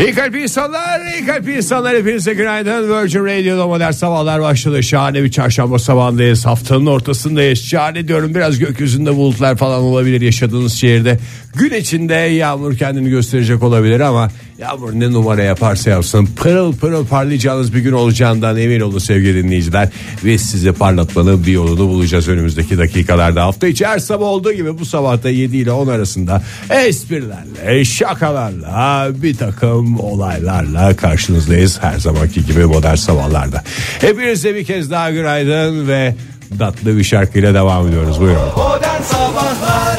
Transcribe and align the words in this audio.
İyi 0.00 0.14
kalp 0.14 0.36
insanlar, 0.36 1.00
iyi 1.14 1.26
kalp 1.26 1.48
insanlar 1.48 1.96
hepinize 1.96 2.34
günaydın. 2.34 3.02
Virgin 3.02 3.24
Radio'da 3.24 3.66
modern 3.66 3.90
sabahlar 3.90 4.40
başladı. 4.40 4.82
Şahane 4.82 5.24
bir 5.24 5.30
çarşamba 5.30 5.78
sabahındayız. 5.78 6.46
Haftanın 6.46 6.86
ortasındayız. 6.86 7.64
Şahane 7.64 8.08
diyorum 8.08 8.34
biraz 8.34 8.58
gökyüzünde 8.58 9.16
bulutlar 9.16 9.56
falan 9.56 9.82
olabilir 9.82 10.20
yaşadığınız 10.20 10.72
şehirde. 10.72 11.18
Gün 11.54 11.70
içinde 11.70 12.14
yağmur 12.14 12.76
kendini 12.76 13.10
gösterecek 13.10 13.62
olabilir 13.62 14.00
ama 14.00 14.30
yağmur 14.58 14.92
ne 14.92 15.12
numara 15.12 15.42
yaparsa 15.42 15.90
yapsın 15.90 16.28
pırıl 16.36 16.76
pırıl 16.76 17.06
parlayacağınız 17.06 17.74
bir 17.74 17.80
gün 17.80 17.92
olacağından 17.92 18.56
emin 18.56 18.80
olun 18.80 18.98
sevgili 18.98 19.44
dinleyiciler. 19.44 19.88
Biz 20.24 20.42
sizi 20.42 20.72
parlatmanın 20.72 21.46
bir 21.46 21.52
yolunu 21.52 21.88
bulacağız 21.88 22.28
önümüzdeki 22.28 22.78
dakikalarda. 22.78 23.42
Hafta 23.42 23.66
içi 23.66 23.86
her 23.86 23.98
sabah 23.98 24.26
olduğu 24.26 24.52
gibi 24.52 24.78
bu 24.78 24.84
sabahta 24.84 25.30
7 25.30 25.56
ile 25.56 25.72
10 25.72 25.88
arasında 25.88 26.42
esprilerle, 26.70 27.84
şakalarla, 27.84 29.08
bir 29.22 29.36
takım 29.36 29.89
olaylarla 29.98 30.96
karşınızdayız. 30.96 31.78
Her 31.82 31.98
zamanki 31.98 32.46
gibi 32.46 32.64
modern 32.64 32.94
sabahlarda. 32.94 33.62
Hepinize 34.00 34.54
bir 34.54 34.64
kez 34.64 34.90
daha 34.90 35.10
günaydın 35.10 35.88
ve 35.88 36.14
tatlı 36.58 36.98
bir 36.98 37.04
şarkıyla 37.04 37.54
devam 37.54 37.88
ediyoruz. 37.88 38.20
Buyurun. 38.20 38.48
Modern 38.56 39.02
Sabahlar 39.02 39.98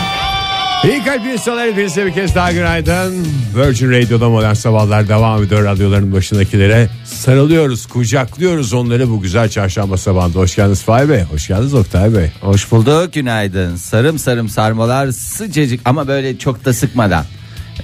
İyi 0.84 1.04
kalp 1.04 1.26
insanlar 1.26 1.68
hepinize 1.68 2.06
bir 2.06 2.12
kez 2.12 2.36
daha 2.36 2.52
günaydın. 2.52 3.28
Virgin 3.56 3.92
Radio'da 3.92 4.30
modern 4.30 4.54
sabahlar 4.54 5.08
devam 5.08 5.44
ediyor. 5.44 5.64
Radyoların 5.64 6.14
başındakilere 6.14 6.90
sarılıyoruz, 7.06 7.86
kucaklıyoruz 7.86 8.74
onları 8.74 9.10
bu 9.10 9.22
güzel 9.22 9.50
çarşamba 9.50 9.98
sabahında. 9.98 10.40
Hoş 10.40 10.56
geldiniz 10.56 10.84
Fahir 10.84 11.10
Bey, 11.10 11.22
hoş 11.22 11.48
geldiniz 11.48 11.74
Oktay 11.74 12.16
Bey. 12.16 12.32
Hoş 12.42 12.72
bulduk 12.72 13.14
günaydın. 13.14 13.76
Sarım 13.76 14.20
sarım 14.20 14.50
sarmalar 14.50 15.12
sıcacık 15.12 15.82
ama 15.86 16.08
böyle 16.08 16.38
çok 16.38 16.66
da 16.66 16.74
sıkmadan. 16.74 17.26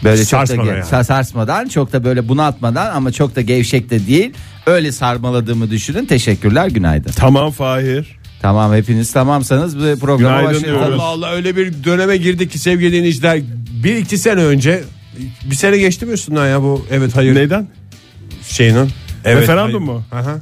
Böyle 0.04 0.26
çok 0.26 0.42
da 0.42 0.46
Sarsmadan 0.46 0.70
yani. 0.74 0.84
sa- 0.84 1.04
sarsmadan 1.04 1.68
çok 1.68 1.94
da 1.94 2.04
böyle 2.04 2.28
bunaltmadan 2.28 2.96
ama 2.96 3.12
çok 3.12 3.36
da 3.36 3.42
gevşek 3.42 3.90
de 3.90 4.08
değil. 4.08 4.34
Öyle 4.66 4.92
sarmaladığımı 4.92 5.70
düşünün. 5.72 6.06
Teşekkürler 6.06 6.68
günaydın. 6.68 7.12
Tamam 7.12 7.52
Fahir. 7.52 8.18
Tamam 8.42 8.74
hepiniz 8.74 9.12
tamamsanız 9.14 9.78
bu 9.80 10.00
programa 10.00 10.18
Günaydın 10.40 10.56
başlayalım. 10.62 10.82
diyoruz. 10.82 11.00
Allah 11.00 11.04
Allah 11.10 11.32
öyle 11.32 11.56
bir 11.56 11.84
döneme 11.84 12.18
girdik 12.18 12.52
ki 12.52 12.60
sevgili 12.60 12.92
dinleyiciler. 12.92 13.40
Bir 13.84 13.96
iki 13.96 14.18
sene 14.18 14.44
önce 14.44 14.84
bir 15.50 15.56
sene 15.56 15.78
geçti 15.78 16.06
mi 16.06 16.12
üstünden 16.12 16.48
ya 16.48 16.62
bu 16.62 16.86
evet 16.92 17.16
hayır 17.16 17.36
Neyden? 17.36 17.68
şeyinin. 18.48 18.90
Evet, 19.26 19.42
Referandum 19.42 19.88
hayır. 19.88 20.00
mu? 20.00 20.04
Aha. 20.12 20.36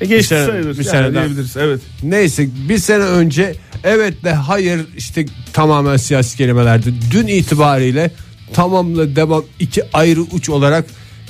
E 0.00 0.06
geçti 0.06 0.34
Bir 0.34 0.38
sene- 0.38 0.46
sayılır. 0.46 0.72
bir 0.72 0.84
yani 0.84 0.84
seneden. 0.88 1.14
diyebiliriz. 1.14 1.56
Evet. 1.56 1.80
Neyse 2.02 2.48
bir 2.68 2.78
sene 2.78 3.02
önce 3.04 3.54
evet 3.84 4.24
de 4.24 4.32
hayır 4.32 4.80
işte 4.96 5.26
tamamen 5.52 5.96
siyasi 5.96 6.36
kelimelerdi. 6.36 6.94
Dün 7.12 7.26
itibariyle 7.26 8.10
tamamla 8.54 9.16
devam 9.16 9.44
iki 9.60 9.82
ayrı 9.92 10.20
uç 10.20 10.48
olarak 10.48 10.84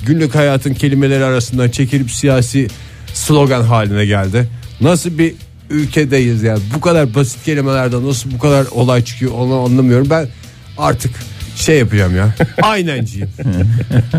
günlük 0.05 0.35
hayatın 0.35 0.73
kelimeleri 0.73 1.23
arasından 1.23 1.69
çekilip 1.69 2.11
siyasi 2.11 2.67
slogan 3.13 3.61
haline 3.63 4.05
geldi. 4.05 4.47
Nasıl 4.81 5.17
bir 5.17 5.33
ülkedeyiz 5.69 6.43
yani 6.43 6.59
bu 6.75 6.81
kadar 6.81 7.15
basit 7.15 7.43
kelimelerden 7.45 8.07
nasıl 8.07 8.31
bu 8.31 8.39
kadar 8.39 8.65
olay 8.71 9.03
çıkıyor 9.03 9.31
onu 9.31 9.53
anlamıyorum. 9.59 10.07
Ben 10.09 10.27
artık 10.77 11.11
şey 11.55 11.79
yapacağım 11.79 12.15
ya 12.15 12.35
aynenciyim. 12.61 13.29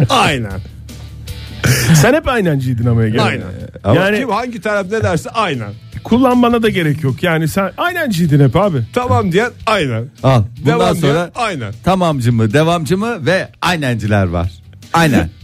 Aynen. 0.08 0.61
Sen 2.03 2.14
hep 2.14 2.28
aynenciydin 2.28 2.86
ama 2.86 3.05
Ege. 3.05 3.20
Aynen. 3.20 3.45
Yani 3.95 4.19
Kim 4.19 4.28
hangi 4.30 4.61
taraf 4.61 4.86
ne 4.91 5.03
derse 5.03 5.30
aynen. 5.30 5.73
Kullanmana 6.05 6.62
da 6.62 6.69
gerek 6.69 7.03
yok. 7.05 7.22
Yani 7.22 7.48
sen 7.48 7.70
aynenciydin 7.77 8.41
hep 8.41 8.56
abi. 8.56 8.78
Tamam 8.92 9.33
diyen 9.33 9.50
aynen. 9.67 10.05
Al 10.22 10.42
bundan 10.58 10.81
Devam 10.81 10.97
sonra 10.97 11.12
diyen 11.12 11.31
aynen. 11.34 11.75
tamamcı 11.84 12.33
mı 12.33 12.53
devamcı 12.53 12.98
mı 12.98 13.27
ve 13.27 13.48
aynenciler 13.62 14.25
var. 14.27 14.53
Aynen. 14.92 15.30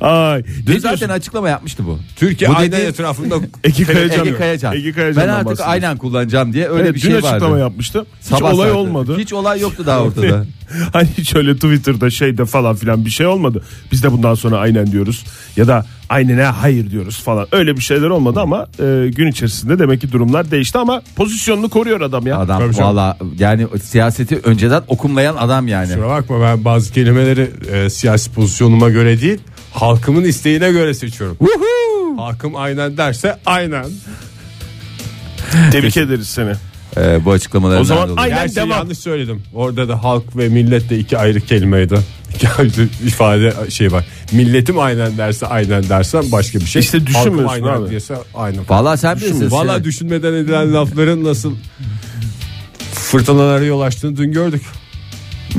Ay. 0.00 0.44
Dün 0.66 0.78
zaten 0.78 0.98
diyorsun? 0.98 1.08
açıklama 1.16 1.48
yapmıştı 1.48 1.86
bu. 1.86 1.98
Türkiye 2.16 2.50
Bu 2.50 2.54
aynen 2.56 2.72
dediği- 2.72 2.86
etrafında 2.86 3.34
Ege 3.64 3.84
Kayacan. 3.84 4.26
Ege 4.26 4.36
Kayacan. 4.36 4.74
Ege 4.76 4.92
Kayacan'dan 4.92 5.28
ben 5.28 5.50
artık 5.50 5.66
aynen 5.66 5.96
kullanacağım 5.96 6.52
diye 6.52 6.68
öyle 6.68 6.82
Evet, 6.82 6.94
bir 6.94 7.02
dün 7.02 7.08
şey 7.08 7.16
açıklama 7.16 7.50
vardı. 7.50 7.60
yapmıştı. 7.60 8.06
Hiç 8.20 8.26
Sabah 8.28 8.54
olay 8.54 8.66
saati. 8.68 8.78
olmadı. 8.78 9.16
Hiç 9.18 9.32
olay 9.32 9.60
yoktu 9.60 9.82
daha 9.86 10.00
ortada. 10.02 10.44
hani 10.92 11.08
hiç 11.18 11.34
öyle 11.36 11.54
Twitter'da 11.54 12.10
şeyde 12.10 12.44
falan 12.44 12.76
filan 12.76 13.04
bir 13.04 13.10
şey 13.10 13.26
olmadı. 13.26 13.62
Biz 13.92 14.02
de 14.02 14.12
bundan 14.12 14.34
sonra 14.34 14.58
aynen 14.58 14.86
diyoruz. 14.92 15.24
Ya 15.56 15.68
da 15.68 15.86
aynene 16.08 16.42
hayır 16.42 16.90
diyoruz 16.90 17.22
falan. 17.22 17.46
Öyle 17.52 17.76
bir 17.76 17.80
şeyler 17.82 18.06
olmadı 18.08 18.40
ama 18.40 18.66
e, 18.78 19.08
gün 19.08 19.26
içerisinde 19.26 19.78
demek 19.78 20.00
ki 20.00 20.12
durumlar 20.12 20.50
değişti 20.50 20.78
ama 20.78 21.02
pozisyonunu 21.16 21.68
koruyor 21.68 22.00
adam 22.00 22.26
ya. 22.26 22.38
Adam 22.38 22.58
Tabii 22.72 22.76
valla 22.84 23.18
yani 23.38 23.66
siyaseti 23.82 24.36
önceden 24.44 24.82
okumlayan 24.88 25.36
adam 25.36 25.68
yani. 25.68 25.86
Kusura 25.88 26.08
bakma 26.08 26.40
ben 26.40 26.64
bazı 26.64 26.92
kelimeleri 26.92 27.50
e, 27.72 27.90
siyasi 27.90 28.30
pozisyonuma 28.32 28.90
göre 28.90 29.20
değil 29.20 29.38
halkımın 29.72 30.24
isteğine 30.24 30.72
göre 30.72 30.94
seçiyorum. 30.94 31.36
Halkım 32.16 32.56
aynen 32.56 32.96
derse 32.96 33.36
aynen. 33.46 33.86
Tebrik 35.72 35.96
ederiz 35.96 36.28
seni. 36.28 36.52
Ee, 36.96 37.24
bu 37.24 37.32
açıklamaları 37.32 37.80
O 37.80 37.84
zaman 37.84 38.16
aynen 38.16 38.36
Gerçi 38.38 38.56
devam. 38.56 38.70
yanlış 38.70 38.98
söyledim. 38.98 39.42
Orada 39.54 39.88
da 39.88 40.04
halk 40.04 40.36
ve 40.36 40.48
millet 40.48 40.90
de 40.90 40.98
iki 40.98 41.18
ayrı 41.18 41.40
kelimeydi. 41.40 41.98
İki 42.34 42.48
ayrı 42.48 42.88
ifade 43.06 43.70
şey 43.70 43.92
var. 43.92 44.04
Milletim 44.32 44.78
aynen 44.78 45.18
derse 45.18 45.46
aynen 45.46 45.88
dersen 45.88 46.32
başka 46.32 46.58
bir 46.60 46.64
şey. 46.66 46.80
İşte 46.82 47.06
düşünmüyorsun 47.06 47.44
Halkım 47.44 47.66
aynen 47.68 47.82
abi. 47.82 47.90
diyese 47.90 48.14
aynen. 48.34 48.60
Valla 48.68 48.96
sen 48.96 49.16
bilirsin. 49.16 49.50
Valla 49.50 49.84
düşünmeden 49.84 50.32
edilen 50.34 50.74
lafların 50.74 51.24
nasıl 51.24 51.54
fırtınalara 52.94 53.64
yol 53.64 53.80
açtığını 53.80 54.16
dün 54.16 54.32
gördük. 54.32 54.62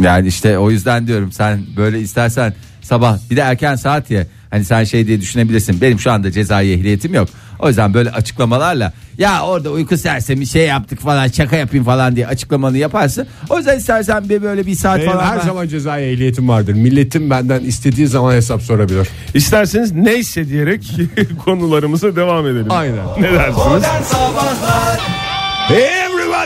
Yani 0.02 0.28
işte 0.28 0.58
o 0.58 0.72
yüzden 0.72 1.08
diyorum 1.08 1.32
sen 1.32 1.62
böyle 1.78 2.00
istersen 2.00 2.54
sabah 2.82 3.18
bir 3.30 3.36
de 3.36 3.42
erken 3.42 3.76
saat 3.76 4.12
ya. 4.12 4.26
Hani 4.50 4.66
sen 4.66 4.84
şey 4.84 5.08
diye 5.08 5.22
düşünebilirsin. 5.22 5.82
Benim 5.82 6.00
şu 6.00 6.12
anda 6.12 6.32
cezai 6.32 6.72
ehliyetim 6.72 7.14
yok. 7.14 7.28
O 7.60 7.68
yüzden 7.68 7.94
böyle 7.94 8.12
açıklamalarla 8.12 8.94
ya 9.18 9.42
orada 9.46 9.70
uyku 9.70 9.98
sersemi 9.98 10.48
şey 10.48 10.68
yaptık 10.68 11.00
falan 11.02 11.28
şaka 11.28 11.56
yapayım 11.56 11.86
falan 11.86 12.16
diye 12.16 12.28
açıklamanı 12.28 12.78
yaparsın. 12.78 13.28
O 13.50 13.58
yüzden 13.58 13.78
istersen 13.78 14.30
bir 14.30 14.42
böyle 14.44 14.66
bir 14.66 14.76
saat 14.76 15.00
Benim 15.00 15.12
falan. 15.12 15.24
her 15.26 15.40
ben- 15.40 15.46
zaman 15.46 15.68
cezai 15.68 16.04
ehliyetim 16.04 16.50
vardır. 16.50 16.74
Milletim 16.74 17.30
benden 17.30 17.60
istediği 17.60 18.08
zaman 18.08 18.34
hesap 18.34 18.62
sorabilir. 18.62 19.08
İsterseniz 19.34 19.92
neyse 19.92 20.50
diyerek 20.50 20.92
konularımıza 21.46 22.16
devam 22.16 22.48
edelim. 22.48 22.68
Aynen. 22.70 22.96
Ne 23.20 23.32
dersiniz? 23.34 23.58
Modern 23.68 24.02
Sabahlar 24.04 25.00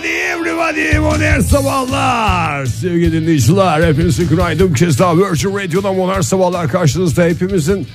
Everybody 0.04 0.08
everybody 0.08 0.98
modern 1.00 1.40
sabahlar 1.40 2.66
Sevgili 2.66 3.12
dinleyiciler 3.12 3.88
hepinize 3.88 4.24
günaydın 4.24 4.74
Bir 4.74 4.80
kez 4.80 5.00
daha 5.00 5.18
Virgin 5.18 5.56
Radio'da 5.56 5.94
modern 5.94 6.22
sabahlar 6.22 6.68
karşınızda 6.68 7.24
Hepimizin 7.24 7.88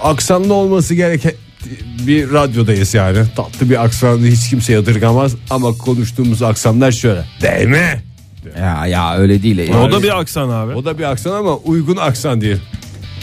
aksanlı 0.00 0.54
olması 0.54 0.94
gereken 0.94 1.32
bir 2.06 2.32
radyodayız 2.32 2.94
yani 2.94 3.18
Tatlı 3.36 3.70
bir 3.70 3.84
aksanı 3.84 4.26
hiç 4.26 4.50
kimse 4.50 4.72
yadırgamaz 4.72 5.34
Ama 5.50 5.72
konuştuğumuz 5.78 6.42
aksanlar 6.42 6.92
şöyle 6.92 7.24
Değil 7.42 7.68
mi? 7.68 8.02
Ya, 8.58 8.86
ya 8.86 9.16
öyle 9.16 9.42
değil. 9.42 9.70
O 9.74 9.92
da 9.92 10.02
bir 10.02 10.18
aksan 10.20 10.48
abi. 10.48 10.74
O 10.74 10.84
da 10.84 10.98
bir 10.98 11.04
aksan 11.04 11.32
ama 11.32 11.56
uygun 11.56 11.96
aksan 11.96 12.40
değil 12.40 12.58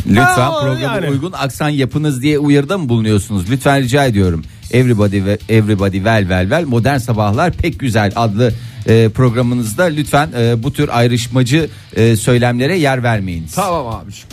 Lütfen 0.07 0.23
Ha, 0.23 0.61
programa 0.61 0.95
yani. 0.95 1.09
uygun 1.09 1.31
aksan 1.31 1.69
yapınız 1.69 2.21
diye 2.21 2.39
uyarıda 2.39 2.77
mı 2.77 2.89
bulunuyorsunuz? 2.89 3.49
Lütfen 3.49 3.81
rica 3.81 4.05
ediyorum. 4.05 4.43
Everybody 4.73 5.25
ve 5.25 5.37
Everybody 5.49 5.95
Well 5.95 6.21
Well 6.21 6.41
Well 6.41 6.65
Modern 6.65 6.97
Sabahlar 6.97 7.51
pek 7.53 7.79
güzel 7.79 8.11
adlı 8.15 8.53
e, 8.87 9.09
programınızda 9.09 9.83
lütfen 9.83 10.29
e, 10.37 10.63
bu 10.63 10.73
tür 10.73 10.89
ayrışmacı 10.97 11.69
e, 11.95 12.15
söylemlere 12.15 12.77
yer 12.77 13.03
vermeyiniz. 13.03 13.55
Tamam 13.55 13.87
abiciğim 13.87 14.27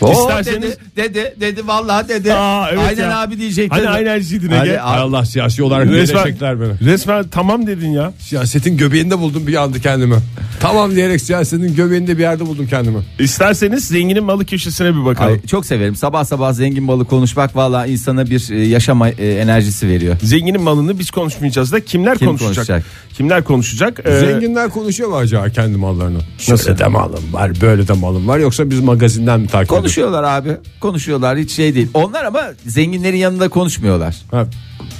Oo, 0.00 0.12
İsterseniz- 0.12 0.62
dedi, 0.96 1.14
dedi 1.14 1.34
dedi 1.40 1.66
vallahi 1.66 2.08
dedi. 2.08 2.34
Aa, 2.34 2.68
evet 2.70 2.78
aynen 2.88 3.10
ya. 3.10 3.20
abi 3.20 3.38
diyecektin. 3.38 3.76
Hani 3.76 3.88
aynenciydin 3.88 4.48
Hadi, 4.48 4.68
Ege. 4.68 4.76
Hay 4.78 4.98
Allah 5.00 5.24
siyasi 5.24 5.62
olarak 5.62 5.88
gelecekler 5.88 6.60
beni 6.60 6.92
resmen 6.92 7.28
tamam 7.28 7.66
dedin 7.66 7.90
ya. 7.90 8.12
Siyasetin 8.18 8.76
göbeğinde 8.76 9.18
buldum 9.18 9.46
bir 9.46 9.54
anda 9.54 9.78
kendimi 9.80 10.16
Tamam 10.60 10.90
diyerek 10.94 11.20
siyasetin 11.20 11.74
göbeğinde 11.74 12.16
bir 12.18 12.22
yerde 12.22 12.46
buldum 12.46 12.66
kendimi 12.70 12.98
İsterseniz 13.18 13.84
zenginin 13.88 14.24
malı 14.24 14.44
köşesine 14.46 14.94
bir 14.96 15.04
bakalım. 15.04 15.32
Ay, 15.32 15.46
çok 15.46 15.66
severim. 15.66 15.96
Sabah 15.96 16.24
sabah 16.24 16.52
zengin 16.52 16.88
balı 16.88 17.04
konuşmak 17.04 17.56
valla 17.56 17.86
insana 17.86 18.26
bir 18.26 18.50
e, 18.50 18.66
yaşama 18.66 19.08
e, 19.08 19.32
enerjisi 19.34 19.88
veriyor. 19.88 20.16
Zenginin 20.22 20.62
malını 20.62 20.98
biz 20.98 21.10
konuşmayacağız 21.10 21.72
da 21.72 21.84
kimler 21.84 22.18
Kim 22.18 22.26
konuşacak? 22.28 22.54
konuşacak? 22.54 22.84
Kimler 23.16 23.44
konuşacak? 23.44 24.00
Ee, 24.04 24.20
Zenginler 24.20 24.70
konuşuyor 24.70 25.08
mu 25.10 25.16
acaba 25.16 25.48
kendi 25.48 25.76
mallarını? 25.76 26.18
Şöyle 26.38 26.78
de 26.78 26.86
malım 26.86 27.32
var 27.32 27.52
böyle 27.60 27.88
de 27.88 27.92
malım 27.92 28.28
var 28.28 28.38
yoksa 28.38 28.70
biz 28.70 28.80
magazinden 28.80 29.40
mi 29.40 29.46
takip 29.46 29.70
ediyoruz? 29.72 29.89
Konuşuyorlar 29.90 30.22
abi. 30.24 30.56
Konuşuyorlar 30.80 31.38
hiç 31.38 31.50
şey 31.52 31.74
değil. 31.74 31.88
Onlar 31.94 32.24
ama 32.24 32.42
zenginlerin 32.66 33.16
yanında 33.16 33.48
konuşmuyorlar. 33.48 34.16
Ha, 34.30 34.46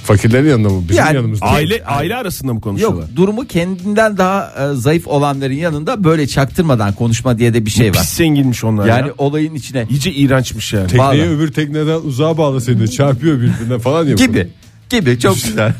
fakirlerin 0.03 0.49
yanında 0.49 0.69
mı? 0.69 0.81
Bizim 0.89 1.03
Yani 1.03 1.15
yanımızda. 1.15 1.45
aile 1.45 1.83
aile 1.85 2.15
arasında 2.15 2.53
mı 2.53 2.61
konuşuyorlar? 2.61 3.01
Yok 3.01 3.09
durumu 3.15 3.47
kendinden 3.47 4.17
daha 4.17 4.53
e, 4.71 4.75
zayıf 4.75 5.07
olanların 5.07 5.53
yanında 5.53 6.03
böyle 6.03 6.27
çaktırmadan 6.27 6.93
konuşma 6.93 7.37
diye 7.37 7.53
de 7.53 7.65
bir 7.65 7.71
şey 7.71 7.89
var. 7.89 7.97
Pis 7.97 8.09
zenginmiş 8.09 8.63
onlar 8.63 8.87
Yani 8.87 9.07
ya. 9.07 9.13
olayın 9.17 9.55
içine 9.55 9.85
İyice 9.89 10.11
iğrençmiş 10.13 10.73
yani. 10.73 10.87
Tekneyi 10.87 11.01
Vallahi. 11.01 11.21
öbür 11.29 11.51
tekneden 11.53 11.99
uzağa 12.03 12.37
bağlasaydı 12.37 12.87
çarpıyor 12.91 13.37
birbirine 13.37 13.79
falan 13.79 14.05
ya. 14.05 14.13
gibi 14.15 14.47
gibi 14.89 15.19
çok 15.19 15.35
güzel. 15.35 15.73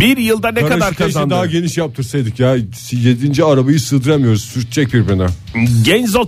Bir 0.00 0.16
yılda 0.16 0.48
ne 0.52 0.60
kadar 0.60 0.68
Garaşı 0.78 0.88
keşke 0.90 1.04
kazandı? 1.04 1.30
daha 1.34 1.46
geniş 1.46 1.78
yaptırsaydık 1.78 2.40
ya. 2.40 2.56
7. 2.92 3.44
arabayı 3.44 3.80
sığdıramıyoruz. 3.80 4.44
Sürtecek 4.44 4.94
birbirine. 4.94 5.26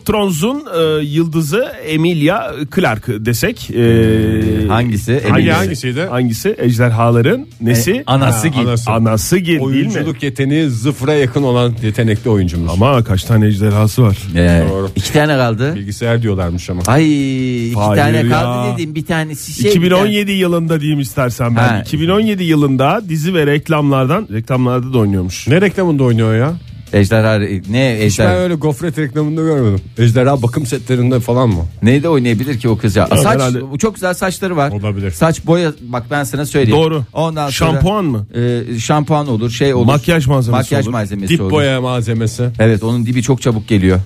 Thrones'un 0.04 0.62
e, 0.78 1.04
yıldızı 1.04 1.64
Emilia 1.86 2.52
Clarke 2.74 3.24
desek. 3.26 3.70
e, 3.70 4.66
Hangisi? 4.68 5.12
Hangi, 5.12 5.26
Emilia. 5.26 5.58
hangisiydi? 5.58 6.00
Hangisi? 6.00 6.54
Ejderhaların 6.58 7.46
nesi? 7.60 7.92
E, 7.92 8.02
anası 8.06 8.48
gibi. 8.48 8.60
anası. 8.60 8.90
Anası 8.90 9.38
Gil 9.38 9.46
değil 9.46 9.58
mi? 9.58 9.64
Oyunculuk 9.64 10.22
yeteneği 10.22 10.70
sıfıra 10.70 11.14
yakın 11.14 11.42
olan 11.42 11.74
yetenekli 11.82 12.30
oyuncumuz. 12.30 12.72
Ama 12.72 13.04
kaç 13.04 13.24
tane 13.24 13.46
ejderhası 13.46 14.02
var? 14.02 14.18
Ee, 14.36 14.64
Doğru. 14.70 14.90
iki 14.96 15.12
tane 15.12 15.36
kaldı. 15.36 15.74
Bilgisayar 15.74 16.22
diyorlarmış 16.22 16.70
ama. 16.70 16.82
Ay 16.86 17.66
iki 17.68 17.74
Hayır 17.80 18.02
tane 18.02 18.16
ya. 18.16 18.28
kaldı 18.28 18.78
dedim 18.78 18.94
bir 18.94 19.06
tanesi 19.06 19.52
şey. 19.62 19.70
2017 19.70 20.30
yılında 20.32 20.80
diyeyim 20.80 21.00
istersen 21.00 21.56
ben. 21.56 21.68
Ha. 21.68 21.82
2017 21.86 22.44
yılında 22.44 23.02
dizi 23.08 23.34
ve 23.34 23.53
reklamlardan 23.58 24.28
reklamlarda 24.32 24.92
da 24.92 24.98
oynuyormuş. 24.98 25.48
Ne 25.48 25.60
reklamında 25.60 26.04
oynuyor 26.04 26.34
ya? 26.36 26.52
Ejderha 26.92 27.38
ne 27.38 27.54
Hiç 27.56 27.70
ben 27.70 28.06
ejderha 28.06 28.32
öyle 28.34 28.54
gofret 28.54 28.98
reklamında 28.98 29.42
görmedim. 29.42 29.80
Ejderha 29.98 30.42
bakım 30.42 30.66
setlerinde 30.66 31.20
falan 31.20 31.48
mı? 31.48 31.64
neyde 31.82 32.08
oynayabilir 32.08 32.58
ki 32.58 32.68
o 32.68 32.78
kız 32.78 32.96
ya? 32.96 33.06
Saç 33.06 33.26
herhalde. 33.26 33.58
çok 33.78 33.94
güzel 33.94 34.14
saçları 34.14 34.56
var. 34.56 34.70
Olabilir. 34.70 35.10
Saç 35.10 35.46
boya 35.46 35.72
bak 35.80 36.04
ben 36.10 36.24
sana 36.24 36.46
söyleyeyim. 36.46 36.80
Doğru. 36.80 37.02
Ondan 37.12 37.50
sonra 37.50 37.70
Şampuan 37.72 38.04
mı? 38.04 38.26
e, 38.34 38.78
şampuan 38.78 39.28
olur, 39.28 39.50
şey 39.50 39.74
olur. 39.74 39.86
Makyaj 39.86 40.26
malzemesi 40.26 40.50
Makyaj 40.62 40.84
olur. 40.86 40.92
malzemesi 40.92 41.32
Dip 41.32 41.40
olur. 41.40 41.50
boya 41.50 41.80
malzemesi. 41.80 42.50
Evet 42.58 42.82
onun 42.82 43.06
dibi 43.06 43.22
çok 43.22 43.42
çabuk 43.42 43.68
geliyor. 43.68 44.00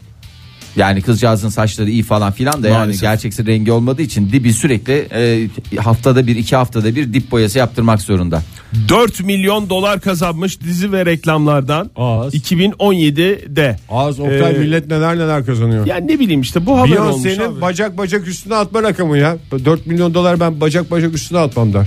Yani 0.78 1.02
kızcağızın 1.02 1.48
saçları 1.48 1.90
iyi 1.90 2.02
falan 2.02 2.32
filan 2.32 2.62
da 2.62 2.68
Maalesef. 2.70 3.02
yani 3.02 3.12
gerçeksi 3.12 3.46
rengi 3.46 3.72
olmadığı 3.72 4.02
için 4.02 4.32
dibi 4.32 4.52
sürekli 4.52 5.08
e, 5.12 5.48
haftada 5.80 6.26
bir 6.26 6.36
iki 6.36 6.56
haftada 6.56 6.96
bir 6.96 7.12
dip 7.12 7.30
boyası 7.30 7.58
yaptırmak 7.58 8.02
zorunda. 8.02 8.42
4 8.88 9.20
milyon 9.20 9.70
dolar 9.70 10.00
kazanmış 10.00 10.60
dizi 10.60 10.92
ve 10.92 11.06
reklamlardan 11.06 11.90
Az. 11.96 12.34
2017'de. 12.34 13.76
Az 13.88 14.20
Oktay 14.20 14.54
Ee, 14.54 14.58
millet 14.58 14.86
neler 14.90 15.18
neler 15.18 15.46
kazanıyor. 15.46 15.86
Yani 15.86 16.08
ne 16.08 16.18
bileyim 16.20 16.40
işte 16.40 16.66
bu 16.66 16.78
haber 16.78 16.96
olmuş 16.96 17.26
abi. 17.26 17.28
Beyoncé'nin 17.28 17.60
bacak 17.60 17.98
bacak 17.98 18.28
üstüne 18.28 18.54
atma 18.54 18.82
rakamı 18.82 19.18
ya. 19.18 19.36
4 19.64 19.86
milyon 19.86 20.14
dolar 20.14 20.40
ben 20.40 20.60
bacak 20.60 20.90
bacak 20.90 21.14
üstüne 21.14 21.38
atmam 21.38 21.72
der. 21.72 21.86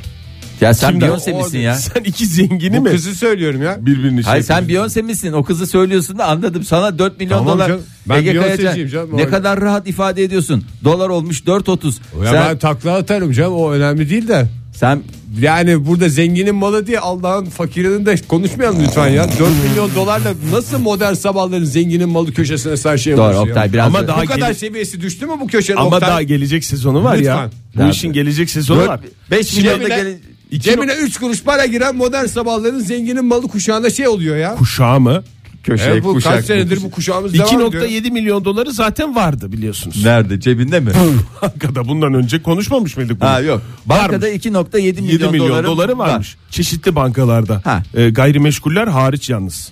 Ya 0.61 0.73
sen 0.73 0.91
Kimden? 0.91 1.09
Beyoncé 1.09 1.37
misin 1.37 1.59
ya? 1.59 1.75
Sen 1.75 2.03
iki 2.03 2.25
zengini 2.25 2.77
Bu 2.77 2.81
mi? 2.81 2.89
kızı 2.91 3.15
söylüyorum 3.15 3.61
ya. 3.63 3.85
Birbirini 3.85 4.23
şey 4.23 4.29
Hayır 4.31 4.43
sen 4.43 4.59
yapıyor. 4.61 4.85
Beyoncé 4.85 5.01
misin? 5.03 5.33
O 5.33 5.43
kızı 5.43 5.67
söylüyorsun 5.67 6.17
da 6.17 6.25
anladım. 6.25 6.63
Sana 6.63 6.99
4 6.99 7.19
milyon 7.19 7.37
Tamam 7.37 7.55
dolar. 7.55 7.67
canım. 7.67 7.81
Ben 8.09 8.17
Ege 8.17 8.31
Beyoncé'ciyim 8.31 8.57
Kayacan, 8.73 8.87
canım. 8.87 9.17
Ne 9.17 9.23
O- 9.25 9.29
kadar 9.29 9.61
rahat 9.61 9.87
ifade 9.87 10.23
ediyorsun. 10.23 10.63
Dolar 10.83 11.09
olmuş 11.09 11.41
4.30. 11.41 11.99
Ya 12.25 12.31
sen, 12.31 12.33
ben 12.49 12.57
takla 12.57 12.95
atarım 12.95 13.31
canım 13.31 13.53
o 13.53 13.71
önemli 13.71 14.09
değil 14.09 14.27
de. 14.27 14.47
sen 14.73 15.01
Yani 15.39 15.85
burada 15.87 16.09
zenginin 16.09 16.55
malı 16.55 16.87
diye 16.87 16.99
Allah'ın 16.99 17.45
fakirinin 17.45 18.05
de 18.05 18.15
konuşmayalım 18.27 18.83
lütfen 18.83 19.07
ya. 19.07 19.23
4 19.39 19.39
milyon 19.69 19.95
dolarla 19.95 20.33
nasıl 20.51 20.79
modern 20.79 21.13
sabahların 21.13 21.63
zenginin 21.63 22.09
malı 22.09 22.33
köşesine 22.33 22.77
sen 22.77 22.95
şey 22.95 23.13
doğru 23.13 23.21
yapıyorsun 23.23 23.49
Oktay 23.49 23.73
biraz 23.73 23.87
Ama 23.87 24.03
da- 24.03 24.07
daha 24.07 24.21
Bu 24.23 24.25
kadar 24.25 24.53
seviyesi 24.53 25.01
düştü 25.01 25.25
mü 25.25 25.33
bu 25.41 25.47
köşenin 25.47 25.77
Ama 25.77 25.87
Oktay? 25.95 26.09
daha 26.09 26.21
gelecek 26.21 26.65
sezonu 26.65 27.03
var 27.03 27.15
ya. 27.15 27.41
Lütfen. 27.43 27.51
Bu 27.87 27.91
işin 27.91 28.13
gelecek 28.13 28.49
sezonu 28.49 28.87
var. 28.87 28.99
5 29.31 29.57
milyon 29.57 29.73
da 29.79 29.79
Cebine, 29.83 29.95
gelin. 29.97 30.21
Cebine 30.59 30.93
3 30.93 31.17
kuruş 31.19 31.43
para 31.43 31.65
giren 31.65 31.95
modern 31.95 32.25
sabahların 32.25 32.79
zenginin 32.79 33.25
malı 33.25 33.47
kuşağında 33.47 33.89
şey 33.89 34.07
oluyor 34.07 34.37
ya. 34.37 34.55
Kuşağı 34.55 34.99
mı? 34.99 35.23
Köşe 35.63 35.83
Evet, 35.83 36.03
bu 36.03 36.13
kuşak. 36.13 36.33
kaç 36.33 36.45
senedir 36.45 36.83
bu 36.83 36.91
kuşağımız 36.91 37.33
devam 37.33 37.47
ediyor. 37.71 37.83
2.7 37.83 38.11
milyon 38.11 38.45
doları 38.45 38.71
zaten 38.71 39.15
vardı 39.15 39.51
biliyorsunuz. 39.51 40.05
Nerede 40.05 40.39
cebinde 40.39 40.79
mi? 40.79 40.91
Bankada 41.41 41.87
bundan 41.87 42.13
önce 42.13 42.41
konuşmamış 42.43 42.97
mıydık 42.97 43.21
bunu? 43.21 43.29
ha 43.29 43.39
yok. 43.39 43.61
Bankada 43.85 44.29
2.7 44.29 45.01
milyon, 45.01 45.07
7 45.11 45.27
milyon 45.27 45.49
doları, 45.49 45.67
doları 45.67 45.97
varmış. 45.97 46.35
Çeşitli 46.49 46.95
bankalarda. 46.95 47.61
Ha. 47.63 47.83
Ee, 47.93 48.09
gayrimeşguller 48.09 48.87
hariç 48.87 49.29
yalnız. 49.29 49.71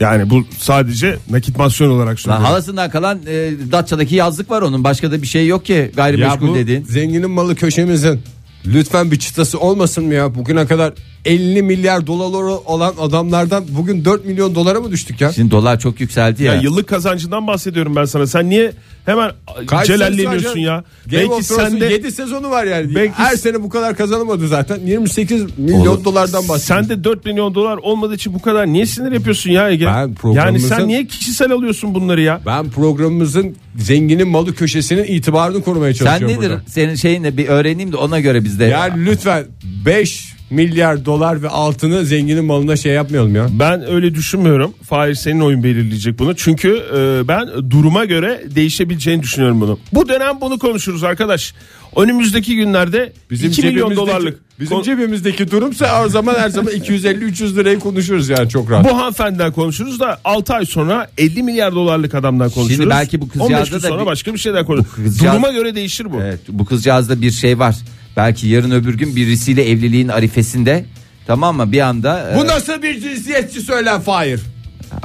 Yani 0.00 0.30
bu 0.30 0.44
sadece 0.58 1.16
nakitmasyon 1.30 1.90
olarak 1.90 2.08
Lan 2.10 2.16
söylüyorum. 2.16 2.44
halasından 2.44 2.90
kalan 2.90 3.18
e, 3.26 3.50
Datça'daki 3.72 4.14
yazlık 4.14 4.50
var 4.50 4.62
onun. 4.62 4.84
Başka 4.84 5.10
da 5.10 5.22
bir 5.22 5.26
şey 5.26 5.46
yok 5.46 5.64
ki 5.64 5.72
Ya 5.72 5.86
gayrimeşgul 5.86 6.48
bu 6.48 6.54
dediğin. 6.54 6.84
zenginin 6.84 7.30
malı 7.30 7.54
köşemizin 7.56 8.20
lütfen 8.66 9.10
bir 9.10 9.18
çıtası 9.18 9.60
olmasın 9.60 10.04
mı 10.04 10.14
ya? 10.14 10.34
Bugüne 10.34 10.66
kadar 10.66 10.94
50 11.24 11.62
milyar 11.62 12.06
dolar 12.06 12.42
olan 12.66 12.94
adamlardan 13.00 13.64
bugün 13.68 14.04
4 14.04 14.24
milyon 14.24 14.54
dolara 14.54 14.80
mı 14.80 14.90
düştük 14.90 15.20
ya? 15.20 15.32
Şimdi 15.32 15.50
dolar 15.50 15.80
çok 15.80 16.00
yükseldi 16.00 16.42
ya. 16.42 16.54
Ya 16.54 16.60
yıllık 16.60 16.88
kazancından 16.88 17.46
bahsediyorum 17.46 17.96
ben 17.96 18.04
sana. 18.04 18.26
Sen 18.26 18.50
niye 18.50 18.72
hemen 19.06 19.30
Kaç 19.66 19.86
celalleniyorsun 19.86 20.58
ya? 20.60 20.84
Game 21.06 21.22
Belki 21.22 21.32
of 21.32 21.48
Thrones'un 21.48 21.70
sen 21.70 21.80
de 21.80 21.86
7 21.86 22.12
sezonu 22.12 22.50
var 22.50 22.64
yani. 22.64 22.94
Belki- 22.94 23.12
Her 23.14 23.36
sene 23.36 23.62
bu 23.62 23.68
kadar 23.68 23.96
kazanamadı 23.96 24.48
zaten. 24.48 24.78
28 24.86 25.58
milyon 25.58 25.80
Oğlum, 25.86 26.04
dolardan 26.04 26.48
bahsediyoruz. 26.48 26.62
sen 26.62 26.88
de 26.88 27.04
4 27.04 27.24
milyon 27.26 27.54
dolar 27.54 27.76
olmadığı 27.76 28.14
için 28.14 28.34
bu 28.34 28.42
kadar 28.42 28.66
niye 28.66 28.86
sinir 28.86 29.12
yapıyorsun 29.12 29.50
ya 29.50 29.70
Ege? 29.70 29.86
Ben 29.86 30.14
yani 30.32 30.60
sen 30.60 30.88
niye 30.88 31.06
kişisel 31.06 31.52
alıyorsun 31.52 31.94
bunları 31.94 32.20
ya? 32.20 32.40
Ben 32.46 32.70
programımızın 32.70 33.56
zenginin 33.78 34.28
malı 34.28 34.54
köşesinin 34.54 35.04
itibarını 35.04 35.62
korumaya 35.62 35.94
Sen 35.94 36.04
çalışıyorum 36.04 36.36
nedir? 36.38 36.50
burada. 36.50 36.62
Senin 36.66 36.94
şeyin 36.94 37.24
bir 37.36 37.48
öğreneyim 37.48 37.92
de 37.92 37.96
ona 37.96 38.20
göre 38.20 38.44
biz 38.44 38.60
de. 38.60 38.64
Yani 38.64 39.06
lütfen 39.06 39.44
5 39.86 40.37
milyar 40.50 41.04
dolar 41.04 41.42
ve 41.42 41.48
altını 41.48 42.04
zenginin 42.04 42.44
malına 42.44 42.76
şey 42.76 42.92
yapmayalım 42.92 43.34
ya. 43.36 43.46
Ben 43.50 43.88
öyle 43.90 44.14
düşünmüyorum. 44.14 44.74
Fahir 44.82 45.14
senin 45.14 45.40
oyun 45.40 45.62
belirleyecek 45.62 46.18
bunu. 46.18 46.36
Çünkü 46.36 46.82
e, 46.96 47.28
ben 47.28 47.48
duruma 47.70 48.04
göre 48.04 48.42
değişebileceğini 48.54 49.22
düşünüyorum 49.22 49.60
bunu. 49.60 49.78
Bu 49.92 50.08
dönem 50.08 50.40
bunu 50.40 50.58
konuşuruz 50.58 51.04
arkadaş. 51.04 51.54
Önümüzdeki 51.96 52.56
günlerde 52.56 53.12
2 53.30 53.62
milyon 53.66 53.90
cebimizdeki- 53.90 53.96
dolarlık. 53.96 54.38
Bizim 54.60 54.76
Kon- 54.76 54.82
cebimizdeki 54.82 55.50
durumsa 55.50 56.04
o 56.04 56.08
zaman 56.08 56.34
her 56.34 56.48
zaman 56.48 56.72
250-300 56.74 57.56
lirayı 57.56 57.78
konuşuruz 57.78 58.28
yani 58.28 58.48
çok 58.48 58.70
rahat. 58.70 58.84
bu 58.90 58.96
hanımefendiden 58.98 59.52
konuşuruz 59.52 60.00
da 60.00 60.20
6 60.24 60.54
ay 60.54 60.66
sonra 60.66 61.10
50 61.18 61.42
milyar 61.42 61.74
dolarlık 61.74 62.14
adamdan 62.14 62.50
konuşuruz. 62.50 62.90
belki 62.90 63.20
bu 63.20 63.24
15 63.24 63.32
kızcağızda 63.38 63.76
gün 63.76 63.82
da 63.82 63.88
sonra 63.88 64.00
bir- 64.00 64.06
başka 64.06 64.34
bir 64.34 64.38
şeyden 64.38 64.64
konuşuruz. 64.66 64.94
kızcağız- 64.96 65.32
Duruma 65.34 65.50
göre 65.52 65.74
değişir 65.74 66.12
bu. 66.12 66.20
Evet, 66.22 66.40
bu 66.48 66.64
kızcağızda 66.64 67.22
bir 67.22 67.30
şey 67.30 67.58
var. 67.58 67.76
Belki 68.18 68.48
yarın 68.48 68.70
öbür 68.70 68.94
gün 68.98 69.16
birisiyle 69.16 69.70
evliliğin 69.70 70.08
arifesinde 70.08 70.84
tamam 71.26 71.56
mı 71.56 71.72
bir 71.72 71.80
anda 71.80 72.32
Bu 72.36 72.44
e, 72.44 72.46
nasıl 72.46 72.82
bir 72.82 73.00
cinsiyetçi 73.00 73.60
söylen 73.60 74.00
Fahir? 74.00 74.40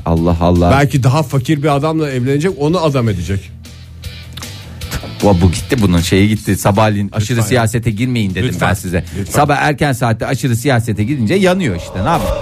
Allah 0.06 0.38
Allah 0.42 0.72
Belki 0.72 1.04
daha 1.04 1.24
fakir 1.24 1.64
bir 1.64 1.76
adamla 1.76 2.10
evlenecek 2.12 2.52
onu 2.60 2.80
adam 2.84 3.10
edecek. 3.10 3.52
bu, 5.24 5.42
bu 5.42 5.52
gitti 5.52 5.82
bunun 5.82 6.00
şeyi 6.00 6.28
gitti 6.30 6.58
sabahleyin 6.58 7.10
aşırı 7.12 7.38
ya. 7.40 7.44
siyasete 7.46 7.92
girmeyin 7.92 8.36
dedim 8.36 8.48
Lütfen, 8.48 8.70
ben 8.70 8.74
size. 8.74 9.04
lütfen. 9.20 9.34
Sabah 9.34 9.58
erken 9.58 9.94
saatte 9.94 10.26
aşırı 10.26 10.56
siyasete 10.56 11.04
gidince 11.04 11.34
yanıyor 11.36 11.76
işte 11.76 12.04
ne 12.06 12.10
yapayım. 12.10 12.34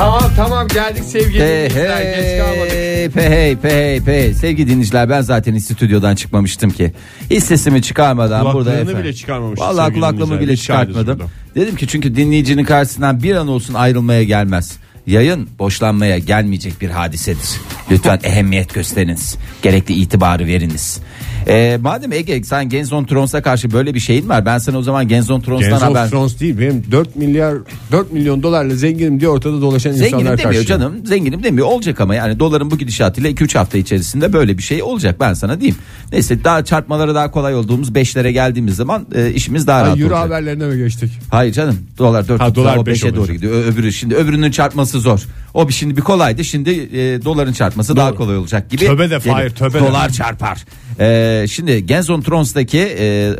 Tamam 0.00 0.22
tamam 0.36 0.68
geldik 0.68 1.04
sevgili 1.04 1.42
Hey 1.42 1.70
dinleyiciler 1.70 2.02
geç 2.02 2.38
kalmadık. 2.40 2.72
hey 2.72 3.08
pe 3.08 3.30
hey 3.30 3.56
pe 3.56 3.70
hey 3.70 4.00
pe 4.00 4.34
sevgili 4.34 4.68
dinleyiciler 4.68 5.10
ben 5.10 5.20
zaten 5.20 5.58
stüdyodan 5.58 6.14
çıkmamıştım 6.14 6.70
ki. 6.70 6.92
Hiç 7.30 7.44
sesimi 7.44 7.82
çıkarmadan 7.82 8.54
burada 8.54 8.72
efendim. 8.72 8.98
bile 8.98 9.12
çıkarmamışız 9.12 9.64
Vallahi 9.66 9.86
sevgili 9.86 10.00
kulaklığımı 10.00 10.40
bile 10.40 10.56
çıkartmadım. 10.56 11.22
Dedim 11.54 11.76
ki 11.76 11.86
çünkü 11.86 12.16
dinleyicinin 12.16 12.64
karşısından 12.64 13.22
bir 13.22 13.34
an 13.34 13.48
olsun 13.48 13.74
ayrılmaya 13.74 14.22
gelmez. 14.24 14.78
Yayın 15.06 15.48
boşlanmaya 15.58 16.18
gelmeyecek 16.18 16.80
bir 16.80 16.90
hadisedir. 16.90 17.48
Lütfen 17.90 18.20
ehemmiyet 18.24 18.74
gösteriniz. 18.74 19.36
Gerekli 19.62 19.94
itibarı 19.94 20.46
veriniz. 20.46 21.00
Ee, 21.48 21.78
madem 21.82 22.12
Ege 22.12 22.42
sen 22.44 22.68
Games 22.68 22.92
on 22.92 23.04
Thrones'a 23.04 23.42
karşı 23.42 23.72
böyle 23.72 23.94
bir 23.94 24.00
şeyin 24.00 24.28
var. 24.28 24.46
Ben 24.46 24.58
sana 24.58 24.78
o 24.78 24.82
zaman 24.82 25.08
Games 25.08 25.30
on 25.30 25.40
Thrones'tan 25.40 25.70
Games 25.70 25.82
haber... 25.82 26.04
of 26.04 26.10
Thrones 26.10 26.40
değil 26.40 26.58
benim 26.60 26.84
4 26.92 27.16
milyar 27.16 27.54
4 27.92 28.12
milyon 28.12 28.42
dolarla 28.42 28.74
zenginim 28.74 29.20
diye 29.20 29.30
ortada 29.30 29.60
dolaşan 29.60 29.92
Zenginim 29.92 30.18
insanlar 30.18 30.38
demiyor 30.38 30.54
karşı. 30.54 30.66
canım. 30.68 31.06
Zenginim 31.06 31.42
demiyor. 31.42 31.66
Olacak 31.66 32.00
ama 32.00 32.14
yani 32.14 32.38
doların 32.38 32.70
bu 32.70 32.78
gidişatıyla 32.78 33.30
2-3 33.30 33.58
hafta 33.58 33.78
içerisinde 33.78 34.32
böyle 34.32 34.58
bir 34.58 34.62
şey 34.62 34.82
olacak 34.82 35.16
ben 35.20 35.34
sana 35.34 35.60
diyeyim. 35.60 35.76
Neyse 36.12 36.44
daha 36.44 36.64
çarpmaları 36.64 37.14
daha 37.14 37.30
kolay 37.30 37.54
olduğumuz 37.54 37.88
5'lere 37.90 38.30
geldiğimiz 38.30 38.76
zaman 38.76 39.06
e, 39.14 39.30
işimiz 39.32 39.66
daha 39.66 39.78
Ha, 39.80 39.84
rahat 39.86 39.98
Euro 40.00 40.14
olacak. 40.14 40.24
haberlerine 40.30 40.66
mi 40.66 40.78
geçtik? 40.78 41.12
Hayır 41.30 41.52
canım 41.52 41.78
dolar 41.98 42.28
4 42.28 42.40
Ha, 42.40 42.54
dolar 42.54 42.76
o 42.76 42.86
beş 42.86 43.02
5'e 43.02 43.16
doğru 43.16 43.32
gidiyor. 43.32 43.52
Ö- 43.52 43.64
Öbürü 43.70 43.92
şimdi 43.92 44.14
öbürünün 44.14 44.50
çarpması 44.50 45.00
zor. 45.00 45.20
O 45.54 45.68
bir 45.68 45.72
şimdi 45.72 45.96
bir 45.96 46.02
kolaydı. 46.02 46.44
Şimdi 46.44 46.70
e, 46.70 47.24
doların 47.24 47.52
çarpması 47.52 47.96
daha 47.96 48.14
kolay 48.14 48.36
olacak 48.36 48.70
gibi. 48.70 48.86
Töbe 48.86 49.10
de 49.10 49.16
geliyor. 49.16 49.34
Fahir, 49.36 49.50
töbe 49.50 49.74
de. 49.80 49.86
Dolar 49.86 50.10
çarpar. 50.10 50.64
E, 51.00 51.46
şimdi 51.50 51.86
Games 51.86 52.10
on 52.10 52.20
Thrones'taki 52.20 52.78
e, 52.78 53.04
e, 53.04 53.34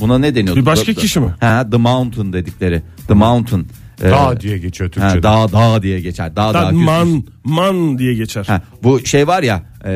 buna 0.00 0.18
ne 0.18 0.34
deniyordu? 0.34 0.60
Bir 0.60 0.66
başka 0.66 0.84
The- 0.84 0.94
kişi 0.94 1.20
mi? 1.20 1.34
Ha, 1.40 1.66
The 1.70 1.76
Mountain 1.76 2.32
dedikleri. 2.32 2.82
The 3.08 3.14
Mountain. 3.14 3.66
E, 4.02 4.10
Dağ 4.10 4.40
diye 4.40 4.58
geçiyor 4.58 4.90
Ha, 4.90 5.00
Türkçe'de. 5.00 5.22
dağ 5.22 5.52
dağ 5.52 5.82
diye 5.82 6.00
geçer. 6.00 6.36
Dağ 6.36 6.54
dağ. 6.54 6.70
Man 6.72 7.24
man 7.44 7.98
diye 7.98 8.14
geçer. 8.14 8.44
Ha, 8.46 8.62
bu 8.82 9.06
şey 9.06 9.26
var 9.26 9.42
ya. 9.42 9.62
e, 9.84 9.90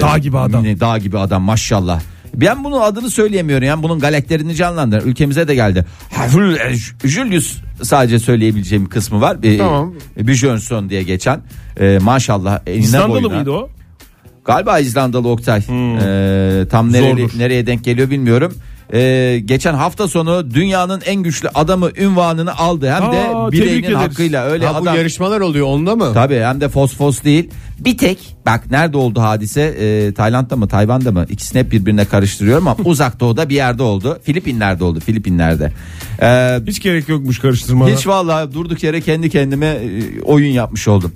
Dağ 0.00 0.18
gibi 0.18 0.38
adam. 0.38 0.64
ne, 0.64 0.80
Dağ 0.80 0.98
gibi 0.98 1.18
adam 1.18 1.42
maşallah. 1.42 2.00
Ben 2.34 2.64
bunun 2.64 2.80
adını 2.80 3.10
söyleyemiyorum 3.10 3.66
yani 3.66 3.82
bunun 3.82 3.98
galakterini 3.98 4.54
canlandır. 4.54 5.02
Ülkemize 5.04 5.48
de 5.48 5.54
geldi. 5.54 5.84
Hafül 6.12 6.56
Julius 7.04 7.56
sadece 7.82 8.18
söyleyebileceğim 8.18 8.86
kısmı 8.88 9.20
var. 9.20 9.36
E, 9.42 9.58
Tamam. 9.58 9.94
e, 10.20 10.28
Björnsson 10.28 10.88
diye 10.90 11.02
geçen. 11.02 11.40
E, 11.80 11.98
maşallah 12.02 12.60
İzlandalı 12.76 13.10
boyuna. 13.12 13.28
mıydı 13.36 13.50
o? 13.50 13.68
Galiba 14.48 14.78
İzlandalı 14.78 15.28
Oktay. 15.28 15.58
E, 15.58 16.68
tam 16.70 16.92
nereli, 16.92 17.38
nereye 17.38 17.66
denk 17.66 17.84
geliyor 17.84 18.10
bilmiyorum. 18.10 18.54
e, 18.92 19.40
geçen 19.44 19.74
hafta 19.74 20.08
sonu 20.08 20.50
dünyanın 20.54 21.00
en 21.06 21.22
güçlü 21.22 21.48
adamı 21.48 21.90
ünvanını 21.96 22.56
aldı. 22.56 22.90
Hem 22.90 23.12
de 23.12 23.28
Aa, 23.34 23.52
bileğinin 23.52 23.82
ederiz. 23.82 23.96
hakkıyla 23.96 24.44
öyle 24.44 24.66
Ha, 24.66 24.74
bu 24.74 24.82
adam. 24.82 24.96
yarışmalar 24.96 25.40
oluyor 25.40 25.66
onda 25.66 25.96
mı? 25.96 26.10
Tabii 26.14 26.38
hem 26.40 26.60
de 26.60 26.68
fosfos 26.68 27.22
değil. 27.24 27.50
Bir 27.78 27.98
tek 27.98 28.36
bak 28.46 28.70
nerede 28.70 28.96
oldu 28.96 29.20
hadise? 29.20 29.62
Ee, 29.80 30.14
Tayland'da 30.14 30.56
mı 30.56 30.68
Tayvan'da 30.68 31.12
mı? 31.12 31.26
İkisini 31.30 31.60
hep 31.60 31.72
birbirine 31.72 32.04
karıştırıyorum 32.04 32.68
ama 32.68 32.76
uzak 32.84 33.20
doğuda 33.20 33.48
bir 33.48 33.54
yerde 33.54 33.82
oldu. 33.82 34.18
Filipinler'de 34.22 34.84
oldu. 34.84 35.00
Filipinler'de. 35.00 35.72
Ee, 36.22 36.58
Hiç 36.66 36.82
gerek 36.82 37.08
yokmuş 37.08 37.38
karıştırmana. 37.38 37.90
hiç 37.96 38.06
vallahi 38.06 38.52
durduk 38.54 38.82
yere 38.82 39.00
kendi 39.00 39.30
kendime 39.30 39.66
e, 39.66 40.20
oyun 40.22 40.52
yapmış 40.52 40.88
oldum. 40.88 41.12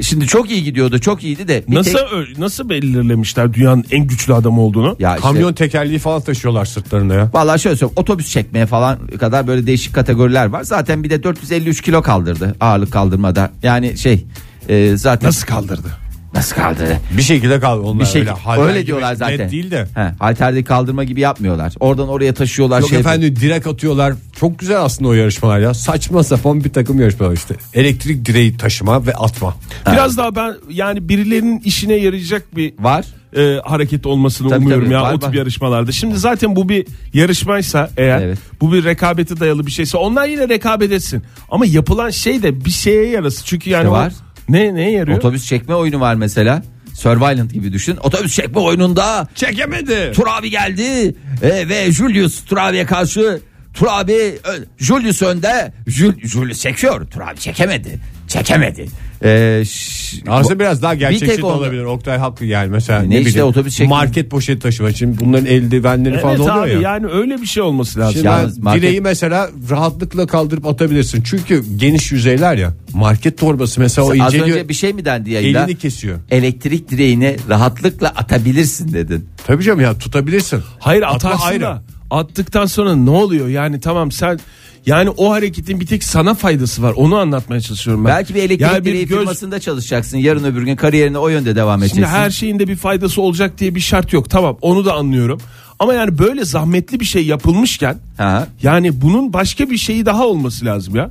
Şimdi 0.00 0.26
çok 0.26 0.50
iyi 0.50 0.64
gidiyordu. 0.64 0.98
Çok 0.98 1.24
iyiydi 1.24 1.48
de. 1.48 1.64
bir 1.68 1.74
Nasıl 1.74 1.92
tek- 1.92 2.12
ö- 2.12 2.40
nasıl 2.40 2.68
belirlemişler 2.68 3.54
dünyanın 3.54 3.84
en 3.90 4.06
güçlü 4.06 4.34
adamı 4.34 4.60
olduğunu? 4.60 4.96
ya 4.98 5.16
işte, 5.16 5.28
Kamyon 5.28 5.52
tekerleği 5.52 5.98
falan 5.98 6.20
taşıyorlar 6.20 6.64
sırtlarında 6.64 7.14
ya. 7.14 7.30
Vallahi 7.34 7.60
şöyle 7.60 7.76
söyleyeyim 7.76 7.98
otobüs 8.00 8.30
çekmeye 8.32 8.66
falan 8.66 8.98
kadar 9.06 9.46
böyle 9.46 9.66
değişik 9.66 9.94
kategoriler 9.94 10.46
var. 10.46 10.62
Zaten 10.62 11.04
bir 11.04 11.10
de 11.10 11.22
453 11.22 11.80
kilo 11.80 12.02
kaldırdı 12.02 12.56
ağırlık 12.60 12.92
kaldırmada. 12.92 13.50
Yani 13.62 13.98
şey 13.98 14.24
e, 14.68 14.96
zaten 14.96 15.28
Nasıl 15.28 15.46
kaldırdı? 15.46 15.88
Nasıl 16.34 16.56
kaldırdı? 16.56 16.98
Bir 17.16 17.22
şekilde 17.22 17.60
kal 17.60 17.78
onlar 17.80 18.00
Bir 18.00 18.04
şey 18.06 18.20
öyle. 18.20 18.30
öyle, 18.30 18.40
halter 18.40 18.74
gibi 18.76 18.86
diyorlar 18.86 19.10
net 19.10 19.18
zaten. 19.18 19.50
değil 19.50 19.70
de. 19.70 19.86
He, 19.94 20.12
halterde 20.18 20.64
kaldırma 20.64 21.04
gibi 21.04 21.20
yapmıyorlar. 21.20 21.74
Oradan 21.80 22.08
oraya 22.08 22.34
taşıyorlar 22.34 22.80
Yok 22.80 22.88
şey. 22.90 22.98
efendim 22.98 23.36
direk 23.40 23.66
atıyorlar. 23.66 24.14
Çok 24.40 24.58
güzel 24.58 24.80
aslında 24.80 25.08
o 25.08 25.12
yarışmalar 25.12 25.58
ya. 25.60 25.74
Saçma 25.74 26.22
sapan 26.24 26.64
bir 26.64 26.72
takım 26.72 27.00
yarışmalar 27.00 27.32
işte. 27.32 27.54
Elektrik 27.74 28.26
direği 28.26 28.56
taşıma 28.56 29.06
ve 29.06 29.14
atma. 29.14 29.54
Biraz 29.92 30.16
daha 30.16 30.36
ben 30.36 30.54
yani 30.70 31.08
birilerinin 31.08 31.60
işine 31.60 31.94
yarayacak 31.94 32.56
bir 32.56 32.74
var. 32.78 33.04
e, 33.36 33.60
hareket 33.64 34.06
olmasını 34.06 34.48
Tabii, 34.48 34.58
umuyorum 34.64 34.84
tabii, 34.84 34.94
ya 34.94 35.02
var, 35.02 35.12
o 35.14 35.18
tip 35.18 35.28
var. 35.28 35.34
yarışmalarda. 35.34 35.92
Şimdi 35.92 36.16
zaten 36.18 36.56
bu 36.56 36.68
bir 36.68 36.86
yarışmaysa 37.14 37.90
eğer 37.96 38.20
Evet. 38.22 38.38
bu 38.60 38.72
bir 38.72 38.84
rekabete 38.84 39.40
dayalı 39.40 39.66
bir 39.66 39.70
şeyse 39.70 39.96
onlar 39.96 40.26
yine 40.26 40.48
rekabet 40.48 40.92
etsin. 40.92 41.22
Ama 41.50 41.66
yapılan 41.66 42.10
şey 42.10 42.42
de 42.42 42.64
bir 42.64 42.70
şeye 42.70 43.06
yarası. 43.08 43.44
Çünkü 43.44 43.70
yani 43.70 43.80
İşte 43.82 43.88
o- 43.88 43.92
var. 43.92 44.12
Ne 44.48 44.74
neye 44.74 44.90
yarıyor? 44.90 45.18
Otobüs 45.18 45.46
çekme 45.46 45.74
oyunu 45.74 46.00
var 46.00 46.14
mesela. 46.14 46.62
Survivalent 46.94 47.52
gibi 47.52 47.72
düşün. 47.72 47.96
Otobüs 47.96 48.34
çekme 48.36 48.60
oyununda 48.60 49.28
Çekemedi. 49.34 50.12
Tur 50.14 50.26
abi 50.26 50.50
geldi 50.50 51.14
e, 51.42 51.68
ve 51.68 51.92
Julius 51.92 52.44
Tur 52.44 52.56
abiye 52.56 52.86
karşı 52.86 53.40
Tur 53.74 53.86
abi 53.90 54.12
ö- 54.44 54.64
Julius 54.78 55.22
önde 55.22 55.72
Jul, 55.86 56.12
Julius 56.22 56.60
çekiyor 56.60 57.06
Tur 57.06 57.20
abi 57.20 57.38
çekemedi 57.38 57.98
çekemedi 58.28 58.86
e, 59.24 59.62
ş- 59.64 60.02
Aslında 60.28 60.58
biraz 60.60 60.82
daha 60.82 60.94
gerçekçi 60.94 61.26
tek 61.26 61.38
de 61.38 61.42
onda- 61.46 61.54
olabilir. 61.58 61.82
Oktay 61.84 62.18
haklı 62.18 62.46
yani 62.46 62.70
mesela 62.70 63.02
Ne 63.02 63.10
ne, 63.10 63.18
işte 63.18 63.30
bileyim, 63.30 63.46
otobüs 63.46 63.76
çekme- 63.78 63.88
market 63.88 64.30
poşeti 64.30 64.58
taşıma 64.60 64.90
için 64.90 65.18
bunların 65.20 65.46
eldivenleri 65.46 66.12
Evet 66.14 66.22
falan 66.22 66.40
oluyor 66.40 66.62
abi 66.64 66.70
ya. 66.70 66.80
yani 66.80 67.06
öyle 67.06 67.40
bir 67.40 67.46
şey 67.46 67.62
olması 67.62 68.00
lazım. 68.00 68.12
Şimdi 68.14 68.26
Yalnız 68.26 68.56
ben 68.58 68.64
market- 68.64 68.82
direği 68.82 69.00
mesela 69.00 69.50
rahatlıkla 69.70 70.26
kaldırıp 70.26 70.66
atabilirsin. 70.66 71.22
Çünkü 71.22 71.64
geniş 71.76 72.12
yüzeyler 72.12 72.56
ya. 72.56 72.74
Market 72.94 73.38
torbası 73.38 73.80
mesela 73.80 74.06
o 74.06 74.10
az 74.10 74.16
inceliyor. 74.34 74.46
önce 74.56 74.68
bir 74.68 74.74
şey 74.74 74.92
mi 74.92 75.04
dendi 75.04 75.30
yayında? 75.30 75.64
Elini 75.64 75.78
kesiyor. 75.78 76.18
Elektrik 76.30 76.90
direğini 76.90 77.36
rahatlıkla 77.48 78.08
atabilirsin 78.08 78.92
dedin. 78.92 79.28
Tabii 79.46 79.64
canım 79.64 79.80
ya 79.80 79.98
tutabilirsin. 79.98 80.60
Hayır 80.78 81.02
Atma 81.02 81.14
atarsın 81.16 81.46
ayrı. 81.48 81.60
da 81.62 81.82
attıktan 82.10 82.66
sonra 82.66 82.96
ne 82.96 83.10
oluyor? 83.10 83.48
Yani 83.48 83.80
tamam 83.80 84.12
sen 84.12 84.40
yani 84.86 85.10
o 85.10 85.30
hareketin 85.32 85.80
bir 85.80 85.86
tek 85.86 86.04
sana 86.04 86.34
faydası 86.34 86.82
var. 86.82 86.92
Onu 86.96 87.16
anlatmaya 87.16 87.60
çalışıyorum 87.60 88.04
ben. 88.04 88.10
Belki 88.10 88.34
bir 88.34 88.38
elektrik 88.42 88.60
Yani 88.60 88.84
direği 88.84 89.06
göz- 89.06 89.18
firmasında 89.18 89.60
çalışacaksın. 89.60 90.18
Yarın 90.18 90.44
öbür 90.44 90.62
gün 90.62 90.76
kariyerine 90.76 91.18
o 91.18 91.28
yönde 91.28 91.56
devam 91.56 91.78
edeceksin. 91.80 91.96
Şimdi 92.02 92.08
her 92.16 92.30
şeyin 92.30 92.58
de 92.58 92.68
bir 92.68 92.76
faydası 92.76 93.22
olacak 93.22 93.58
diye 93.58 93.74
bir 93.74 93.80
şart 93.80 94.12
yok. 94.12 94.30
Tamam 94.30 94.58
onu 94.60 94.84
da 94.84 94.94
anlıyorum. 94.94 95.40
Ama 95.78 95.94
yani 95.94 96.18
böyle 96.18 96.44
zahmetli 96.44 97.00
bir 97.00 97.04
şey 97.04 97.26
yapılmışken 97.26 97.98
Ha. 98.16 98.46
yani 98.62 99.00
bunun 99.00 99.32
başka 99.32 99.70
bir 99.70 99.76
şeyi 99.76 100.06
daha 100.06 100.26
olması 100.26 100.64
lazım 100.64 100.96
ya. 100.96 101.10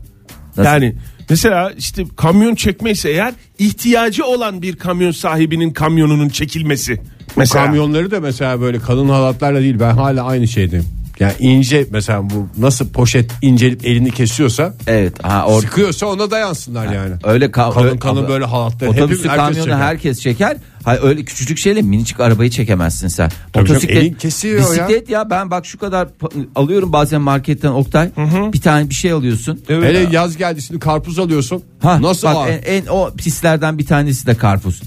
Nasıl? 0.57 0.71
Yani 0.71 0.95
mesela 1.29 1.71
işte 1.77 2.03
kamyon 2.17 2.55
çekmeyse 2.55 3.09
eğer 3.09 3.33
ihtiyacı 3.59 4.25
olan 4.25 4.61
bir 4.61 4.75
kamyon 4.75 5.11
sahibinin 5.11 5.71
kamyonunun 5.71 6.29
çekilmesi. 6.29 7.01
Mesela 7.35 7.65
Kamyonları 7.65 8.11
da 8.11 8.19
mesela 8.19 8.61
böyle 8.61 8.79
kalın 8.79 9.09
halatlarla 9.09 9.59
değil 9.61 9.79
ben 9.79 9.91
hala 9.91 10.23
aynı 10.23 10.47
şeydeyim. 10.47 10.85
Yani 11.21 11.33
ince 11.39 11.87
mesela 11.91 12.29
bu 12.29 12.47
nasıl 12.57 12.89
poşet 12.89 13.31
incelip 13.41 13.85
elini 13.85 14.11
kesiyorsa 14.11 14.73
Evet. 14.87 15.23
Ha, 15.23 15.45
or- 15.47 15.61
sıkıyorsa 15.61 16.05
ona 16.05 16.31
dayansınlar 16.31 16.93
yani. 16.93 17.13
öyle 17.23 17.45
ka- 17.45 17.73
Kalın 17.73 17.97
kalın 17.97 18.27
böyle 18.27 18.45
halatlar. 18.45 18.87
Otobüsü 18.87 19.27
kamyonu 19.27 19.55
çeker. 19.55 19.77
herkes 19.77 20.19
çeker. 20.19 20.57
Hayır 20.83 21.03
öyle 21.03 21.25
küçücük 21.25 21.57
şeyle 21.57 21.81
minicik 21.81 22.19
arabayı 22.19 22.49
çekemezsin 22.49 23.07
sen. 23.07 23.31
Tabii 23.53 23.67
canım, 23.67 23.81
elin 23.87 24.13
kesiyor 24.13 24.59
ya. 24.59 24.65
bisiklet 24.65 25.09
ya. 25.09 25.29
ben 25.29 25.51
bak 25.51 25.65
şu 25.65 25.77
kadar 25.79 26.07
alıyorum 26.55 26.93
bazen 26.93 27.21
marketten 27.21 27.71
Oktay. 27.71 28.09
Bir 28.53 28.61
tane 28.61 28.89
bir 28.89 28.93
şey 28.95 29.11
alıyorsun. 29.11 29.61
Hele 29.67 30.07
yaz 30.11 30.37
geldi 30.37 30.61
şimdi 30.61 30.79
karpuz 30.79 31.19
alıyorsun. 31.19 31.63
Ha, 31.81 32.01
nasıl 32.01 32.27
bak, 32.27 32.35
ağır? 32.35 32.49
en, 32.49 32.61
en 32.65 32.85
o 32.85 33.11
pislerden 33.17 33.77
bir 33.77 33.85
tanesi 33.85 34.25
de 34.27 34.35
karpuz. 34.35 34.81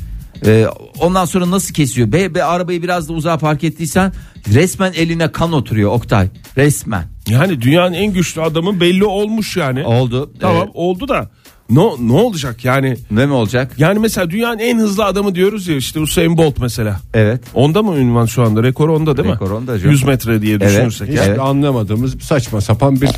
Ee, 0.47 0.67
ondan 1.01 1.25
sonra 1.25 1.51
nasıl 1.51 1.75
kesiyor? 1.75 2.13
Be, 2.13 2.35
be 2.35 2.45
arabayı 2.45 2.83
biraz 2.83 3.09
da 3.09 3.13
uzağa 3.13 3.39
park 3.39 3.65
ettiysen 3.65 4.13
resmen 4.55 4.93
eline 4.93 5.33
kan 5.33 5.53
oturuyor 5.53 5.91
Oktay. 5.93 6.29
Resmen. 6.57 7.05
yani 7.29 7.61
dünyanın 7.61 7.93
en 7.93 8.13
güçlü 8.13 8.43
adamı 8.43 8.81
belli 8.81 9.05
olmuş 9.05 9.57
yani. 9.57 9.85
Oldu. 9.85 10.33
Tamam 10.41 10.69
Ee, 10.69 10.71
oldu 10.75 11.09
da 11.09 11.31
ne 11.71 11.81
ne 11.99 12.13
olacak 12.13 12.65
yani? 12.65 12.97
ne 13.11 13.27
mi 13.27 13.33
olacak? 13.33 13.73
Yani 13.79 13.99
mesela 13.99 14.31
dünyanın 14.31 14.59
en 14.59 14.79
hızlı 14.79 15.05
adamı 15.05 15.35
diyoruz 15.35 15.69
ya 15.69 15.77
işte 15.77 16.01
Usain 16.01 16.37
Bolt 16.39 16.59
mesela. 16.59 17.01
Evet. 17.15 17.41
Onda 17.55 17.83
mı 17.83 17.97
ünvan 17.97 18.27
şu 18.27 18.43
anda? 18.43 18.63
Rekor 18.63 18.89
onda 18.89 19.17
değil 19.17 19.29
Rekor 19.29 19.49
mi? 19.51 19.55
onda 19.55 19.79
canım. 19.79 19.91
100 19.93 20.03
metre 20.05 20.43
diye 20.43 20.57
Evet. 20.57 20.69
düşünürsek. 20.71 21.09
Hiç 21.09 21.17
ya. 21.17 21.25
Evet. 21.25 21.39
anlamadığımız 21.41 22.21
saçma 22.23 22.61
sapan 22.61 23.01
bir 23.01 23.11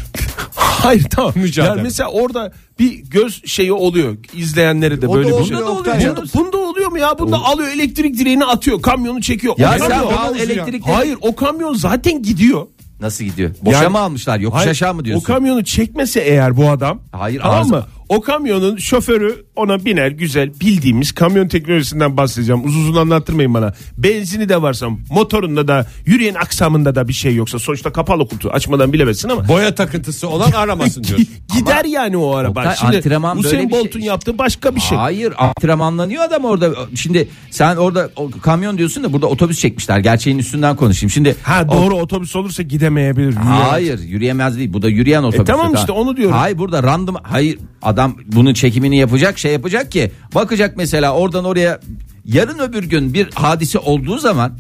Hayır 0.86 1.04
tamam. 1.10 1.32
Mücadele. 1.36 1.70
Yani 1.70 1.82
mesela 1.82 2.08
orada 2.10 2.52
bir 2.78 2.98
göz 2.98 3.42
şeyi 3.46 3.72
oluyor. 3.72 4.16
İzleyenleri 4.34 5.02
de 5.02 5.06
O 5.08 5.14
böyle 5.14 5.32
da 5.32 5.38
bir 5.40 5.44
şey. 5.44 5.56
da 5.56 5.70
oluyor 5.72 5.96
Bunda, 6.00 6.22
bunda 6.34 6.56
oluyor 6.56 6.90
mu 6.90 6.98
ya? 6.98 7.18
Bunda 7.18 7.36
alıyor 7.36 7.68
elektrik 7.68 8.18
direğini 8.18 8.44
atıyor. 8.44 8.82
Kamyonu 8.82 9.20
çekiyor. 9.22 9.54
Ya 9.58 9.74
O 9.76 9.78
sen 9.78 9.90
ya. 9.90 10.32
elektrikleri 10.38 10.94
Hayır 10.94 11.18
o 11.20 11.36
kamyon 11.36 11.74
zaten 11.74 12.22
gidiyor. 12.22 12.66
nasıl 13.00 13.24
gidiyor? 13.24 13.50
Boşa 13.62 13.76
Yani- 13.82 13.88
mı 13.92 13.98
almışlar? 13.98 14.38
Yokuş 14.38 14.58
Hayır, 14.58 14.70
aşağı 14.70 14.94
mı 14.94 15.04
diyorsun? 15.04 15.24
O 15.24 15.26
kamyonu 15.26 15.64
çekmese 15.64 16.20
eğer 16.20 16.56
bu 16.56 16.70
adam. 16.70 17.00
Hayır, 17.12 17.40
Tamam 17.40 17.56
arıza- 17.58 17.76
mı? 17.76 17.86
O 18.08 18.20
kamyonun 18.20 18.76
şoförü 18.76 19.44
ona 19.56 19.84
biner 19.84 20.08
güzel 20.10 20.50
bildiğimiz 20.60 21.12
kamyon 21.12 21.48
teknolojisinden 21.48 22.16
bahsedeceğim. 22.16 22.64
Uzun 22.64 22.80
uzun 22.80 23.00
anlattırmayın 23.00 23.54
bana. 23.54 23.74
Benzini 23.98 24.48
de 24.48 24.62
varsa 24.62 24.88
motorunda 25.10 25.68
da 25.68 25.86
yürüyen 26.06 26.34
aksamında 26.34 26.94
da 26.94 27.08
bir 27.08 27.12
şey 27.12 27.34
yoksa 27.34 27.58
sonuçta 27.58 27.92
kapalı 27.92 28.28
kutu 28.28 28.50
açmadan 28.50 28.92
bilemezsin 28.92 29.28
ama. 29.28 29.48
boya 29.48 29.74
takıntısı 29.74 30.28
olan 30.28 30.50
aramasın 30.52 31.04
diyorsun. 31.04 31.28
Gider 31.58 31.84
yani 31.84 32.16
o 32.16 32.34
araba. 32.34 32.60
Oktay, 32.60 32.76
Şimdi 32.76 32.96
antrenman 32.96 33.36
böyle 33.36 33.48
Usain 33.48 33.68
şey- 33.68 33.80
Bolt'un 33.80 34.00
yaptığı 34.00 34.38
başka 34.38 34.76
bir 34.76 34.80
şey. 34.80 34.98
Hayır 34.98 35.32
antrenmanlanıyor 35.38 36.24
adam 36.24 36.44
orada. 36.44 36.70
Şimdi 36.94 37.28
sen 37.50 37.76
orada 37.76 38.10
o 38.16 38.30
kamyon 38.42 38.78
diyorsun 38.78 39.04
da 39.04 39.12
burada 39.12 39.26
otobüs 39.26 39.60
çekmişler. 39.60 39.98
Gerçeğin 39.98 40.38
üstünden 40.38 40.76
konuşayım. 40.76 41.10
Şimdi 41.10 41.36
Ha 41.42 41.68
doğru 41.68 41.94
otobüs 41.94 42.36
olursa 42.36 42.62
gidemeyebilir. 42.62 43.34
Hayır 43.34 43.98
yürüyemez 43.98 44.58
değil. 44.58 44.72
Bu 44.72 44.82
da 44.82 44.88
yürüyen 44.88 45.22
otobüs. 45.22 45.40
E, 45.40 45.44
tamam 45.44 45.74
işte, 45.74 45.92
onu 45.92 46.16
diyorum. 46.16 46.36
Hayır 46.36 46.58
burada 46.58 46.82
random. 46.82 47.16
Hayır 47.22 47.58
adam 47.82 47.95
bunun 48.26 48.54
çekimini 48.54 48.96
yapacak 48.96 49.38
şey 49.38 49.52
yapacak 49.52 49.92
ki. 49.92 50.10
Bakacak 50.34 50.76
mesela 50.76 51.14
oradan 51.14 51.44
oraya 51.44 51.80
yarın 52.24 52.58
öbür 52.58 52.84
gün 52.84 53.14
bir 53.14 53.30
hadise 53.34 53.78
olduğu 53.78 54.18
zaman 54.18 54.52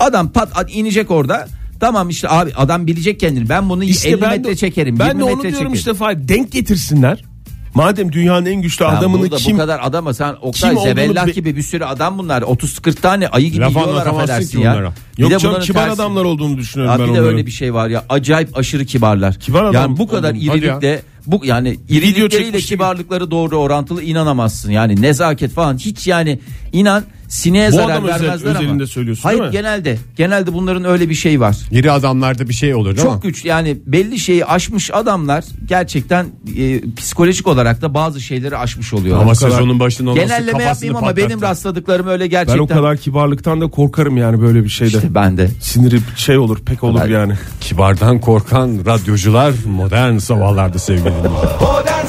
adam 0.00 0.28
pat 0.32 0.58
at 0.58 0.74
inecek 0.74 1.10
orada. 1.10 1.48
Tamam 1.80 2.08
işte 2.08 2.28
abi 2.30 2.52
adam 2.56 2.86
bilecek 2.86 3.20
kendini. 3.20 3.48
Ben 3.48 3.68
bunu 3.68 3.84
50 3.84 4.16
metre 4.16 4.56
çekerim. 4.56 4.98
Ben 4.98 5.06
20 5.08 5.20
de 5.20 5.24
onu 5.24 5.30
metre 5.30 5.42
diyorum 5.42 5.56
çekerim. 5.58 5.72
işte 5.72 5.94
Fahir 5.94 6.28
denk 6.28 6.52
getirsinler. 6.52 7.24
Madem 7.74 8.12
dünyanın 8.12 8.46
en 8.46 8.62
güçlü 8.62 8.84
Ya 8.84 8.90
adamını 8.90 9.22
burada 9.22 9.36
kim 9.36 9.56
bu 9.56 9.60
kadar 9.60 9.80
adama 9.82 10.14
sen 10.14 10.34
Oktay 10.42 10.76
Zebellah 10.76 11.26
be- 11.26 11.30
gibi 11.30 11.56
bir 11.56 11.62
sürü 11.62 11.84
adam 11.84 12.18
bunlar 12.18 12.42
30-40 12.42 12.94
tane 13.00 13.28
ayı 13.28 13.50
gibi 13.50 13.60
Laf 13.62 13.76
yiyorlar 13.76 14.06
affedersin 14.06 14.60
ya. 14.60 14.72
onlara. 14.72 14.92
Bir 15.18 15.22
Yok 15.22 15.30
de 15.32 15.38
canım 15.38 15.60
kibar 15.60 15.80
tersi- 15.88 15.92
adamlar 15.94 16.24
olduğunu 16.24 16.58
düşünüyorum 16.58 16.94
Abi 16.94 17.02
ben 17.02 17.08
bir 17.08 17.14
de 17.14 17.20
onların. 17.20 17.34
öyle 17.34 17.46
bir 17.46 17.50
şey 17.50 17.74
var 17.74 17.88
ya 17.88 18.04
acayip 18.08 18.58
aşırı 18.58 18.84
kibarlar. 18.84 19.34
Kibar 19.34 19.62
adam 19.64 19.74
yani 19.74 19.98
bu 19.98 20.08
kadar 20.08 20.34
irilikle 20.34 21.02
bu 21.26 21.40
yani 21.44 21.76
irilikleriyle 21.88 22.58
kibarlıkları 22.58 23.30
doğru 23.30 23.56
orantılı 23.56 24.02
inanamazsın. 24.02 24.70
Yani 24.70 25.02
nezaket 25.02 25.52
falan 25.52 25.76
hiç 25.78 26.06
yani 26.06 26.38
inan 26.72 27.04
sineğe 27.28 27.68
Bu 27.68 27.72
zarar 27.74 27.90
adam 27.90 28.04
özel- 28.04 28.22
vermezler 28.22 28.54
ama. 28.70 28.86
söylüyorsun 28.86 29.22
Hayır 29.22 29.38
değil 29.40 29.50
mi? 29.50 29.56
genelde 29.56 29.98
genelde 30.16 30.52
bunların 30.52 30.84
öyle 30.84 31.08
bir 31.08 31.14
şey 31.14 31.40
var. 31.40 31.56
İri 31.70 31.92
adamlarda 31.92 32.48
bir 32.48 32.54
şey 32.54 32.74
olur 32.74 32.96
değil 32.96 33.06
Çok 33.06 33.14
mi? 33.24 33.28
güç 33.28 33.44
yani 33.44 33.76
belli 33.86 34.18
şeyi 34.18 34.44
aşmış 34.46 34.90
adamlar 34.94 35.44
gerçekten 35.68 36.26
e, 36.56 36.80
psikolojik 36.96 37.46
olarak 37.46 37.82
da 37.82 37.94
bazı 37.94 38.20
şeyleri 38.20 38.56
aşmış 38.56 38.94
oluyorlar. 38.94 39.22
Ama 39.24 39.32
kadar- 39.34 39.50
sezonun 39.50 39.80
başında 39.80 40.10
nasıl 40.10 40.20
Genelleme 40.20 40.62
yapmayayım 40.62 40.96
ama 40.96 41.06
patlattı. 41.06 41.28
benim 41.28 41.42
rastladıklarım 41.42 42.06
öyle 42.06 42.24
Ben 42.24 42.30
gerçekten. 42.30 42.58
o 42.62 42.66
kadar 42.66 42.96
kibarlıktan 42.96 43.60
da 43.60 43.66
korkarım 43.68 44.16
yani 44.16 44.40
böyle 44.40 44.64
bir 44.64 44.68
şeyde. 44.68 44.96
İşte 44.96 45.14
ben 45.14 45.38
de. 45.38 45.48
Siniri 45.60 46.00
şey 46.16 46.38
olur 46.38 46.58
pek 46.66 46.84
olur 46.84 47.00
Ben- 47.04 47.08
yani. 47.10 47.32
Kibardan 47.60 48.20
korkan 48.20 48.78
radyocular 48.86 49.54
modern 49.66 50.18
sabahlarda 50.18 50.78
sevgili 50.78 51.09
Cô 51.60 51.82
đang. 51.86 52.00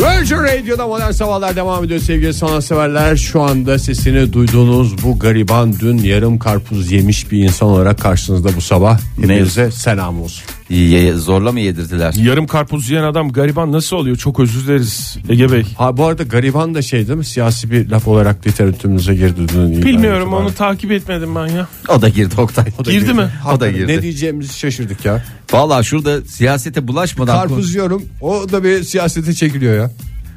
Virgin 0.00 0.36
Radio'da 0.36 0.86
modern 0.86 1.10
sabahlar 1.10 1.56
devam 1.56 1.84
ediyor 1.84 2.00
sevgili 2.00 2.34
sanatseverler. 2.34 3.16
Şu 3.16 3.42
anda 3.42 3.78
sesini 3.78 4.32
duyduğunuz 4.32 5.02
bu 5.02 5.18
gariban 5.18 5.74
dün 5.80 5.98
yarım 5.98 6.38
karpuz 6.38 6.92
yemiş 6.92 7.32
bir 7.32 7.38
insan 7.44 7.68
olarak 7.68 7.98
karşınızda 7.98 8.56
bu 8.56 8.60
sabah. 8.60 8.98
Hepinize 9.16 9.70
selam 9.70 10.22
olsun. 10.22 10.44
Ye- 10.70 11.12
zorla 11.12 11.52
mı 11.52 11.60
yedirdiler? 11.60 12.14
Yarım 12.14 12.46
karpuz 12.46 12.90
yiyen 12.90 13.02
adam 13.02 13.32
gariban 13.32 13.72
nasıl 13.72 13.96
oluyor? 13.96 14.16
Çok 14.16 14.40
özür 14.40 14.66
dileriz 14.66 15.16
Ege 15.28 15.52
Bey. 15.52 15.64
Ha 15.78 15.96
bu 15.96 16.04
arada 16.06 16.22
gariban 16.22 16.74
da 16.74 16.82
şey 16.82 17.06
değil 17.08 17.18
mi? 17.18 17.24
Siyasi 17.24 17.70
bir 17.70 17.88
laf 17.90 18.08
olarak 18.08 18.46
literatürümüze 18.46 19.14
girdi 19.14 19.40
dün. 19.54 19.82
Bilmiyorum 19.82 20.32
onu 20.32 20.54
takip 20.54 20.92
etmedim 20.92 21.34
ben 21.34 21.46
ya. 21.46 21.68
O 21.88 22.02
da 22.02 22.08
girdi 22.08 22.34
Oktay. 22.38 22.64
O 22.80 22.84
da 22.84 22.90
Girdi 22.90 23.12
mi? 23.14 23.28
O 23.56 23.60
da 23.60 23.70
girdi. 23.70 23.92
Ne 23.92 24.02
diyeceğimizi 24.02 24.58
şaşırdık 24.58 25.04
ya. 25.04 25.24
Vallahi 25.52 25.84
şurada 25.84 26.20
siyasete 26.20 26.88
bulaşmadan 26.88 27.38
Karpuz 27.38 27.74
yiyorum. 27.74 28.02
O 28.20 28.52
da 28.52 28.64
bir 28.64 28.82
siyasete 28.84 29.34
çekiliyor 29.34 29.74
ya. 29.76 29.90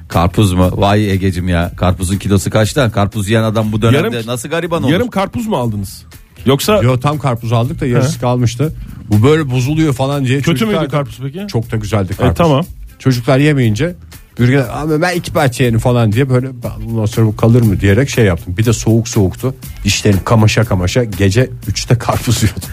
Karpuz 0.07 0.53
mu? 0.53 0.69
Vay 0.73 1.11
Egecim 1.11 1.49
ya. 1.49 1.71
Karpuzun 1.77 2.17
kilosu 2.17 2.49
kaçta? 2.49 2.91
Karpuz 2.91 3.29
yiyen 3.29 3.43
adam 3.43 3.71
bu 3.71 3.81
dönemde 3.81 4.17
Yarım- 4.17 4.27
nasıl 4.27 4.49
gariban 4.49 4.83
olur? 4.83 4.91
Yarım 4.91 5.09
karpuz 5.09 5.47
mu 5.47 5.55
aldınız? 5.57 6.03
Yoksa 6.45 6.81
Yo 6.83 6.99
tam 6.99 7.19
karpuz 7.19 7.51
aldık 7.53 7.79
da 7.81 7.85
yarısı 7.85 8.19
kalmıştı. 8.19 8.73
Bu 9.09 9.23
böyle 9.23 9.51
bozuluyor 9.51 9.93
falan 9.93 10.25
diye. 10.25 10.37
kötü 10.37 10.59
çocuklar 10.59 10.79
müydü 10.81 10.91
karpuz 10.91 11.19
peki? 11.23 11.45
Çok 11.47 11.71
da 11.71 11.75
güzeldi 11.75 12.13
karpuz. 12.17 12.31
E, 12.31 12.33
tamam. 12.33 12.65
Çocuklar 12.99 13.37
yemeyince 13.37 13.95
Bürgen 14.39 14.65
ama 14.73 15.01
ben 15.01 15.15
iki 15.15 15.33
parça 15.33 15.63
yerim 15.63 15.79
falan 15.79 16.11
diye 16.11 16.29
böyle 16.29 16.47
"Ben 16.47 16.71
bundan 16.85 17.05
sonra 17.05 17.27
bu 17.27 17.35
kalır 17.35 17.61
mı 17.61 17.79
diyerek 17.79 18.09
şey 18.09 18.25
yaptım. 18.25 18.57
Bir 18.57 18.65
de 18.65 18.73
soğuk 18.73 19.07
soğuktu. 19.07 19.55
Dişlerim 19.83 20.19
kamaşa 20.25 20.63
kamaşa 20.63 21.03
gece 21.03 21.49
3'te 21.67 21.97
karpuz 21.97 22.43
yiyordum. 22.43 22.63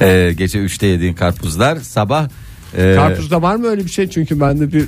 Ee, 0.00 0.32
gece 0.38 0.58
3'te 0.58 0.86
yediğin 0.86 1.14
karpuzlar 1.14 1.76
sabah 1.76 2.28
e, 2.76 2.94
Karpuzda 2.94 3.42
var 3.42 3.56
mı 3.56 3.66
öyle 3.66 3.84
bir 3.84 3.90
şey? 3.90 4.08
Çünkü 4.10 4.40
bende 4.40 4.72
bir 4.72 4.84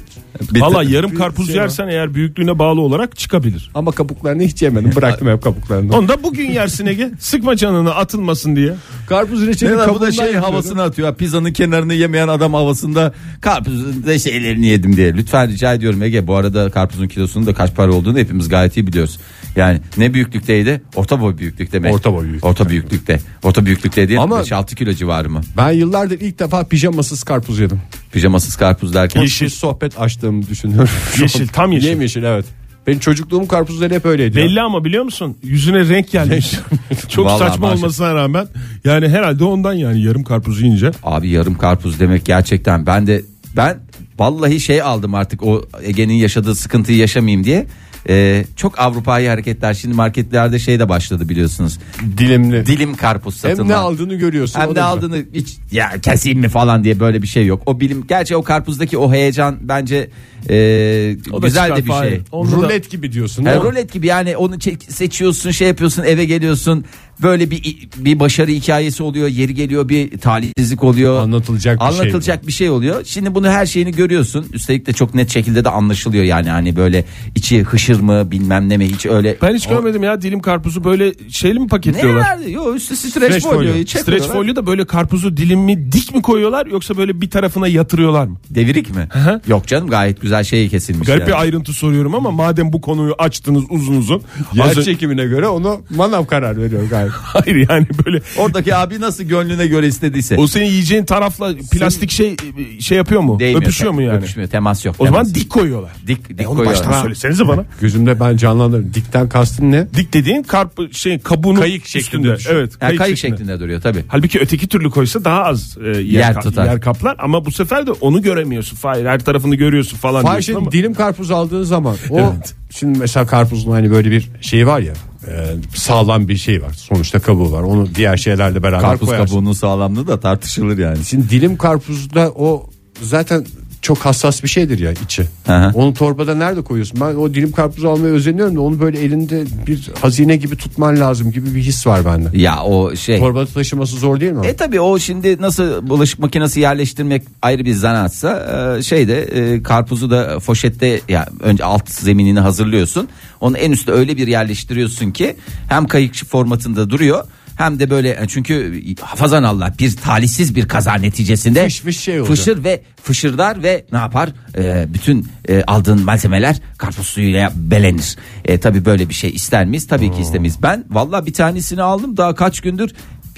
bir- 0.55 0.61
Valla 0.61 0.83
yarım 0.83 1.11
bir 1.11 1.17
karpuz 1.17 1.47
şey 1.47 1.57
var. 1.57 1.61
yersen 1.63 1.89
eğer 1.89 2.15
büyüklüğüne 2.15 2.59
bağlı 2.59 2.81
olarak 2.81 3.17
çıkabilir. 3.17 3.71
ama 3.75 3.93
kabuklarını 3.93 4.43
hiç 4.43 4.63
yemedim. 4.63 4.93
Bıraktım 4.97 5.29
hep 5.29 5.43
kabuklarını. 5.43 5.97
Onu 5.97 6.09
da 6.09 6.23
bugün 6.23 6.51
yersin 6.51 6.87
Ege. 6.87 7.11
Sıkma 7.19 7.57
canını 7.57 7.95
atılmasın 7.95 8.57
diye. 8.57 8.75
Karpuz 9.09 9.47
reçeli 9.47 9.71
Ne 9.73 9.75
lan 9.75 9.81
bu 9.89 9.89
da 9.91 9.93
kabuğundan 9.95 10.11
şey 10.11 10.25
yapıyorum. 10.25 10.51
havasını 10.51 10.83
atıyor. 10.83 11.15
Pizzanın 11.15 11.53
kenarını 11.53 11.95
yemeyen 11.95 12.29
adam 12.29 12.55
havasında 12.55 13.13
karpuzun 13.41 14.05
da 14.07 14.19
şeylerini 14.19 14.67
yedim 14.67 14.97
diye. 14.97 15.15
Lütfen 15.15 15.49
rica 15.49 15.75
ediyorum 15.75 16.03
Ege. 16.03 16.27
Bu 16.27 16.35
arada 16.37 16.71
karpuzun 16.71 17.09
kilosunun 17.09 17.47
da 17.47 17.55
kaç 17.55 17.75
para 17.75 17.93
olduğunu 17.93 18.19
hepimiz 18.19 18.49
gayet 18.49 18.77
iyi 18.77 18.87
biliyoruz. 18.87 19.19
Yani 19.57 19.81
ne 19.97 20.15
büyüklükteydi? 20.15 20.81
Orta 20.95 21.21
boy 21.21 21.39
büyüklükte 21.39 21.79
mi? 21.79 21.91
Orta 21.93 22.13
boy 22.13 22.23
büyüklükte. 22.25 22.49
Orta 22.49 22.69
büyüklükte. 22.69 23.21
Orta 23.43 23.67
büyüklükte 23.67 24.09
değil 24.09 24.21
Ama- 24.23 24.41
5-6 24.41 24.75
kilo 24.75 24.93
civarı 24.93 25.31
mı? 25.31 25.41
Ben 25.57 25.71
yıllardır 25.71 26.21
ilk 26.21 26.39
defa 26.39 26.65
pijamasız 26.65 27.23
karpuz 27.23 27.59
yedim. 27.59 27.76
Pijamasız 28.17 28.57
karpuz 28.57 28.95
derken. 28.95 29.21
Yeşil 29.21 29.49
sohbet 29.49 30.01
açtığımı 30.01 30.49
düşünüyorum. 30.49 30.89
Yeşil, 31.21 31.49
tam 31.49 31.73
yeşil. 31.73 31.89
Yemyeşil 31.89 32.23
evet. 32.23 32.45
Benim 32.87 32.99
çocukluğum 32.99 33.49
karpuzları 33.49 33.95
hep 33.95 34.07
öyleydi. 34.07 34.37
Belli 34.37 34.61
ama 34.61 34.85
biliyor 34.85 35.05
musun? 35.05 35.37
Yüzüne 35.43 35.89
renk 35.89 36.11
gelmiş. 36.11 36.53
Çok 37.09 37.27
Vallahi 37.27 37.39
saçma 37.39 37.67
maşallah. 37.67 37.79
olmasına 37.79 38.15
rağmen. 38.15 38.49
Yani 38.85 39.09
herhalde 39.09 39.45
ondan 39.45 39.73
yani 39.73 40.03
yarım 40.03 40.25
karpuz 40.25 40.63
yiyince. 40.63 40.91
Abi 41.03 41.29
yarım 41.29 41.59
karpuz 41.59 42.01
demek 42.01 42.25
gerçekten 42.25 42.87
ben 42.87 43.07
de 43.07 43.23
ben 43.57 43.79
vallahi 44.19 44.61
şey 44.61 44.83
aldım 44.83 45.15
artık 45.15 45.43
o 45.43 45.65
Ege'nin 45.83 46.15
yaşadığı 46.15 46.55
sıkıntıyı 46.55 46.99
yaşamayayım 46.99 47.45
diye. 47.45 47.67
Ee, 48.09 48.45
çok 48.57 48.79
Avrupa'yı 48.79 49.29
hareketler 49.29 49.75
şimdi 49.75 49.95
marketlerde 49.95 50.59
şey 50.59 50.79
de 50.79 50.89
başladı 50.89 51.29
biliyorsunuz. 51.29 51.79
Dilimli. 52.19 52.67
Dilim 52.67 52.97
karpuz 52.97 53.37
satılma. 53.37 53.63
Hem 53.63 53.69
ne 53.69 53.75
aldığını 53.77 54.15
görüyorsun. 54.15 54.61
Hem 54.61 54.67
da 54.67 54.69
de 54.69 54.73
güzel. 54.75 54.87
aldığını 54.89 55.25
hiç 55.35 55.57
ya 55.73 55.91
keseyim 56.03 56.39
mi 56.41 56.49
falan 56.49 56.85
diye 56.85 57.01
böyle 57.01 57.23
bir 57.23 57.27
şey 57.27 57.47
yok. 57.47 57.63
O 57.67 57.81
bilim 57.81 58.07
gerçi 58.07 58.37
o 58.37 58.43
karpuzdaki 58.43 58.99
o 58.99 59.13
heyecan 59.13 59.57
bence 59.61 60.11
e, 60.51 61.17
O 61.33 61.43
da 61.43 61.47
güzel 61.47 61.77
de 61.77 61.87
bir 61.87 61.93
şey. 61.93 62.21
Onda 62.33 62.53
da- 62.53 62.57
Rulet 62.57 62.91
gibi 62.91 63.13
diyorsun. 63.13 63.45
Mi? 63.45 63.55
rulet 63.55 63.93
gibi 63.93 64.07
yani 64.07 64.37
onu 64.37 64.55
seçiyorsun 64.89 65.51
şey 65.51 65.69
yapıyorsun 65.69 66.03
eve 66.03 66.25
geliyorsun 66.25 66.85
böyle 67.23 67.51
bir 67.51 67.89
bir 67.97 68.21
başarı 68.21 68.51
hikayesi 68.51 69.03
oluyor 69.03 69.29
yeri 69.29 69.55
geliyor 69.55 69.89
bir 69.89 70.19
talihsizlik 70.19 70.85
oluyor 70.85 71.23
Anlatılacak 71.23 71.81
bir 71.81 71.85
şey 71.87 72.01
anlatılacak 72.01 72.47
bir 72.47 72.53
şey 72.53 72.71
oluyor 72.71 73.05
şimdi 73.05 73.35
bunu 73.35 73.49
her 73.49 73.67
şeyini 73.67 73.93
görüyorsun 73.93 74.47
üstelik 74.53 74.87
de 74.87 74.93
çok 74.93 75.15
net 75.15 75.31
şekilde 75.31 75.65
de 75.65 75.69
anlaşılıyor 75.69 76.25
yani 76.25 76.51
hani 76.51 76.77
böyle 76.77 77.05
içi 77.35 77.63
hışır 77.63 78.01
mı 78.01 78.31
bilmem 78.31 78.69
ne 78.69 78.77
mi 78.77 78.87
hiç 78.89 79.07
öyle 79.07 79.37
Ben 79.43 79.55
hiç 79.55 79.67
görmedim 79.69 80.03
ya 80.03 80.23
dilim 80.23 80.41
karpuzu 80.41 80.85
böyle 80.85 81.13
şeyli 81.31 81.59
mi 81.59 81.65
ne 81.65 81.69
paketliyorlar? 81.69 82.21
verdi 82.21 82.53
yok 82.53 82.77
üstü 82.77 82.97
streç, 82.97 83.13
Streç 83.13 83.43
folyo. 83.43 83.57
folyoyu 83.59 83.85
çek 83.87 84.03
Streç 84.03 84.23
folyo 84.23 84.57
da 84.57 84.67
böyle 84.67 84.85
karpuzu 84.87 85.37
dilimi 85.37 85.93
dik 85.93 86.15
mi 86.15 86.23
koyuyorlar 86.23 86.67
yoksa 86.67 86.97
böyle 86.97 87.21
bir 87.21 87.31
tarafına 87.31 87.69
yatırıyorlar 87.69 88.27
mı? 88.27 88.37
devirik 88.51 88.95
mi 88.97 89.09
hı. 89.11 89.41
yok 89.49 89.67
canım 89.67 89.89
gayet 89.91 90.21
güzel 90.21 90.45
şey 90.45 90.69
kesilmiş 90.69 91.07
Garip 91.07 91.21
yani. 91.21 91.29
bir 91.29 91.41
ayrıntı 91.41 91.73
soruyorum 91.73 92.15
ama 92.15 92.31
madem 92.31 92.73
bu 92.73 92.81
konuyu 92.81 93.15
açtınız 93.19 93.65
uzun 93.71 93.97
uzun. 93.97 94.23
Yer 94.55 94.65
Az 94.79 94.85
çekimine 94.85 95.25
göre 95.25 95.49
onu 95.49 95.81
manav 95.97 96.25
karar 96.27 96.57
veriyor 96.63 96.83
gayet. 97.09 97.23
Hayır 97.47 97.67
yani 97.71 97.87
böyle 98.07 98.21
oradaki 98.39 98.75
abi 98.77 99.01
nasıl 99.01 99.25
gönlüne 99.25 99.67
göre 99.67 99.87
istediyse 99.87 100.37
o 100.37 100.47
senin 100.47 100.67
yiyeceğin 100.67 101.05
tarafla 101.05 101.55
plastik 101.73 102.11
şey 102.11 102.37
şey 102.81 102.97
yapıyor 102.99 103.21
mu? 103.21 103.39
Değmiyor, 103.41 103.63
Öpüşüyor 103.63 103.93
mu 103.93 104.03
yani? 104.03 104.19
öpüşmüyor 104.19 104.51
temas 104.51 104.85
yok 104.85 104.97
O 104.99 105.05
zaman 105.07 105.25
temas. 105.25 105.35
dik 105.35 105.51
koyuyorlar. 105.51 105.91
dik, 106.07 106.29
dik 106.29 106.41
E 106.41 106.47
onu 106.47 106.57
koyuyorlar. 106.57 106.87
baştan 106.87 107.03
söylesenize 107.03 107.49
bana. 107.49 107.65
Gözümde 107.81 108.21
ben 108.21 108.37
canlandırdım. 108.37 108.95
Dikten 108.95 109.29
kastın 109.29 109.73
ne? 109.73 109.87
Dik 109.95 110.13
dediğin 110.13 110.43
karp 110.43 110.95
şey 110.95 111.19
kabuğunun 111.19 111.61
Kayık 111.61 111.87
şeklinde 111.87 112.05
üstünde. 112.07 112.37
düşün. 112.37 112.51
Evet, 112.53 112.73
Yani 112.81 112.97
kayık, 112.97 113.19
şeklinde 113.19 113.61
duruyor 113.61 113.81
tabi 113.81 114.05
Halbuki 114.09 114.39
öteki 114.41 114.67
türlü 114.69 114.91
koysa 114.91 115.25
daha 115.25 115.45
az 115.45 115.77
e, 115.85 115.89
yer, 115.89 116.03
Yer 116.03 116.41
tutar. 116.41 116.65
yer 116.67 116.81
kaplar 116.81 117.17
ama 117.19 117.45
bu 117.45 117.51
sefer 117.51 117.87
de 117.87 117.91
onu 117.93 118.23
göremiyorsun. 118.23 118.79
Hayır 118.83 119.07
her 119.07 119.19
tarafını 119.21 119.55
görüyorsun 119.55 119.97
falan 119.97 120.23
Fahişe'nin 120.23 120.57
ama. 120.57 120.73
dilim 120.73 120.95
karpuz 120.95 121.31
aldığın 121.31 121.63
zaman 121.63 121.97
o 122.11 122.19
Evet. 122.21 122.55
şimdi 122.71 122.99
mesela 122.99 123.27
karpuzun 123.27 123.71
hani 123.73 123.91
böyle 123.91 124.11
bir 124.11 124.29
şeyi 124.41 124.67
var 124.67 124.81
ya 124.81 124.93
e, 125.29 125.55
sağlam 125.75 126.29
bir 126.29 126.37
şey 126.37 126.63
var. 126.63 126.73
Sonuçta 126.73 127.19
kabuğu 127.19 127.53
var. 127.53 127.63
Onu 127.63 127.95
diğer 127.95 128.17
şeylerle 128.17 128.63
beraber 128.63 128.81
Karpuz 128.81 129.09
koyarsın. 129.09 129.35
kabuğunun 129.35 129.53
sağlamlığı 129.53 130.07
da 130.07 130.21
tartışılır 130.21 130.79
yani. 130.79 131.05
Şimdi 131.05 131.31
dilim 131.31 131.57
karpuzda 131.57 132.31
o 132.37 132.71
zaten 133.03 133.47
çok 133.87 133.99
hassas 133.99 134.43
bir 134.43 134.49
şeydir 134.49 134.79
ya 134.79 134.93
içi. 134.93 135.23
Hı. 135.47 135.71
Onu 135.75 135.95
torbada 135.95 136.35
nerede 136.35 136.63
koyuyorsun? 136.63 137.01
Ben 137.01 137.15
o 137.15 137.35
dilim 137.35 137.53
karpuzu 137.53 137.89
almaya 137.89 138.13
özeniyorum 138.13 138.57
da 138.57 138.61
onu 138.61 138.81
böyle 138.81 139.01
elinde 139.01 139.45
bir 139.67 139.91
hazine 140.01 140.37
gibi 140.37 140.57
tutman 140.57 141.01
lazım 141.01 141.33
gibi 141.33 141.55
bir 141.55 141.61
his 141.61 141.87
var 141.87 142.05
bende. 142.05 142.39
Ya 142.39 142.63
o 142.63 142.97
şey. 142.97 143.19
Torbada 143.19 143.47
taşıması 143.47 143.97
zor 143.97 144.21
değil 144.21 144.33
mi? 144.33 144.47
E 144.47 144.57
tabi 144.57 144.81
o 144.81 144.99
şimdi 144.99 145.43
nasıl 145.43 145.89
bulaşık 145.89 146.19
makinesi 146.19 146.61
yerleştirmek 146.61 147.23
ayrı 147.43 147.65
bir 147.65 147.75
zanaatsa 147.75 148.77
e, 148.79 148.83
şeyde 148.83 149.23
e, 149.23 149.63
karpuzu 149.63 150.11
da 150.11 150.41
foşette 150.41 151.01
ya 151.09 151.29
önce 151.41 151.65
alt 151.65 151.91
zeminini 151.91 152.41
hazırlıyorsun. 152.41 153.09
Onu 153.41 153.59
en 153.59 153.73
üstte 153.73 153.93
öyle 153.93 154.17
bir 154.17 154.27
yerleştiriyorsun 154.27 155.11
ki 155.11 155.37
hem 155.69 155.87
kayık 155.87 156.15
formatında 156.15 156.91
duruyor 156.91 157.25
hem 157.57 157.79
de 157.81 157.91
böyle 157.91 158.11
e, 158.11 158.27
çünkü 158.29 158.83
hafazan 159.01 159.43
Allah 159.43 159.75
bir 159.79 159.97
talihsiz 159.97 160.55
bir 160.55 160.69
kaza 160.69 160.95
neticesinde 160.95 161.65
Fış 161.65 161.81
fış 161.81 162.01
şey 162.01 162.21
olacak. 162.21 162.37
fışır 162.37 162.65
ve 162.65 162.83
fışırdar 163.03 163.63
ve 163.63 163.85
ne 163.93 163.99
yapar 163.99 164.31
E, 164.59 164.87
bütün 164.95 165.29
e, 165.49 165.63
aldığın 165.67 166.03
malzemeler 166.05 166.57
karpuz 166.79 167.07
suyuyla 167.07 167.53
belenir. 167.55 168.17
E, 168.45 168.59
tabi 168.61 168.85
böyle 168.85 169.09
bir 169.09 169.15
şey 169.15 169.31
ister 169.31 169.67
miyiz? 169.67 169.87
Tabii 169.87 170.13
ki 170.13 170.21
istemeyiz. 170.21 170.63
Ben 170.63 170.85
valla 170.91 171.27
bir 171.27 171.33
tanesini 171.33 171.83
aldım 171.83 172.17
daha 172.17 172.35
kaç 172.35 172.61
gündür 172.61 172.91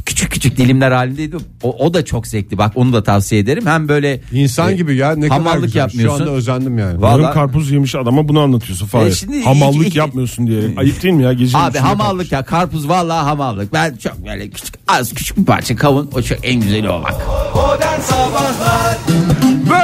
küçük 0.09 0.31
küçük 0.33 0.57
dilimler 0.57 0.93
halindeydi. 0.93 1.37
O, 1.63 1.77
o 1.87 1.95
da 1.95 2.05
çok 2.05 2.27
zevkli 2.27 2.59
bak 2.59 2.73
onu 2.75 2.93
da 2.93 3.03
tavsiye 3.03 3.41
ederim. 3.41 3.67
Hem 3.67 3.89
böyle 3.89 4.21
İnsan 4.33 4.71
e, 4.73 4.75
gibi 4.77 4.97
ya 4.97 5.13
ne 5.15 5.29
kadar 5.29 5.39
hamallık 5.39 5.63
güzel. 5.65 5.81
yapmıyorsun. 5.81 6.19
Şu 6.19 6.23
anda 6.25 6.35
özendim 6.35 6.79
yani. 6.79 7.03
Vallahi- 7.03 7.23
Yarım 7.23 7.35
karpuz 7.35 7.71
yemiş 7.71 7.95
adama 7.95 8.29
bunu 8.29 8.41
anlatıyorsun 8.41 8.87
Fahir. 8.87 9.07
E 9.07 9.15
şimdi 9.15 9.43
Hamallık 9.43 9.95
yapmıyorsun 9.97 10.47
diyerek. 10.47 10.79
Ayıp 10.79 11.03
değil 11.03 11.15
mi 11.15 11.23
ya? 11.23 11.33
Gecenin 11.33 11.63
Abi 11.63 11.69
üstüne 11.77 11.89
hamallık 11.89 12.33
ya 12.33 12.43
karpuz 12.45 12.89
vallahi 12.89 13.25
hamallık. 13.25 13.73
Ben 13.73 13.97
çok 13.97 14.27
böyle 14.27 14.51
küçük 14.51 14.75
az 14.89 15.15
küçük 15.15 15.37
bir 15.37 15.45
parça 15.45 15.77
kavun 15.77 16.11
o 16.15 16.23
çok 16.23 16.39
en 16.43 16.61
güzeli 16.61 16.91
o 16.91 17.03
bak. 17.03 17.15
Modern 17.55 18.01
Sabahlar 18.01 18.99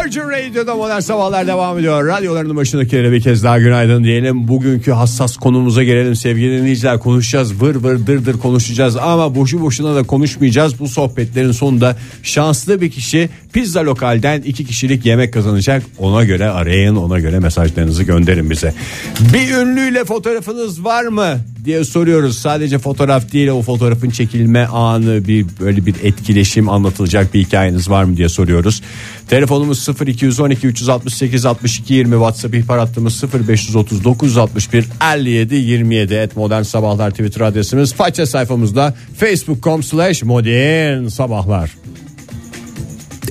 Virgin 0.04 0.20
Radio'da 0.20 0.74
modern 0.74 1.00
sabahlar 1.00 1.46
devam 1.46 1.78
ediyor. 1.78 2.06
Radyolarının 2.06 2.56
başındakilere 2.56 3.12
bir 3.12 3.20
kez 3.20 3.44
daha 3.44 3.58
günaydın 3.58 4.04
diyelim. 4.04 4.48
Bugünkü 4.48 4.92
hassas 4.92 5.36
konumuza 5.36 5.82
gelelim 5.82 6.16
sevgili 6.16 6.58
dinleyiciler. 6.58 6.98
Konuşacağız 6.98 7.62
vır 7.62 7.74
vır 7.74 8.06
dır 8.06 8.26
dır 8.26 8.38
konuşacağız 8.38 8.96
ama 8.96 9.34
boşu 9.34 9.60
boşuna 9.60 9.94
da 9.94 10.02
konuşmayacağız. 10.02 10.80
Bu 10.80 10.88
sohbetlerin 10.88 11.52
sonunda 11.52 11.96
şanslı 12.22 12.80
bir 12.80 12.90
kişi 12.90 13.28
pizza 13.52 13.84
lokalden 13.84 14.42
iki 14.42 14.66
kişilik 14.66 15.06
yemek 15.06 15.32
kazanacak. 15.32 15.82
Ona 15.98 16.24
göre 16.24 16.50
arayın 16.50 16.96
ona 16.96 17.18
göre 17.20 17.38
mesajlarınızı 17.38 18.02
gönderin 18.02 18.50
bize. 18.50 18.74
Bir 19.34 19.56
ünlüyle 19.56 20.04
fotoğrafınız 20.04 20.84
var 20.84 21.04
mı 21.04 21.40
diye 21.64 21.84
soruyoruz. 21.84 22.38
Sadece 22.38 22.78
fotoğraf 22.78 23.32
değil 23.32 23.48
o 23.48 23.62
fotoğrafın 23.62 24.10
çekilme 24.10 24.66
anı 24.66 25.26
bir 25.28 25.46
böyle 25.60 25.86
bir 25.86 25.94
etkileşim 26.02 26.68
anlatılacak 26.68 27.34
bir 27.34 27.40
hikayeniz 27.40 27.90
var 27.90 28.04
mı 28.04 28.16
diye 28.16 28.28
soruyoruz. 28.28 28.82
Telefonumuz 29.28 29.88
0212 30.06 30.66
368 30.66 31.46
62 31.46 31.94
20 31.94 32.12
WhatsApp 32.12 32.54
ihbar 32.54 32.78
hattımız 32.78 33.24
0530 33.48 34.04
961 34.04 34.86
57 35.14 35.54
27 35.54 36.14
et 36.14 36.36
modern 36.36 36.62
sabahlar 36.62 37.10
Twitter 37.10 37.40
adresimiz 37.40 37.94
faça 37.94 38.26
sayfamızda 38.26 38.94
facebook.com 39.16 39.82
slash 39.82 40.22
modern 40.22 41.06
sabahlar. 41.06 41.70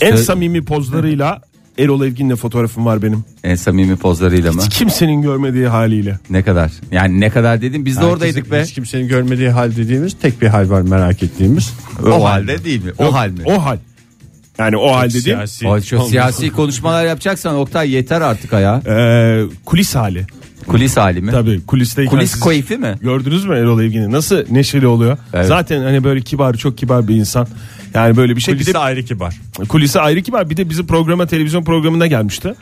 En 0.01 0.15
samimi 0.15 0.65
pozlarıyla 0.65 1.41
Erol 1.77 2.05
Evgin'le 2.05 2.35
fotoğrafım 2.35 2.85
var 2.85 3.01
benim. 3.01 3.23
En 3.43 3.55
samimi 3.55 3.95
pozlarıyla 3.95 4.51
mı? 4.51 4.61
Kimsenin 4.69 5.21
görmediği 5.21 5.67
haliyle. 5.67 6.19
Ne 6.29 6.43
kadar? 6.43 6.71
Yani 6.91 7.19
ne 7.19 7.29
kadar 7.29 7.61
dedim 7.61 7.85
biz 7.85 7.99
de 7.99 8.05
oradaydık 8.05 8.51
be. 8.51 8.63
Hiç 8.63 8.73
kimsenin 8.73 9.07
görmediği 9.07 9.49
hal 9.49 9.75
dediğimiz 9.75 10.13
tek 10.21 10.41
bir 10.41 10.47
hal 10.47 10.69
var 10.69 10.81
merak 10.81 11.23
ettiğimiz. 11.23 11.73
O, 12.05 12.25
halde 12.25 12.63
değil 12.63 12.83
mi? 12.85 12.91
O 12.97 13.13
hal 13.13 13.29
mi? 13.29 13.41
O 13.45 13.65
hal. 13.65 13.77
Yani 14.57 14.77
o 14.77 14.95
hal 14.95 15.09
dediğim 15.09 15.23
Siyasi. 15.47 15.67
O 15.67 15.81
çok 15.81 16.07
siyasi 16.09 16.49
konuşmalar 16.49 17.05
yapacaksan 17.05 17.55
Oktay 17.55 17.91
yeter 17.91 18.21
artık 18.21 18.53
ya. 18.53 18.81
e, 18.87 19.43
kulis 19.65 19.95
hali. 19.95 20.25
Kulis 20.67 20.97
hali 20.97 21.21
mi? 21.21 21.31
Tabii 21.31 21.65
kulisteyken 21.65 22.11
Kulis 22.11 22.39
keyfi 22.39 22.77
mi? 22.77 22.95
Gördünüz 23.01 23.45
mü 23.45 23.55
Erol 23.55 23.81
Evgin'i? 23.81 24.11
Nasıl 24.11 24.43
neşeli 24.51 24.87
oluyor? 24.87 25.17
Evet. 25.33 25.45
Zaten 25.47 25.83
hani 25.83 26.03
böyle 26.03 26.21
kibar 26.21 26.53
çok 26.53 26.77
kibar 26.77 27.07
bir 27.07 27.15
insan. 27.15 27.47
Yani 27.93 28.17
böyle 28.17 28.35
bir 28.35 28.41
şey. 28.41 28.53
Kulisi 28.53 28.69
bir 28.69 28.73
de 28.73 28.79
ayrı 28.79 29.03
kibar. 29.03 29.39
kulisi 29.69 29.99
ayrı 29.99 30.21
kibar. 30.21 30.49
Bir 30.49 30.57
de 30.57 30.69
bizim 30.69 30.87
programa 30.87 31.25
televizyon 31.27 31.63
programına 31.63 32.07
gelmişti. 32.07 32.53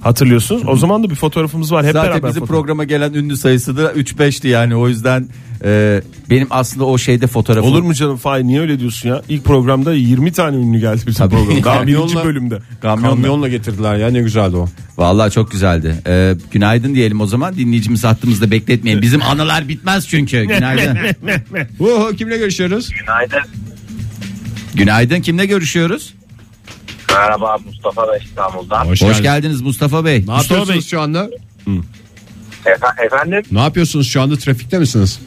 Hatırlıyorsunuz. 0.00 0.62
O 0.68 0.76
zaman 0.76 1.04
da 1.04 1.10
bir 1.10 1.14
fotoğrafımız 1.14 1.72
var. 1.72 1.86
Hep 1.86 1.92
Zaten 1.92 2.10
beraber 2.10 2.28
bizim 2.28 2.40
fotoğraf. 2.40 2.60
programa 2.60 2.84
gelen 2.84 3.12
ünlü 3.12 3.36
sayısı 3.36 3.76
da 3.76 3.92
3-5'ti 3.92 4.48
yani 4.48 4.76
o 4.76 4.88
yüzden 4.88 5.28
e, 5.64 6.02
benim 6.30 6.46
aslında 6.50 6.84
o 6.84 6.98
şeyde 6.98 7.26
fotoğrafım. 7.26 7.70
Olur 7.70 7.82
mu 7.82 7.94
canım 7.94 8.16
Fahir 8.16 8.44
niye 8.44 8.60
öyle 8.60 8.80
diyorsun 8.80 9.08
ya? 9.08 9.22
İlk 9.28 9.44
programda 9.44 9.94
20 9.94 10.32
tane 10.32 10.56
ünlü 10.56 10.78
geldi 10.80 11.00
bizim 11.06 11.14
Tabii. 11.28 11.34
programa. 11.36 11.64
Daha 11.64 11.86
birinci 11.86 12.16
bölümde. 12.16 12.58
Kamyonla. 12.82 13.10
Kamyonla 13.14 13.48
getirdiler 13.48 13.96
ya 13.96 14.10
ne 14.10 14.20
güzeldi 14.20 14.56
o. 14.56 14.68
Vallahi 14.96 15.30
çok 15.32 15.50
güzeldi. 15.50 15.94
E, 16.06 16.34
günaydın 16.50 16.94
diyelim 16.94 17.20
o 17.20 17.26
zaman 17.26 17.56
dinleyicimiz 17.56 18.04
hattımızda 18.04 18.50
bekletmeyin. 18.50 19.02
Bizim 19.02 19.22
anılar 19.22 19.68
bitmez 19.68 20.08
çünkü. 20.08 20.44
Günaydın. 20.44 20.96
Oho, 21.80 22.10
kimle 22.12 22.36
görüşüyoruz? 22.38 22.90
Günaydın. 23.00 23.50
günaydın 24.74 25.20
kimle 25.20 25.46
görüşüyoruz? 25.46 26.14
Merhaba 27.10 27.58
Mustafa 27.66 28.08
da 28.08 28.18
İstanbul'dan. 28.18 28.84
Hoş, 28.86 29.02
Hoş 29.02 29.08
geldin. 29.08 29.22
geldiniz 29.22 29.60
Mustafa 29.60 30.04
Bey. 30.04 30.14
Ne 30.14 30.18
Mustafa 30.18 30.42
yapıyorsunuz 30.42 30.68
Bey. 30.74 30.80
şu 30.90 31.00
anda? 31.00 31.28
Efe- 32.64 33.06
efendim? 33.06 33.42
Ne 33.52 33.60
yapıyorsunuz 33.60 34.08
şu 34.08 34.22
anda 34.22 34.36
trafikte 34.36 34.78
misiniz? 34.78 35.20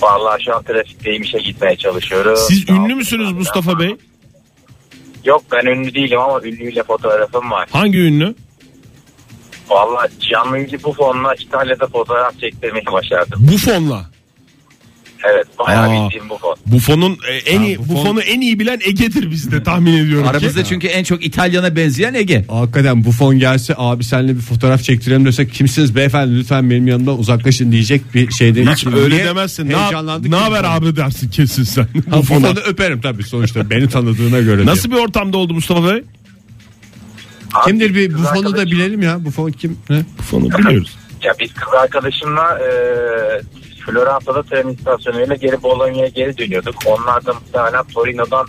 Vallahi 0.00 0.44
şu 0.44 0.56
an 0.56 0.62
trafikteyim 0.62 1.22
işe 1.22 1.38
gitmeye 1.38 1.76
çalışıyorum. 1.76 2.36
Siz 2.48 2.68
ünlü 2.70 2.94
müsünüz 2.94 3.32
Mustafa 3.32 3.78
Bey? 3.78 3.96
Yok 5.24 5.42
ben 5.52 5.66
ünlü 5.66 5.94
değilim 5.94 6.18
ama 6.20 6.40
ünlüyle 6.42 6.82
fotoğrafım 6.82 7.50
var. 7.50 7.68
Hangi 7.72 7.98
ünlü? 7.98 8.34
Vallahi 9.68 10.10
canlı 10.30 10.66
bu 10.84 10.92
fonla 10.92 11.34
İtalya'da 11.34 11.86
fotoğraf 11.86 12.38
çektirmeyi 12.40 12.86
başardım. 12.86 13.48
Bufon'la. 13.52 14.15
Evet 15.24 15.46
bayağı 15.58 15.88
Aa. 15.90 16.04
bildiğim 16.06 16.28
bu 16.30 16.38
fon. 16.38 16.56
Bufon'un 16.66 17.18
e, 17.28 17.36
en 17.36 17.60
iyi 17.62 17.76
Buffon- 17.76 17.88
Bufon'u 17.88 18.20
en 18.20 18.40
iyi 18.40 18.58
bilen 18.60 18.80
Ege'dir 18.84 19.30
bizde 19.30 19.62
tahmin 19.62 19.92
ediyorum 19.96 20.28
Aramızda 20.28 20.62
ki. 20.62 20.68
çünkü 20.68 20.86
en 20.86 21.04
çok 21.04 21.24
İtalyan'a 21.24 21.76
benzeyen 21.76 22.14
Ege. 22.14 22.44
Hakikaten 22.48 23.04
bu 23.04 23.12
fon 23.12 23.38
gelse 23.38 23.74
abi 23.76 24.04
seninle 24.04 24.34
bir 24.36 24.40
fotoğraf 24.40 24.82
çektirelim 24.82 25.24
desek 25.26 25.52
kimsiniz 25.52 25.94
beyefendi 25.94 26.36
lütfen 26.38 26.70
benim 26.70 26.86
yanımdan 26.88 27.18
uzaklaşın 27.18 27.72
diyecek 27.72 28.14
bir 28.14 28.30
şey 28.30 28.54
değil. 28.54 28.68
Hiç 28.70 28.86
öyle 28.86 29.24
demezsin. 29.24 29.68
Ne, 29.68 29.76
Heyecanlandık. 29.76 30.30
ne 30.30 30.36
haber 30.36 30.64
abi 30.64 30.96
dersin 30.96 31.30
kesin 31.30 31.62
sen. 31.64 31.82
Ha, 31.82 31.88
bu 32.06 32.16
Bufon'a. 32.16 32.46
fonu 32.48 32.58
öperim 32.66 33.00
tabii 33.00 33.22
sonuçta 33.22 33.70
beni 33.70 33.88
tanıdığına 33.88 34.40
göre. 34.40 34.66
Nasıl 34.66 34.90
bir 34.90 34.96
ortamda 34.96 35.36
oldu 35.36 35.54
Mustafa 35.54 35.84
Bey? 35.94 36.02
Abi, 37.54 37.64
Kimdir 37.70 37.94
bir 37.94 38.12
bu 38.14 38.16
kız 38.16 38.26
fonu 38.34 38.56
da 38.56 38.66
bilelim 38.66 39.02
ya. 39.02 39.24
Bu 39.24 39.30
fon 39.30 39.50
kim? 39.50 39.76
Ne? 39.90 40.02
Bufon'u 40.18 40.58
biliyoruz. 40.58 40.96
Ya 41.22 41.32
biz 41.40 41.54
kız 41.54 41.74
arkadaşımla 41.82 42.58
e, 42.58 42.68
Floransa'da 43.86 44.42
tren 44.42 44.68
istasyonuyla 44.68 45.34
geri 45.34 45.62
Bolonya'ya 45.62 46.08
geri 46.08 46.38
dönüyorduk. 46.38 46.74
Onlar 46.86 47.26
da 47.26 47.34
muhtemelen 47.34 47.84
Torino'dan 47.84 48.46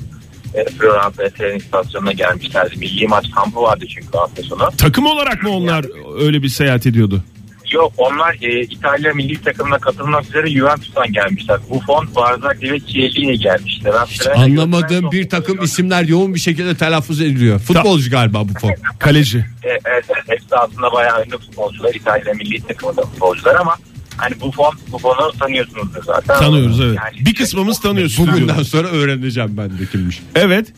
e, 0.54 0.65
Floransa'ya 0.65 1.30
tren 1.30 1.56
istasyonuna 1.58 2.12
gelmişlerdi. 2.12 2.78
Milli 2.78 3.08
maç 3.08 3.32
kampı 3.32 3.62
vardı 3.62 3.86
çünkü 3.89 4.17
hafta 4.17 4.43
sonu. 4.43 4.69
Takım 4.78 5.06
olarak 5.06 5.43
mı 5.43 5.50
onlar 5.50 5.86
öyle 6.21 6.43
bir 6.43 6.50
seyahat 6.50 6.86
ediyordu? 6.86 7.23
Yok 7.71 7.93
onlar 7.97 8.38
e, 8.41 8.62
İtalya 8.62 9.13
milli 9.13 9.41
takımına 9.41 9.80
katılmak 9.80 10.26
üzere 10.26 10.50
Juventus'tan 10.50 11.12
gelmişler. 11.13 11.60
Buffon, 11.69 12.08
Barzagli 12.15 12.71
ve 12.71 12.80
Chiellini'ye 12.80 13.36
gelmişler. 13.36 13.93
Hiç 14.08 14.28
anlamadığım 14.28 15.12
bir 15.12 15.30
takım 15.30 15.63
isimler 15.63 16.04
yoğun 16.04 16.36
bir 16.36 16.39
şekilde 16.39 16.76
telaffuz 16.76 17.21
ediliyor. 17.21 17.60
Futbolcu 17.60 18.12
galiba 18.12 18.43
bu 18.50 18.60
fon. 18.60 18.73
Kaleci. 19.00 19.45
Evet, 19.63 19.82
evet, 20.10 20.23
hepsi 20.28 20.56
aslında 20.56 20.91
bayağı 20.91 21.26
ünlü 21.26 21.38
futbolcular. 21.38 21.93
İtalya 21.93 22.34
milli 22.34 22.62
takımında 22.62 23.02
futbolcular 23.02 23.56
ama 23.56 23.76
hani 24.18 24.42
Buffon, 24.42 24.74
Buffon'u 24.92 25.32
tanıyorsunuzdur 25.40 26.04
zaten. 26.04 26.40
Tanıyoruz 26.40 26.82
evet. 26.82 26.98
Yani- 26.98 27.26
Bir 27.26 27.36
kısmımız 27.36 27.80
tanıyor 27.80 28.10
Bugünden 28.18 28.64
sonra 28.64 28.88
öğreneceğim 28.88 29.58
ben 29.58 29.70
de 29.70 29.86
kimmiş. 29.92 30.20
Evet. 30.36 30.74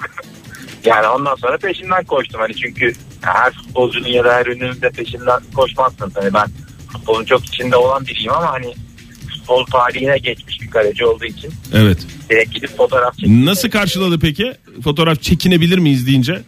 Yani 0.84 1.06
ondan 1.06 1.34
sonra 1.34 1.58
peşinden 1.58 2.04
koştum. 2.04 2.40
Hani 2.40 2.54
çünkü 2.56 2.92
her 3.20 3.52
futbolcunun 3.52 4.08
ya 4.08 4.24
da 4.24 4.34
her 4.34 4.46
ünlünün 4.46 4.80
de 4.82 4.90
peşinden 4.90 5.40
koşmazsınız. 5.54 6.16
Hani 6.16 6.34
ben 6.34 6.46
futbolun 6.92 7.24
çok 7.24 7.46
içinde 7.46 7.76
olan 7.76 8.06
biriyim 8.06 8.32
ama 8.32 8.52
hani 8.52 8.74
futbol 9.30 9.64
tarihine 9.66 10.18
geçmiş 10.18 10.60
bir 10.62 10.70
kaleci 10.70 11.04
olduğu 11.06 11.24
için 11.24 11.50
Evet. 11.74 11.98
direkt 12.30 12.54
gidip 12.54 12.76
fotoğraf 12.76 13.12
çektim. 13.18 13.46
Nasıl 13.46 13.70
karşıladı 13.70 14.18
peki? 14.18 14.52
Fotoğraf 14.84 15.22
çekinebilir 15.22 15.78
miyiz 15.78 16.06
deyince? 16.06 16.42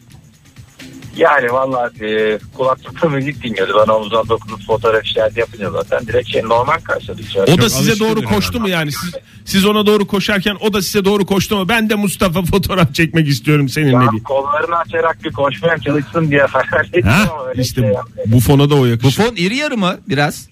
Yani 1.16 1.52
valla 1.52 1.90
e, 2.00 2.38
kulaklıkta 2.56 3.08
müzik 3.08 3.42
dinliyordu. 3.42 3.84
Ben 3.86 3.92
omuzdan 3.92 4.28
dokunup 4.28 4.66
fotoğraf 4.66 5.04
işareti 5.04 5.40
yapınca 5.40 5.70
zaten 5.70 6.06
direkt 6.06 6.28
şey 6.32 6.42
normal 6.42 6.78
karşıladı. 6.80 7.22
içeri. 7.22 7.42
O 7.52 7.58
da 7.58 7.70
size 7.70 7.98
doğru 7.98 8.22
koştu 8.22 8.60
mu 8.60 8.68
yani? 8.68 8.92
Siz, 8.92 9.10
siz 9.44 9.66
ona 9.66 9.86
doğru 9.86 10.06
koşarken 10.06 10.56
o 10.60 10.72
da 10.72 10.82
size 10.82 11.04
doğru 11.04 11.26
koştu 11.26 11.56
mu? 11.56 11.68
Ben 11.68 11.90
de 11.90 11.94
Mustafa 11.94 12.42
fotoğraf 12.42 12.94
çekmek 12.94 13.28
istiyorum 13.28 13.68
seninle 13.68 14.10
diye. 14.12 14.22
kollarını 14.24 14.76
açarak 14.76 15.24
bir 15.24 15.32
koşmaya 15.32 15.78
çalışsın 15.78 16.30
diye 16.30 16.42
hayal 16.42 16.84
ettim 16.86 17.02
Ha? 17.02 17.28
ama 17.32 17.48
öyle 17.48 17.62
İşte 17.62 17.80
şey 17.80 17.90
bu, 18.26 18.40
fona 18.40 18.70
da 18.70 18.74
o 18.74 18.78
Bu 18.78 18.86
yakışır. 18.86 19.22
fon 19.22 19.34
iri 19.36 19.56
yarı 19.56 19.76
mı 19.76 19.98
biraz? 20.08 20.48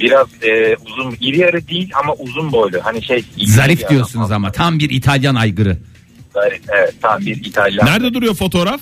Biraz 0.00 0.26
e, 0.42 0.76
uzun, 0.76 1.16
iri 1.20 1.38
yarı 1.38 1.68
değil 1.68 1.90
ama 2.02 2.12
uzun 2.14 2.52
boylu. 2.52 2.78
Hani 2.82 3.02
şey. 3.02 3.18
iyi 3.36 3.46
bir 3.46 3.52
Zarif 3.52 3.80
adam. 3.80 3.90
diyorsunuz 3.90 4.30
ama 4.32 4.52
tam 4.52 4.78
bir 4.78 4.90
İtalyan 4.90 5.34
aygırı. 5.34 5.78
Zarif, 6.34 6.62
evet 6.68 6.94
tam 7.02 7.20
bir 7.20 7.44
İtalyan. 7.44 7.86
Nerede 7.86 8.14
duruyor 8.14 8.34
fotoğraf? 8.34 8.80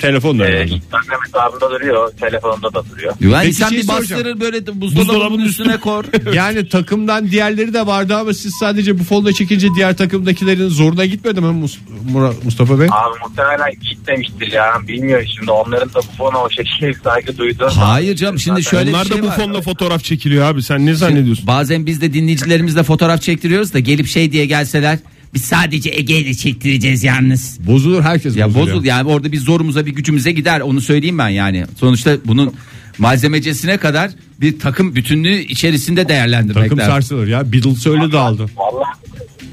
Telefonla 0.00 0.46
Ee, 0.48 0.52
herhalde. 0.52 0.74
Instagram 0.74 1.20
hesabında 1.26 1.70
duruyor. 1.70 2.10
Telefonunda 2.20 2.74
da 2.74 2.82
duruyor. 2.90 3.14
Yani 3.20 3.42
Peki 3.42 3.54
sen 3.54 3.68
şey 3.68 3.78
bir 3.78 3.82
soracağım. 3.82 4.20
bastırır 4.20 4.40
böyle 4.40 4.66
de 4.66 4.80
Buzdolabının 4.80 5.08
buzdolabının 5.14 5.44
üstüne 5.44 5.76
kor. 5.76 6.04
Yani 6.34 6.68
takımdan 6.68 7.30
diğerleri 7.30 7.74
de 7.74 7.86
vardı 7.86 8.16
ama 8.16 8.34
siz 8.34 8.52
sadece 8.60 8.98
bu 8.98 9.04
fonda 9.04 9.32
çekince 9.32 9.68
diğer 9.76 9.96
takımdakilerin 9.96 10.68
zoruna 10.68 11.04
gitmedi 11.06 11.40
mi 11.40 11.46
Mus- 11.46 11.78
Mura- 12.12 12.34
Mustafa 12.44 12.80
Bey? 12.80 12.86
Abi 12.90 13.18
muhtemelen 13.28 13.72
gitmemiştir 13.90 14.52
ya. 14.52 14.72
Bilmiyorum 14.88 15.26
şimdi 15.38 15.50
onların 15.50 15.88
da 15.88 15.98
bu 15.98 16.16
fona 16.18 16.38
o 16.38 16.50
şekilde 16.50 16.94
saygı 17.04 17.38
duydu. 17.38 17.68
Hayır 17.76 18.16
canım, 18.16 18.38
şimdi 18.38 18.62
şöyle- 18.64 18.90
Onlar 18.90 19.04
bir 19.04 19.10
da 19.10 19.14
şey 19.14 19.22
bu 19.22 19.26
var. 19.26 19.36
fonla 19.36 19.60
fotoğraf 19.60 20.04
çekiliyor 20.04 20.44
abi. 20.50 20.62
Sen 20.62 20.86
ne 20.86 20.94
zannediyorsun? 20.94 21.46
Bazen 21.46 21.86
biz 21.86 22.00
de 22.00 22.12
dinleyicilerimizle 22.12 22.82
fotoğraf 22.82 23.22
çektiriyoruz 23.22 23.74
da 23.74 23.78
gelip 23.78 24.06
şey 24.06 24.32
diye 24.32 24.46
gelseler 24.46 24.98
biz 25.34 25.42
sadece 25.44 25.90
Ege 25.90 26.18
ile 26.18 26.34
çektireceğiz 26.34 27.04
yalnız. 27.04 27.58
Bozulur 27.66 28.02
herkes 28.02 28.36
Ya 28.36 28.46
bozuluyor. 28.48 28.66
bozul 28.76 28.84
yani 28.84 29.08
orada 29.08 29.32
bir 29.32 29.38
zorumuza 29.40 29.86
bir 29.86 29.90
gücümüze 29.92 30.32
gider 30.32 30.60
onu 30.60 30.80
söyleyeyim 30.80 31.18
ben 31.18 31.28
yani. 31.28 31.66
Sonuçta 31.76 32.16
bunun 32.24 32.54
malzemecesine 32.98 33.76
kadar 33.76 34.10
bir 34.40 34.58
takım 34.58 34.94
bütünlüğü 34.94 35.38
içerisinde 35.38 36.08
değerlendirmek 36.08 36.64
Takım 36.64 36.78
lazım. 36.78 36.92
sarsılır 36.92 37.26
ya. 37.26 37.52
Beatles 37.52 37.86
öyle 37.86 38.12
dağıldı. 38.12 38.46
Valla 38.56 38.84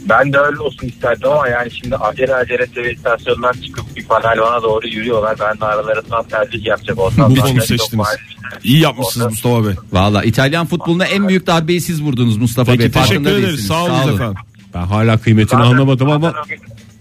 ben 0.09 0.33
de 0.33 0.37
öyle 0.37 0.59
olsun 0.59 0.87
isterdim 0.87 1.29
ama 1.31 1.47
yani 1.47 1.71
şimdi 1.71 1.95
acele 1.95 2.35
acele 2.35 2.65
TV 2.65 2.91
istasyonundan 2.95 3.53
çıkıp 3.65 3.95
bir 3.95 4.03
panel 4.05 4.37
bana 4.41 4.63
doğru 4.63 4.87
yürüyorlar. 4.87 5.37
Ben 5.39 5.59
de 5.61 5.65
aralarından 5.65 6.23
tercih 6.23 6.65
yapacak 6.65 6.99
olsam. 6.99 7.31
Bu 7.31 7.35
çok 7.35 7.63
seçtiniz. 7.63 8.07
İyi 8.63 8.79
yapmışsınız 8.79 9.17
Orada- 9.25 9.29
Mustafa 9.29 9.65
Bey. 9.67 9.73
Valla 9.91 10.23
İtalyan 10.23 10.65
futboluna 10.67 11.05
en 11.05 11.27
büyük 11.27 11.47
darbeyi 11.47 11.81
siz 11.81 12.01
vurdunuz 12.01 12.37
Mustafa 12.37 12.71
Peki 12.71 12.79
Bey. 12.83 12.91
teşekkür 12.91 13.07
Farkında 13.09 13.29
ederiz. 13.29 13.43
değilsiniz. 13.47 13.67
Sağ 13.67 13.83
olun 13.83 14.13
efendim. 14.15 14.35
Ben 14.73 14.84
hala 14.86 15.17
kıymetini 15.17 15.49
Zaten- 15.60 15.71
anlamadım 15.71 16.12
ama 16.12 16.34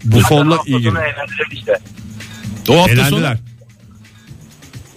bu 0.03 0.19
fonla 0.19 0.57
ilgili. 0.65 0.93
işte. 1.51 1.79
O 2.69 2.77
hafta 2.77 2.95
sonu 2.95 3.01
Elendiler. 3.01 3.37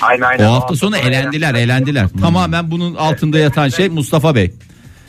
Aynen 0.01 0.23
aynen. 0.23 0.45
O 0.47 0.53
hafta 0.53 0.77
sonu 0.77 0.97
elendiler 0.97 1.55
elendiler. 1.55 2.09
Tamamen 2.21 2.71
bunun 2.71 2.95
altında 2.95 3.39
yatan 3.39 3.69
şey 3.69 3.89
Mustafa 3.89 4.35
Bey. 4.35 4.55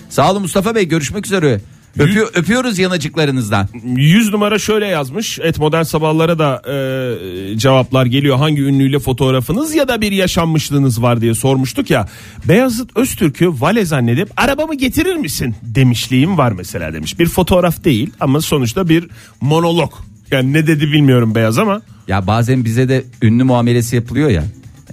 Sağ 0.10 0.32
olun 0.32 0.42
Mustafa 0.42 0.76
Bey 0.76 0.88
görüşmek 0.88 1.26
üzere. 1.26 1.62
Öpüyor, 2.00 2.30
öpüyoruz 2.34 2.80
yanacıklarınızdan. 2.80 3.68
100 3.96 4.32
numara 4.32 4.60
şöyle 4.60 4.88
yazmış. 4.88 5.40
Et 5.40 5.58
modern 5.60 5.84
sabahlara 5.84 6.40
da 6.40 6.62
e, 6.72 7.58
cevaplar 7.58 8.06
geliyor. 8.06 8.38
Hangi 8.38 8.62
ünlüyle 8.62 9.00
fotoğrafınız 9.00 9.76
ya 9.76 9.88
da 9.88 10.02
bir 10.02 10.12
yaşanmışlığınız 10.12 11.02
var 11.02 11.22
diye 11.22 11.34
sormuştuk 11.34 11.90
ya. 11.90 12.08
Beyazıt 12.46 12.98
Öztürk'ü 12.98 13.48
vale 13.62 13.86
zannedip 13.86 14.30
arabamı 14.42 14.76
getirir 14.76 15.16
misin 15.16 15.56
demişliğim 15.62 16.38
var 16.38 16.52
mesela 16.52 16.94
demiş. 16.94 17.20
Bir 17.20 17.26
fotoğraf 17.26 17.84
değil 17.84 18.10
ama 18.20 18.42
sonuçta 18.42 18.90
bir 18.90 19.08
monolog. 19.42 19.92
Yani 20.32 20.54
ne 20.54 20.68
dedi 20.68 20.92
bilmiyorum 20.92 21.36
Beyaz 21.36 21.58
ama 21.58 21.82
Ya 22.08 22.28
bazen 22.28 22.66
bize 22.66 22.90
de 22.90 23.04
ünlü 23.22 23.44
muamelesi 23.44 23.96
yapılıyor 23.96 24.30
ya. 24.30 24.44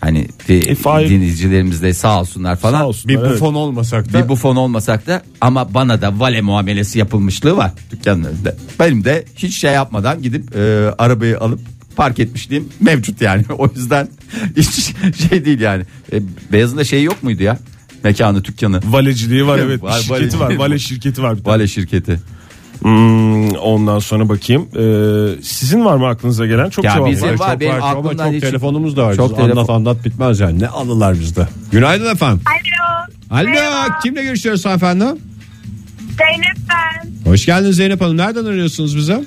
Hani 0.00 0.28
di- 0.48 0.52
E, 0.54 1.08
dinleyicilerimiz 1.08 1.82
de 1.82 1.94
sağ 1.94 2.20
olsunlar 2.20 2.56
falan. 2.56 2.78
Sağ 2.78 2.86
olsun. 2.86 3.08
Bir 3.08 3.18
Evet. 3.18 3.30
bu 3.30 3.36
fon 3.36 3.54
olmasak 3.54 4.12
da 4.12 4.24
Bir 4.24 4.28
bu 4.28 4.36
fon 4.36 4.56
olmasak 4.56 5.06
da 5.06 5.22
ama 5.40 5.74
bana 5.74 6.02
da 6.02 6.18
vale 6.20 6.40
muamelesi 6.40 6.98
yapılmışlığı 6.98 7.56
var 7.56 7.70
dükkanın 7.90 8.24
önünde. 8.24 8.56
Benim 8.80 9.04
de 9.04 9.24
hiç 9.36 9.56
şey 9.56 9.72
yapmadan 9.72 10.22
gidip 10.22 10.56
e, 10.56 10.90
arabayı 10.98 11.38
alıp 11.40 11.60
park 11.96 12.18
etmişliğim 12.18 12.68
mevcut 12.80 13.20
yani. 13.20 13.44
O 13.58 13.68
yüzden 13.76 14.08
hiç 14.56 14.94
şey 15.28 15.44
değil 15.44 15.60
yani. 15.60 15.84
E, 16.12 16.22
Beyaz'ın 16.52 16.78
da 16.78 16.84
şeyi 16.84 17.04
yok 17.04 17.22
muydu 17.22 17.42
ya? 17.42 17.58
Mekanı, 18.04 18.44
dükkanı. 18.44 18.80
Valeciliği 18.86 19.46
var 19.46 19.58
evet. 19.58 19.82
Var, 19.82 19.98
şirketi 20.00 20.40
vale- 20.40 20.54
var. 20.58 20.64
Vale 20.64 20.78
şirketi 20.78 21.22
var 21.22 21.36
bir 21.38 21.42
tane. 21.44 21.54
Vale 21.54 21.68
şirketi. 21.68 22.20
Hmm, 22.82 23.50
ondan 23.50 23.98
sonra 23.98 24.28
bakayım. 24.28 24.62
Ee, 24.76 25.42
sizin 25.42 25.84
var 25.84 25.96
mı 25.96 26.06
aklınıza 26.06 26.46
gelen? 26.46 26.70
Çok 26.70 26.84
Ya 26.84 26.92
cevap 26.94 27.10
bizim 27.10 27.28
var. 27.28 27.38
var, 27.38 27.50
çok 27.50 27.60
benim 27.60 27.72
var 27.72 27.78
ama 27.78 27.86
aklımdan 28.00 28.24
çok 28.26 28.34
hiç- 28.34 28.40
telefonumuz 28.40 28.96
da 28.96 29.04
var. 29.06 29.14
Çok 29.14 29.36
telefon- 29.36 29.50
Anlat 29.50 29.70
anlat 29.70 30.04
bitmez 30.04 30.40
yani. 30.40 30.60
Ne 30.60 30.68
anılar 30.68 31.14
bizde. 31.14 31.48
Günaydın 31.72 32.14
efendim. 32.14 32.40
Alo. 32.46 33.40
Alo 33.40 33.48
Merhaba. 33.48 33.98
kimle 34.02 34.22
görüşüyoruz 34.22 34.66
efendim? 34.66 35.06
Zeynep 36.18 36.56
ben. 36.70 37.30
Hoş 37.30 37.46
geldiniz 37.46 37.76
Zeynep 37.76 38.00
Hanım. 38.00 38.16
Nereden 38.16 38.44
arıyorsunuz 38.44 38.96
bize? 38.96 39.24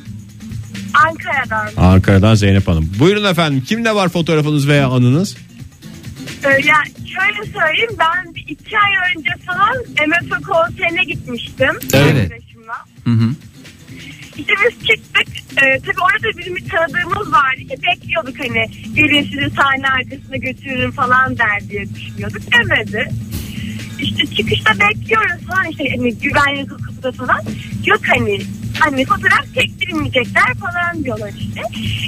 Ankara'dan. 1.07 1.83
Ankara'dan 1.83 2.35
Zeynep 2.35 2.67
Hanım. 2.67 2.89
Buyurun 2.99 3.23
efendim. 3.31 3.63
Kimle 3.67 3.95
var 3.95 4.09
fotoğrafınız 4.09 4.67
veya 4.67 4.87
anınız? 4.87 5.35
Ee, 6.43 6.49
ya 6.49 6.75
şöyle 6.95 7.51
söyleyeyim 7.53 7.91
ben 7.99 8.35
bir 8.35 8.45
iki 8.49 8.77
ay 8.77 8.91
önce 9.17 9.29
falan 9.45 9.75
MFÖ 10.09 10.41
konserine 10.41 11.03
gitmiştim. 11.03 11.75
Evet. 11.93 12.31
Hı 13.03 13.09
hı. 13.09 13.29
İşte 14.37 14.53
çıktık. 14.87 15.27
Ee, 15.57 15.79
tabii 15.79 16.01
orada 16.01 16.37
bizim 16.37 16.55
bir 16.55 16.69
tanıdığımız 16.69 17.31
vardı 17.31 17.59
ki 17.59 17.75
bekliyorduk 17.87 18.39
hani 18.39 18.65
gelin 18.95 19.23
sizi 19.23 19.55
sahne 19.55 19.87
arkasına 19.87 20.37
götürürüm 20.37 20.91
falan 20.91 21.37
der 21.37 21.69
diye 21.69 21.95
düşünüyorduk. 21.95 22.41
Demedi. 22.51 23.09
İşte 23.99 24.35
çıkışta 24.35 24.71
bekliyoruz 24.79 25.47
falan 25.47 25.65
işte 25.69 25.83
hani 25.97 26.17
güvenlik 26.17 26.69
kapıda 26.69 27.11
falan. 27.11 27.41
Yok 27.85 28.01
hani 28.07 28.39
hani 28.79 29.05
fotoğraf 29.05 29.45
çektirmeyecekler 29.55 30.53
falan 30.53 31.03
diyorlar 31.03 31.31
işte. 31.39 31.61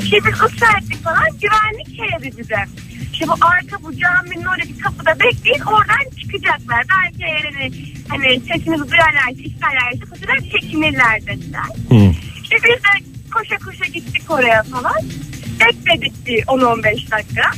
İşte 0.03 0.17
biz 0.17 0.33
ısrar 0.33 0.81
falan 1.03 1.27
güvenlik 1.41 1.87
şey 1.87 2.31
bize. 2.37 2.65
İşte 3.13 3.27
bu 3.27 3.33
arka 3.41 3.83
bu 3.83 3.93
caminin 3.97 4.45
oradaki 4.45 4.77
kapıda 4.77 5.19
bekleyin 5.19 5.61
oradan 5.61 6.09
çıkacaklar. 6.21 6.85
Belki 6.89 7.23
eğer 7.23 7.71
hani, 8.17 8.39
sesinizi 8.39 8.91
duyarlarsa 8.91 9.41
isterlerse 9.43 10.05
fotoğraf 10.09 10.43
çekinirler 10.51 11.21
dediler. 11.21 11.63
İşte 12.43 12.55
biz 12.55 12.83
de 12.83 13.11
koşa 13.33 13.57
koşa 13.57 13.85
gittik 13.85 14.31
oraya 14.31 14.63
falan. 14.63 15.01
Bekledik 15.59 16.27
bir 16.27 16.43
10-15 16.43 17.11
dakika. 17.11 17.51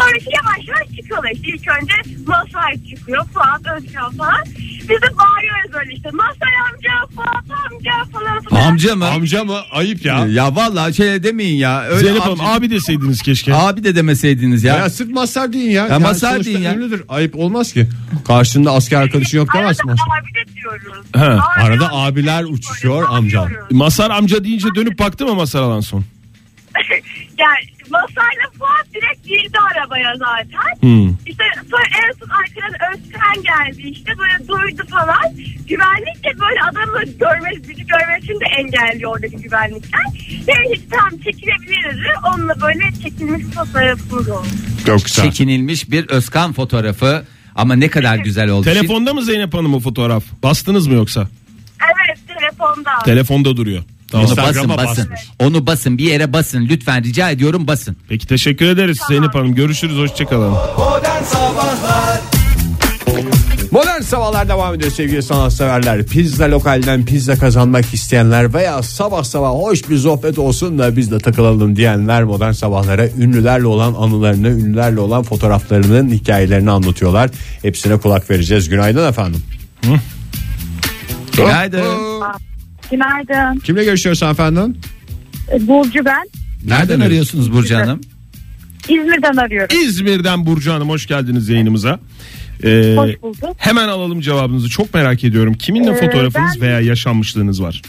Sonra 0.00 0.16
işte 0.18 0.30
yavaş 0.36 0.68
yavaş 0.68 0.96
çıkıyorlar 0.96 1.30
işte. 1.30 1.48
İlk 1.48 1.68
önce 1.82 1.94
Masar 2.26 2.72
çıkıyor, 2.90 3.24
Fuat 3.34 3.60
Özkan 3.76 4.12
falan. 4.16 4.44
Biz 4.82 4.88
de 5.02 5.08
bağırıyoruz 5.18 5.72
böyle 5.72 5.94
işte. 5.94 6.10
Masar 6.12 6.52
amca, 6.66 7.06
Fuat 7.16 7.44
amca 7.72 7.90
falan. 8.12 8.42
falan. 8.42 8.62
Amca 8.68 8.96
mı? 8.96 9.06
Amca 9.08 9.44
mı? 9.44 9.56
Ayıp 9.72 10.04
ya. 10.04 10.26
Ya 10.26 10.56
vallahi 10.56 10.94
şey 10.94 11.22
demeyin 11.22 11.56
ya. 11.58 11.82
Öyle 11.82 12.00
Zeynep 12.04 12.20
Hanım 12.22 12.38
amca- 12.40 12.56
abi 12.58 12.70
deseydiniz 12.70 13.22
keşke. 13.22 13.54
Abi 13.54 13.84
de 13.84 13.96
demeseydiniz 13.96 14.64
ya. 14.64 14.76
Ya, 14.76 14.90
sırf 14.90 15.10
Mazhar 15.10 15.52
deyin 15.52 15.70
ya. 15.70 15.86
Ya 15.86 15.98
Mazhar 15.98 16.30
sonuçta 16.32 16.44
deyin 16.52 16.62
ya. 16.62 16.74
Ünlüdür. 16.74 17.02
Ayıp 17.08 17.36
olmaz 17.36 17.72
ki. 17.72 17.88
Karşında 18.26 18.72
asker 18.72 19.02
arkadaşın 19.02 19.38
yok 19.38 19.54
Arada 19.54 19.62
demez 19.64 19.84
mi? 19.84 19.92
abi 19.92 20.34
de 20.34 20.54
diyoruz. 20.54 21.06
Ha, 21.16 21.24
Abi 21.56 21.62
arada 21.62 21.92
abiler 21.92 22.44
uçuşuyor, 22.44 23.06
amcam. 23.10 23.48
Masar 23.70 24.10
amca 24.10 24.44
deyince 24.44 24.68
dönüp 24.74 24.98
baktı 24.98 25.26
mı 25.26 25.34
Masar 25.34 25.62
Alanson? 25.62 26.04
Yani 27.38 27.62
Masar'la 27.90 28.46
Fuat 28.58 28.86
direkt 28.94 29.24
girdi 29.24 29.58
arabaya 29.72 30.16
zaten. 30.16 30.70
Hmm. 30.80 31.08
İşte 31.26 31.44
sonra 31.70 31.82
en 32.02 32.12
son 32.18 32.28
arkadan 32.28 32.74
Özkan 32.90 33.42
geldi 33.42 33.88
işte 33.88 34.12
böyle 34.18 34.48
duydu 34.48 34.82
falan. 34.90 35.24
Güvenlik 35.68 36.24
de 36.24 36.40
böyle 36.40 36.60
adamı 36.70 37.04
görmez, 37.04 37.68
bizi 37.68 37.86
görmesini 37.86 38.40
de 38.40 38.44
engelliyor 38.58 39.12
oradaki 39.12 39.36
güvenlikler. 39.36 40.04
Yani 40.46 40.74
hiç 40.74 40.80
tam 40.90 41.10
çekilebiliriz. 41.10 41.98
Onunla 42.34 42.60
böyle 42.60 42.92
çekilmiş 43.02 43.42
fotoğrafımız 43.54 44.28
oldu. 44.28 44.46
Çok 44.86 45.04
güzel. 45.04 45.24
Çekinilmiş 45.24 45.90
bir 45.90 46.08
Özkan 46.08 46.52
fotoğrafı 46.52 47.24
ama 47.54 47.74
ne 47.74 47.88
kadar 47.88 48.16
güzel 48.16 48.48
oldu. 48.48 48.64
Telefonda 48.64 49.14
mı 49.14 49.22
Zeynep 49.22 49.54
Hanım 49.54 49.74
o 49.74 49.80
fotoğraf? 49.80 50.24
Bastınız 50.42 50.86
mı 50.86 50.94
yoksa? 50.94 51.28
Evet 51.80 52.18
telefonda. 52.38 52.90
Telefonda 53.04 53.56
duruyor. 53.56 53.82
Tamam. 54.10 54.26
Onu 54.26 54.36
basın 54.36 54.48
Instagram'a 54.48 54.76
basın. 54.76 55.04
basmış. 55.04 55.20
Onu 55.38 55.66
basın 55.66 55.98
bir 55.98 56.04
yere 56.04 56.32
basın 56.32 56.66
lütfen 56.68 57.04
rica 57.04 57.30
ediyorum 57.30 57.66
basın. 57.66 57.96
Peki 58.08 58.26
teşekkür 58.26 58.66
ederiz 58.66 58.98
Zeynep 59.08 59.34
Hanım. 59.34 59.54
Görüşürüz 59.54 59.96
hoşçakalın. 59.96 60.50
Modern 60.78 61.22
Sabahlar 61.24 62.20
Modern 63.70 64.00
sabahlar 64.00 64.48
devam 64.48 64.74
ediyor 64.74 64.90
sevgili 64.90 65.22
sanatseverler. 65.22 66.06
Pizza 66.06 66.50
lokalden 66.50 67.04
pizza 67.04 67.36
kazanmak 67.36 67.94
isteyenler 67.94 68.54
veya 68.54 68.82
sabah 68.82 69.24
sabah 69.24 69.50
hoş 69.50 69.88
bir 69.90 69.98
sohbet 69.98 70.38
olsun 70.38 70.78
da 70.78 70.96
biz 70.96 71.10
de 71.10 71.18
takılalım 71.18 71.76
diyenler 71.76 72.24
modern 72.24 72.52
sabahlara 72.52 73.08
ünlülerle 73.08 73.66
olan 73.66 73.94
anılarını, 73.94 74.48
ünlülerle 74.48 75.00
olan 75.00 75.22
fotoğraflarının 75.22 76.10
hikayelerini 76.10 76.70
anlatıyorlar. 76.70 77.30
Hepsine 77.62 77.96
kulak 77.96 78.30
vereceğiz. 78.30 78.68
Günaydın 78.68 79.08
efendim. 79.08 79.42
Günaydın. 81.36 81.84
Günaydın. 82.90 83.58
Kimle 83.60 83.84
görüşüyoruz 83.84 84.22
efendim? 84.22 84.76
Burcu 85.60 86.04
ben. 86.04 86.28
Nereden 86.64 87.00
arıyorsunuz 87.00 87.52
Burcu 87.52 87.76
Hanım? 87.76 88.00
İzmir'den 88.88 89.36
arıyorum. 89.36 89.76
İzmir'den 89.80 90.46
Burcu 90.46 90.72
Hanım 90.72 90.88
hoş 90.88 91.06
geldiniz 91.06 91.48
yayınımıza. 91.48 92.00
Ee, 92.64 92.94
Hoş 92.96 93.22
bulduk. 93.22 93.56
Hemen 93.58 93.88
alalım 93.88 94.20
cevabınızı. 94.20 94.68
Çok 94.68 94.94
merak 94.94 95.24
ediyorum. 95.24 95.54
Kiminle 95.54 95.90
Ee, 95.90 95.94
fotoğrafınız 95.94 96.54
ben- 96.54 96.60
veya 96.60 96.80
yaşanmışlığınız 96.80 97.62
var? 97.62 97.82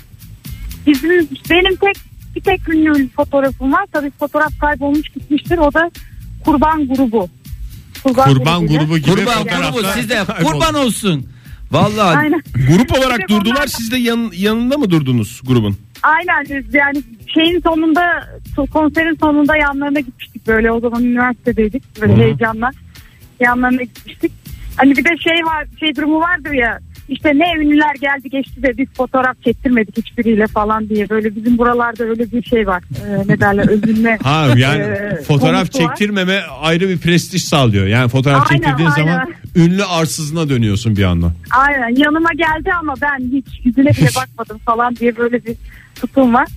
Bizim, 0.88 1.10
benim 1.50 1.76
tek 1.76 1.96
bir 2.36 2.42
tek 2.42 2.70
ünlü 2.70 3.10
fotoğrafım 3.10 3.74
var. 3.74 3.86
Tabii 3.92 4.12
fotoğraf 4.20 4.60
kaybolmuş 4.62 5.10
gitmiştir. 5.10 5.58
O 5.58 5.74
da 5.74 5.92
kurban 6.46 6.88
grubu. 6.88 7.30
Kurban 8.04 8.34
grubuyla. 8.34 8.68
grubu 8.84 8.98
gibi 8.98 9.10
Kurban 9.12 9.34
fotoğraflar 9.34 9.72
grubu 9.74 9.88
sizde 10.00 10.20
kurban 10.44 10.74
olsun. 10.76 11.26
Vallahi 11.72 12.18
Aynen. 12.24 12.42
Grup 12.70 12.98
olarak 12.98 13.30
durdular. 13.30 13.56
onlar- 13.56 13.68
Siz 13.68 13.92
de 13.92 13.98
yan, 13.98 14.32
yanında 14.36 14.78
mı 14.78 14.90
durdunuz 14.90 15.42
grubun? 15.48 15.78
Aynen 16.04 16.64
yani 16.74 17.04
şeyin 17.34 17.60
sonunda 17.62 18.02
konserin 18.72 19.16
sonunda 19.20 19.58
yanlarına 19.58 20.00
gitmiştik 20.00 20.48
böyle 20.48 20.72
o 20.72 20.80
zaman 20.80 21.04
üniversitedeydik 21.04 22.02
böyle 22.02 22.16
heyecanla 22.16 22.70
yanlarına 23.40 23.82
gitmiştik. 23.84 24.32
Hani 24.78 24.98
bir 24.98 25.06
de 25.06 25.18
şey 25.18 25.46
var 25.46 25.68
şey 25.80 25.96
durumu 25.96 26.20
vardır 26.20 26.52
ya 26.52 26.80
işte 27.10 27.30
ne 27.36 27.54
ünlüler 27.64 27.96
geldi 28.02 28.30
geçti 28.30 28.64
de 28.64 28.78
biz 28.78 28.88
fotoğraf 28.94 29.44
çektirmedik 29.44 29.98
hiçbiriyle 29.98 30.48
falan 30.48 30.90
diye 30.90 31.10
böyle 31.10 31.36
bizim 31.36 31.58
buralarda 31.58 32.04
öyle 32.04 32.32
bir 32.32 32.44
şey 32.44 32.68
var 32.68 32.84
ee, 33.08 33.28
ne 33.28 33.40
derler 33.40 33.68
övünme. 33.70 34.18
Ha 34.24 34.48
yani 34.58 34.82
Ee, 34.82 35.22
fotoğraf 35.28 35.72
konusu 35.72 35.84
var. 35.84 35.96
çektirmeme 35.96 36.40
ayrı 36.62 36.90
bir 36.90 36.98
prestij 36.98 37.44
sağlıyor. 37.44 37.88
Yani 37.88 38.10
fotoğraf 38.10 38.52
Aynen, 38.52 38.62
çektirdiğin 38.62 38.90
aynen. 38.90 39.06
zaman 39.14 39.34
ünlü 39.56 39.84
arsızına 39.84 40.50
dönüyorsun 40.50 40.96
bir 40.98 41.04
anda. 41.04 41.34
Aynen 41.52 41.96
yanıma 41.96 42.30
geldi 42.34 42.70
ama 42.80 42.94
ben 43.02 43.20
hiç 43.32 43.66
yüzüne 43.66 43.90
bile 43.90 44.10
bakmadım 44.16 44.58
falan 44.66 44.96
diye 44.96 45.18
böyle 45.18 45.46
bir 45.46 45.56
tutum 45.96 46.34
var. 46.34 46.48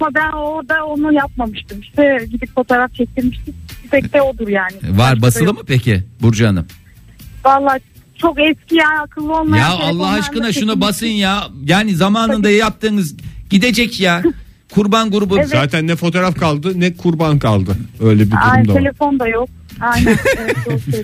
Ama 0.00 0.14
ben 0.14 0.30
orada 0.32 0.84
onu 0.86 1.12
yapmamıştım. 1.12 1.80
İşte 1.80 2.18
gidip 2.30 2.54
fotoğraf 2.54 2.94
çektirmiştik. 2.94 3.54
Tek 3.90 4.12
de 4.14 4.22
odur 4.22 4.48
yani. 4.48 4.72
var 4.90 5.12
Başka 5.12 5.22
basılı 5.22 5.54
mı 5.54 5.60
peki 5.66 6.02
Burcu 6.22 6.46
Hanım? 6.46 6.66
Vallahi 7.44 7.80
çok 8.22 8.38
eski 8.40 8.74
ya 8.76 8.86
akıllı 9.02 9.36
olmayan. 9.40 9.70
Ya 9.70 9.78
Allah 9.78 10.08
aşkına 10.08 10.52
şunu 10.52 10.80
basın 10.80 11.06
ya. 11.06 11.44
Yani 11.64 11.94
zamanında 11.96 12.50
yaptığınız 12.50 13.16
gidecek 13.50 14.00
ya. 14.00 14.22
Kurban 14.74 15.10
grubu. 15.10 15.38
Evet. 15.38 15.48
Zaten 15.48 15.86
ne 15.86 15.96
fotoğraf 15.96 16.38
kaldı 16.38 16.80
ne 16.80 16.94
kurban 16.94 17.38
kaldı. 17.38 17.76
Öyle 18.00 18.26
bir 18.26 18.32
Ay, 18.52 18.54
durumda 18.64 18.74
var. 18.74 18.78
telefon 18.78 19.18
da 19.18 19.28
yok. 19.28 19.48
Aynen. 19.82 20.18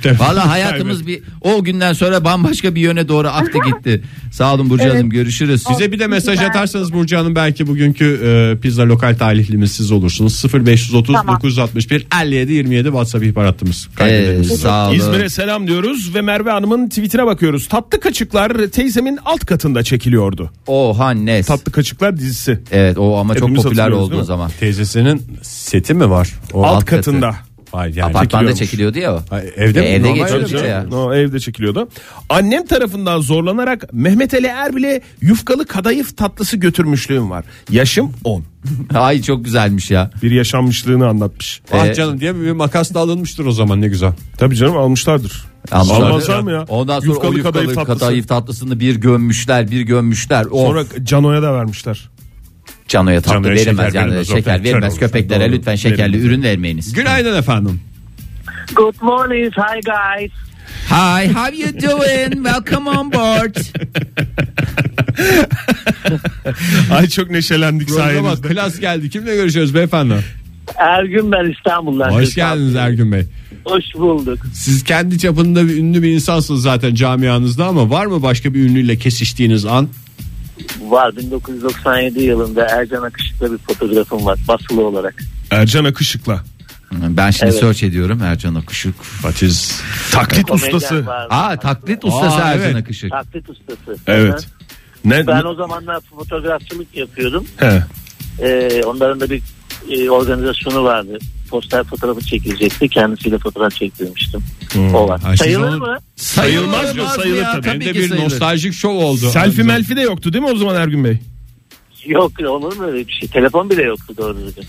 Evet. 0.04 0.20
Valla 0.20 0.50
hayatımız 0.50 1.06
bir 1.06 1.22
o 1.40 1.64
günden 1.64 1.92
sonra 1.92 2.24
bambaşka 2.24 2.74
bir 2.74 2.80
yöne 2.80 3.08
doğru 3.08 3.28
aktı 3.28 3.58
gitti. 3.66 4.02
Sağ 4.32 4.54
olun 4.54 4.70
Burcu 4.70 4.84
Evet. 4.84 4.94
Hanım 4.94 5.10
görüşürüz. 5.10 5.64
Bize 5.70 5.92
bir 5.92 5.98
de 5.98 6.06
mesaj 6.06 6.40
atarsanız 6.40 6.92
Burcu 6.92 7.16
Hanım 7.18 7.34
belki 7.34 7.66
bugünkü 7.66 8.04
e, 8.24 8.60
pizza 8.60 8.82
lokal 8.88 9.14
talihlimiz 9.18 9.72
siz 9.72 9.92
olursunuz. 9.92 10.44
0530 10.54 11.14
Tamam. 11.14 11.36
961 11.36 12.06
57 12.22 12.52
27 12.52 12.84
WhatsApp 12.88 13.24
ihbar 13.24 13.46
hattımız. 13.46 13.88
Ee, 14.00 14.44
sağ 14.44 14.88
olun. 14.88 14.96
İzmir'e 14.96 15.28
selam 15.28 15.66
diyoruz 15.66 16.14
ve 16.14 16.20
Merve 16.20 16.50
Hanım'ın 16.50 16.88
tweetine 16.88 17.26
bakıyoruz. 17.26 17.68
Tatlı 17.68 18.00
Kaçıklar 18.00 18.66
teyzemin 18.66 19.18
alt 19.24 19.44
katında 19.46 19.82
çekiliyordu. 19.82 20.50
Oha 20.66 21.10
ne? 21.10 21.42
Tatlı 21.42 21.72
Kaçıklar 21.72 22.16
dizisi. 22.16 22.60
Evet 22.72 22.98
o 22.98 23.16
ama 23.18 23.34
çok 23.34 23.42
Hepimiz 23.42 23.62
popüler 23.62 23.82
hatırlıyoruz, 23.82 24.04
oldu 24.06 24.10
değil 24.12 24.20
o 24.20 24.22
mi? 24.22 24.26
zaman. 24.26 24.50
Teyzesinin 24.60 25.22
seti 25.42 25.94
mi 25.94 26.10
var? 26.10 26.28
O 26.52 26.64
alt 26.64 26.76
alt 26.76 26.84
katı. 26.84 27.20
Hayır, 27.72 27.96
yani 27.96 28.10
Apartmanda 28.10 28.54
çekiliyormuş. 28.54 28.58
çekiliyordu 28.58 28.98
ya 28.98 29.14
o. 29.14 29.22
Ha, 29.30 29.40
evde 29.56 29.80
mi? 29.80 29.86
E, 29.86 29.88
evde 29.90 30.08
Normal 30.08 30.22
geçiyordu 30.28 30.56
evde. 30.58 30.66
ya. 30.66 30.86
O 30.92 31.14
evde 31.14 31.40
çekiliyordu. 31.40 31.88
Annem 32.28 32.66
tarafından 32.66 33.20
zorlanarak 33.20 33.92
Mehmet 33.92 34.34
Ali 34.34 34.46
Erbil'e 34.46 35.00
yufkalı 35.20 35.66
kadayıf 35.66 36.16
tatlısı 36.16 36.56
götürmüşlüğüm 36.56 37.30
var. 37.30 37.44
Yaşım 37.70 38.12
10. 38.24 38.44
Ay 38.94 39.22
çok 39.22 39.44
güzelmiş 39.44 39.90
ya. 39.90 40.10
Bir 40.22 40.30
yaşanmışlığını 40.30 41.08
anlatmış. 41.08 41.60
Ah 41.72 41.86
Ee, 41.86 41.94
canım 41.94 42.20
diye 42.20 42.34
bir 42.36 42.52
makas 42.52 42.94
da 42.94 43.00
alınmıştır 43.00 43.46
o 43.46 43.52
zaman 43.52 43.80
ne 43.80 43.88
güzel. 43.88 44.12
Tabii 44.36 44.56
canım 44.56 44.76
almışlardır. 44.76 45.44
Almışlar. 45.72 45.96
Almazlar 46.06 46.40
mı 46.40 46.52
ya? 46.52 46.64
Ondan 46.68 47.00
sonra 47.00 47.10
Yufkalı 47.12 47.30
o 47.30 47.34
yufkalı 47.34 47.52
kadayıf 47.52 47.74
kadayıf, 47.74 47.98
tatlısı. 47.98 48.26
tatlısını 48.28 48.80
bir 48.80 48.96
gömmüşler 48.96 49.70
bir 49.70 49.80
gömmüşler. 49.80 50.44
Of. 50.44 50.50
Sonra 50.66 50.84
Cano'ya 51.04 51.42
da 51.42 51.54
vermişler. 51.54 52.08
Canoya 52.88 53.20
tatlı 53.20 53.34
Canoya 53.34 53.54
verilmez 53.54 53.86
şeker 53.86 54.00
yani 54.00 54.10
verilmez, 54.10 54.30
o 54.30 54.36
şeker 54.36 54.64
verilmez 54.64 54.92
olur. 54.92 55.00
köpeklere 55.00 55.44
Doğru. 55.44 55.52
lütfen 55.52 55.76
şekerli 55.76 56.00
Verilmez. 56.12 56.24
ürün 56.24 56.42
vermeyiniz. 56.42 56.92
Günaydın 56.92 57.36
efendim. 57.38 57.80
Good 58.74 58.94
morning, 59.00 59.52
hi 59.56 59.80
guys. 59.84 60.32
Hi, 60.90 61.28
how 61.34 61.56
you 61.56 61.72
doing? 61.82 62.32
Welcome 62.48 62.90
on 62.90 63.12
board. 63.12 63.56
Ay 66.92 67.08
çok 67.08 67.30
neşelendik 67.30 67.88
Programa 67.88 68.36
sayenizde. 68.36 68.48
klas 68.48 68.80
geldi. 68.80 69.10
Kimle 69.10 69.34
görüşüyoruz 69.36 69.74
beyefendi? 69.74 70.14
Ergün 70.76 71.32
ben 71.32 71.52
İstanbul'dan. 71.52 72.10
Hoş 72.10 72.34
geldiniz 72.34 72.74
Ergün 72.74 73.12
Bey. 73.12 73.22
Hoş 73.64 73.84
bulduk. 73.94 74.38
Siz 74.54 74.84
kendi 74.84 75.18
çapında 75.18 75.68
bir 75.68 75.76
ünlü 75.76 76.02
bir 76.02 76.10
insansınız 76.10 76.62
zaten 76.62 76.94
camianızda 76.94 77.66
ama 77.66 77.90
var 77.90 78.06
mı 78.06 78.22
başka 78.22 78.54
bir 78.54 78.60
ünlüyle 78.60 78.96
kesiştiğiniz 78.96 79.64
an? 79.66 79.88
Var 80.90 81.16
1997 81.16 82.22
yılında 82.22 82.66
Ercan 82.66 83.02
Akışık'la 83.02 83.52
bir 83.52 83.58
fotoğrafım 83.58 84.26
var 84.26 84.38
basılı 84.48 84.86
olarak. 84.86 85.14
Ercan 85.50 85.84
Akışık'la. 85.84 86.42
Ben 86.92 87.30
şimdi 87.30 87.50
Evet. 87.52 87.60
search 87.60 87.82
ediyorum 87.82 88.22
Ercan 88.22 88.54
Akışık. 88.54 88.94
Patiz. 89.22 89.80
Taklit 90.12 90.46
Komedyen 90.48 90.74
ustası. 90.74 91.06
var. 91.06 91.26
Aa 91.30 91.56
taklit 91.58 92.04
ustası 92.04 92.36
Aa, 92.42 92.50
Ercan 92.50 92.70
evet. 92.70 92.76
Akışık. 92.76 93.10
Taklit 93.10 93.50
ustası. 93.50 93.96
Evet. 94.06 94.46
Ne? 95.04 95.26
Ben 95.26 95.42
o 95.44 95.54
zamanlar 95.54 96.00
fotoğrafçılık 96.00 96.96
yapıyordum. 96.96 97.46
He. 97.56 97.82
Ee, 98.42 98.82
onların 98.84 99.20
da 99.20 99.30
bir 99.30 99.42
e, 99.90 100.10
organizasyonu 100.10 100.84
vardı. 100.84 101.18
Poster 101.48 101.84
fotoğrafı 101.84 102.20
çekilecekti. 102.20 102.88
Kendisiyle 102.88 103.38
fotoğraf 103.38 103.72
çektirmiştim. 103.74 104.40
O 104.94 105.08
var. 105.08 105.20
Ha, 105.20 105.30
siz 105.30 105.38
Sayılır 105.40 105.68
onu- 105.68 105.78
mı? 105.78 105.98
Sayılmaz 106.16 106.96
mı? 106.96 107.02
mı 107.02 107.08
Sayılır 107.08 107.42
ya? 107.42 107.52
tabii. 107.52 107.68
Hem 107.68 107.80
de 107.80 107.84
ki 107.92 107.94
bir 107.98 108.08
sayılır. 108.08 108.24
nostaljik 108.24 108.72
şov 108.74 108.94
oldu. 108.94 109.30
Selfie 109.30 109.64
melfi 109.64 109.96
de 109.96 110.00
yoktu 110.00 110.32
değil 110.32 110.44
mi 110.44 110.50
o 110.50 110.56
zaman 110.56 110.76
Ergün 110.76 111.04
Bey? 111.04 111.18
Yok 112.06 112.32
olur 112.48 112.76
mu 112.76 112.84
öyle 112.84 113.06
bir 113.08 113.12
şey? 113.12 113.28
Telefon 113.28 113.70
bile 113.70 113.82
yoktu 113.82 114.14
doğru 114.16 114.36
düzgün. 114.36 114.64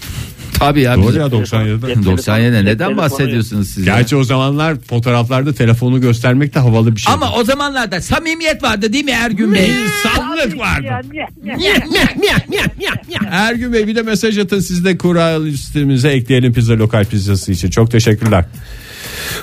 Tabii 0.60 0.82
ya. 0.82 0.96
Doğru 0.96 1.18
ya 1.18 1.26
97'de. 1.26 1.94
Telefon- 1.94 2.04
97'de 2.18 2.66
neden 2.66 2.98
bahsediyorsunuz 2.98 3.70
siz? 3.70 3.88
ya? 3.88 3.96
Gerçi 3.98 4.16
o 4.16 4.24
zamanlar 4.24 4.76
fotoğraflarda 4.80 5.54
telefonu 5.54 6.02
göstermek 6.02 6.56
de 6.56 6.60
havalı 6.60 6.96
bir 6.96 7.02
şey. 7.02 7.14
Ama 7.14 7.32
o 7.34 7.44
zamanlarda 7.44 8.02
samimiyet 8.02 8.64
vardı 8.64 8.94
değil 8.94 9.06
mi 9.06 9.12
Ergün 9.12 9.54
Bey? 9.54 9.70
insanlık 9.70 10.60
vardı. 10.60 10.88
Ergün 13.32 13.74
Bey 13.74 13.88
bir 13.88 13.96
de 13.96 14.02
mesaj 14.02 14.38
atın 14.38 14.60
siz 14.60 14.86
de 14.86 14.98
kura 14.98 15.44
listemize 15.44 16.10
ekleyelim 16.10 16.54
pizza 16.54 16.74
lokal 16.74 17.06
pizzası 17.06 17.52
için. 17.52 17.70
Çok 17.70 17.92
teşekkürler. 17.92 18.46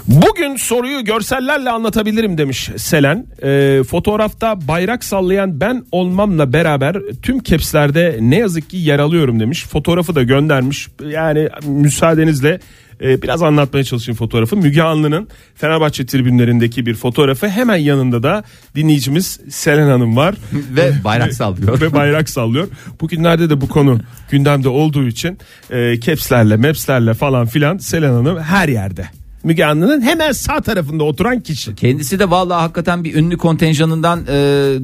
Bugün 0.09 0.57
soruyu 0.57 1.05
görsellerle 1.05 1.70
anlatabilirim 1.70 2.38
demiş 2.38 2.70
Selen. 2.77 3.27
Ee, 3.42 3.83
fotoğrafta 3.88 4.68
bayrak 4.68 5.05
sallayan 5.05 5.61
ben 5.61 5.85
olmamla 5.92 6.53
beraber 6.53 6.96
tüm 7.22 7.38
kepslerde 7.38 8.18
ne 8.20 8.37
yazık 8.37 8.70
ki 8.70 8.77
yer 8.77 8.99
alıyorum 8.99 9.40
demiş. 9.40 9.66
Fotoğrafı 9.66 10.14
da 10.14 10.22
göndermiş. 10.22 10.88
Yani 11.05 11.49
müsaadenizle 11.66 12.61
e, 13.01 13.22
biraz 13.22 13.42
anlatmaya 13.42 13.85
çalışayım 13.85 14.16
fotoğrafı. 14.16 14.57
Müge 14.57 14.83
Anlı'nın 14.83 15.29
Fenerbahçe 15.55 16.07
tribünlerindeki 16.07 16.87
bir 16.87 16.94
fotoğrafı. 16.94 17.49
Hemen 17.49 17.77
yanında 17.77 18.22
da 18.22 18.44
dinleyicimiz 18.75 19.40
Selen 19.49 19.88
Hanım 19.88 20.16
var. 20.16 20.35
Ve 20.53 20.92
bayrak 21.05 21.35
sallıyor. 21.35 21.81
Ve 21.81 21.92
bayrak 21.92 22.29
sallıyor. 22.29 22.68
Bugünlerde 23.01 23.51
de 23.51 23.61
bu 23.61 23.68
konu 23.68 24.01
gündemde 24.31 24.68
olduğu 24.68 25.07
için 25.07 25.38
e, 25.70 26.01
kepslerle, 26.01 26.57
mepslerle 26.57 27.14
falan 27.14 27.46
filan 27.46 27.79
Selen 27.79 28.12
Hanım 28.12 28.40
her 28.40 28.68
yerde. 28.68 29.09
Müge 29.47 29.65
Anlı'nın 29.65 30.03
hemen 30.03 30.33
sağ 30.33 30.61
tarafında 30.61 31.05
oturan 31.05 31.41
kişi. 31.41 31.75
Kendisi 31.75 32.19
de 32.19 32.31
vallahi 32.31 32.61
hakikaten 32.61 33.05
bir 33.05 33.15
ünlü 33.15 33.37
kontenjanından 33.37 34.21
e, 34.23 34.33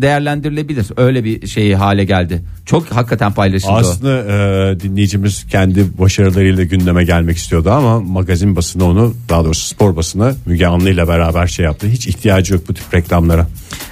değerlendirilebilir. 0.03 0.87
Öyle 0.97 1.25
bir 1.25 1.47
şey 1.47 1.73
hale 1.73 2.05
geldi. 2.05 2.43
Çok 2.67 2.87
hakikaten 2.87 3.33
paylaşıldı. 3.33 3.73
Aslında 3.73 4.19
e, 4.19 4.81
dinleyicimiz 4.81 5.47
kendi 5.47 5.99
başarılarıyla 5.99 6.65
gündeme 6.65 7.05
gelmek 7.05 7.37
istiyordu 7.37 7.71
ama 7.71 8.01
magazin 8.01 8.57
basını 8.57 8.85
onu 8.85 9.15
daha 9.29 9.45
doğrusu 9.45 9.69
spor 9.69 9.97
basını 9.97 10.35
Müge 10.47 10.67
Anlı 10.67 10.91
ile 10.91 11.09
beraber 11.09 11.47
şey 11.47 11.65
yaptı. 11.65 11.87
Hiç 11.87 12.07
ihtiyacı 12.07 12.55
yok 12.55 12.69
bu 12.69 12.75
tip 12.75 12.95
reklamlara. 12.95 13.47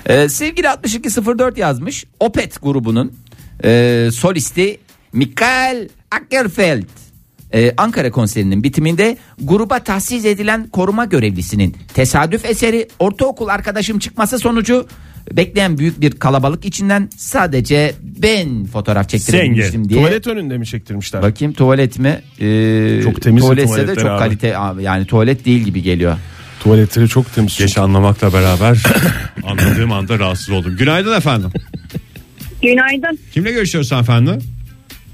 Ee, 0.07 0.29
sevgili 0.29 0.69
6204 0.69 1.59
yazmış. 1.59 2.05
Opet 2.21 2.63
grubunun 2.63 3.13
e, 3.65 4.09
solisti 4.13 4.79
Mikael 5.13 5.89
Ackerfeld 6.11 6.85
e, 7.55 7.75
Ankara 7.77 8.11
konserinin 8.11 8.63
bitiminde 8.65 9.17
gruba 9.43 9.79
tahsis 9.79 10.25
edilen 10.25 10.69
koruma 10.69 11.05
görevlisinin 11.05 11.77
tesadüf 11.95 12.45
eseri 12.45 12.89
ortaokul 12.99 13.49
arkadaşım 13.49 13.99
çıkması 13.99 14.39
sonucu 14.39 14.87
bekleyen 15.33 15.79
büyük 15.79 16.01
bir 16.01 16.11
kalabalık 16.11 16.65
içinden 16.65 17.09
sadece 17.17 17.95
ben 18.03 18.65
fotoğraf 18.65 19.09
çektirebilmiştim 19.09 19.89
diye. 19.89 20.01
Tuvalet 20.01 20.27
önünde 20.27 20.59
mi 20.59 20.67
çektirmişler? 20.67 21.23
Bakayım 21.23 21.55
tuvalet 21.55 21.99
mi? 21.99 22.21
Ee, 22.41 23.01
Çok 23.05 23.23
temiz 23.23 23.43
tuvaletse 23.43 23.89
de 23.89 23.95
çok 23.95 24.11
abi. 24.11 24.19
kalite 24.19 24.57
yani 24.81 25.07
tuvalet 25.07 25.45
değil 25.45 25.61
gibi 25.61 25.83
geliyor. 25.83 26.17
Tuvaletleri 26.61 27.09
çok 27.09 27.35
temiz. 27.35 27.59
Geç 27.59 27.79
anlamakla 27.79 28.33
beraber 28.33 28.83
anladığım 29.45 29.93
anda 29.93 30.19
rahatsız 30.19 30.51
oldum. 30.51 30.77
Günaydın 30.77 31.17
efendim. 31.17 31.51
Günaydın. 32.63 33.19
Kimle 33.33 33.53
görüşüyoruz 33.53 33.93
efendim? 33.93 34.39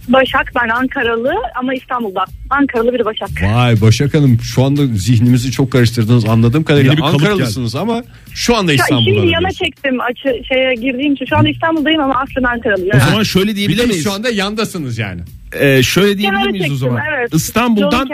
Başak 0.08 0.52
ben 0.62 0.68
Ankaralı 0.68 1.32
ama 1.60 1.74
İstanbul'da. 1.74 2.24
Ankaralı 2.50 2.92
bir 2.94 3.04
Başak. 3.04 3.28
Vay 3.42 3.80
Başak 3.80 4.14
Hanım 4.14 4.38
şu 4.42 4.64
anda 4.64 4.86
zihnimizi 4.86 5.50
çok 5.50 5.70
karıştırdınız 5.72 6.24
anladığım 6.24 6.64
kadarıyla 6.64 6.92
Yeni 6.92 6.96
bir 6.96 7.02
kalıp 7.02 7.14
Ankaralısınız 7.22 7.74
ama 7.74 8.02
şu 8.34 8.56
anda 8.56 8.72
İstanbul'da. 8.72 9.10
şimdi 9.20 9.32
yana 9.32 9.50
çektim 9.50 10.00
açı, 10.00 10.42
şeye 10.48 10.74
girdiğim 10.74 11.12
için. 11.12 11.26
Şu 11.26 11.36
anda 11.36 11.48
İstanbul'dayım 11.48 12.00
ama 12.00 12.14
aslen 12.20 12.42
Ankaralıyım. 12.42 12.96
O 12.96 13.00
zaman 13.10 13.22
şöyle 13.22 13.56
diyebilir 13.56 13.86
miyiz? 13.86 14.04
şu 14.04 14.12
anda 14.12 14.30
yandasınız 14.30 14.98
yani. 14.98 15.20
Ee, 15.60 15.82
şöyle 15.82 16.18
diyebilir 16.18 16.38
Kenara 16.38 16.50
miyiz 16.50 16.64
o 16.64 16.68
çektim, 16.68 16.88
zaman? 16.88 17.02
evet. 17.18 17.34
İstanbul'dan. 17.34 18.08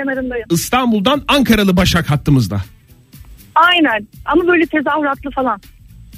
İstanbul'dan 0.50 1.22
Ankaralı 1.28 1.76
Başak 1.76 2.10
hattımızda. 2.10 2.60
Aynen 3.54 4.06
ama 4.24 4.46
böyle 4.46 4.66
tezahüratlı 4.66 5.30
falan. 5.30 5.60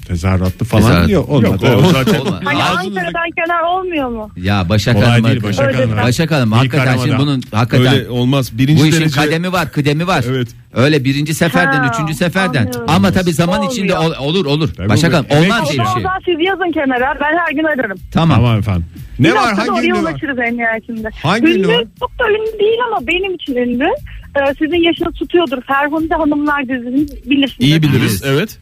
Tezahüratlı 0.07 0.65
falan 0.65 0.83
Tezahürat. 0.83 1.07
diyor. 1.07 1.23
Olmadı. 1.27 1.65
Yok, 1.65 1.83
o 1.85 1.89
zaten-. 1.89 2.21
Hani 2.43 2.63
Ağzınızda- 2.63 2.79
Ankara'dan 2.99 3.31
kenar 3.45 3.61
olmuyor 3.63 4.09
mu? 4.09 4.29
Ya 4.37 4.69
Başak 4.69 4.95
Kolay 4.95 5.09
Hanım. 5.09 5.23
değil 5.25 5.43
Başak 5.43 5.75
Hanım. 5.79 5.97
Başak 6.03 6.31
Hanım 6.31 6.49
İlk 6.49 6.55
hakikaten 6.57 6.97
şimdi 6.97 7.09
aramada. 7.11 7.19
bunun 7.27 7.41
hakikaten 7.51 7.93
Öyle 7.93 8.09
olmaz. 8.09 8.57
Birinci 8.57 8.83
bu 8.83 8.87
işin 8.87 9.01
derece 9.01 9.15
kademi 9.21 9.51
var, 9.51 9.71
kıdemi 9.71 10.07
var. 10.07 10.25
Evet. 10.29 10.47
Öyle 10.73 11.03
birinci 11.03 11.33
seferden, 11.33 11.83
Ha, 11.83 11.91
üçüncü 11.93 12.13
seferden. 12.13 12.65
anlıyorum. 12.65 12.85
Ama 12.89 13.11
tabii 13.11 13.33
zaman 13.33 13.55
Olmuyor. 13.59 13.71
içinde 13.73 13.97
ol- 13.97 14.13
olur 14.19 14.45
olur. 14.45 14.69
Tabii 14.77 14.89
Başak 14.89 15.13
Hanım 15.13 15.25
olmaz 15.29 15.61
O 15.65 15.69
diye 15.71 15.79
bir 15.79 15.83
zaman 15.85 15.93
şey. 15.93 16.03
daha 16.03 16.17
siz 16.25 16.35
yazın 16.47 16.71
kenara 16.71 17.17
ben 17.21 17.37
her 17.37 17.51
gün 17.55 17.63
ararım. 17.63 17.97
Tamam. 18.11 18.37
Tamam 18.37 18.59
efendim. 18.59 18.85
Ne 19.19 19.27
Bir 19.27 19.33
var 19.33 19.43
haftada 19.43 19.61
hangi 19.61 19.71
oraya 19.71 19.87
ünlü 19.87 19.93
var? 20.03 20.11
ulaşırız 20.11 20.37
en 20.39 20.57
nihayetinde. 20.57 21.09
Hangi 21.23 21.47
ünlü 21.47 21.67
var? 21.67 21.83
Çok 21.99 22.19
da 22.19 22.29
ünlü 22.29 22.59
değil 22.59 22.77
ama 22.87 23.07
benim 23.07 23.33
için 23.35 23.55
ünlü. 23.55 23.87
Ee, 24.35 24.53
sizin 24.59 24.83
yaşınız 24.83 25.13
tutuyordur. 25.13 25.61
Ferhunde 25.61 26.15
Hanımlar 26.15 26.63
dizisini 26.69 27.07
bilirsiniz. 27.31 27.55
iyi 27.59 27.81
biliriz. 27.83 28.21
Evet. 28.25 28.57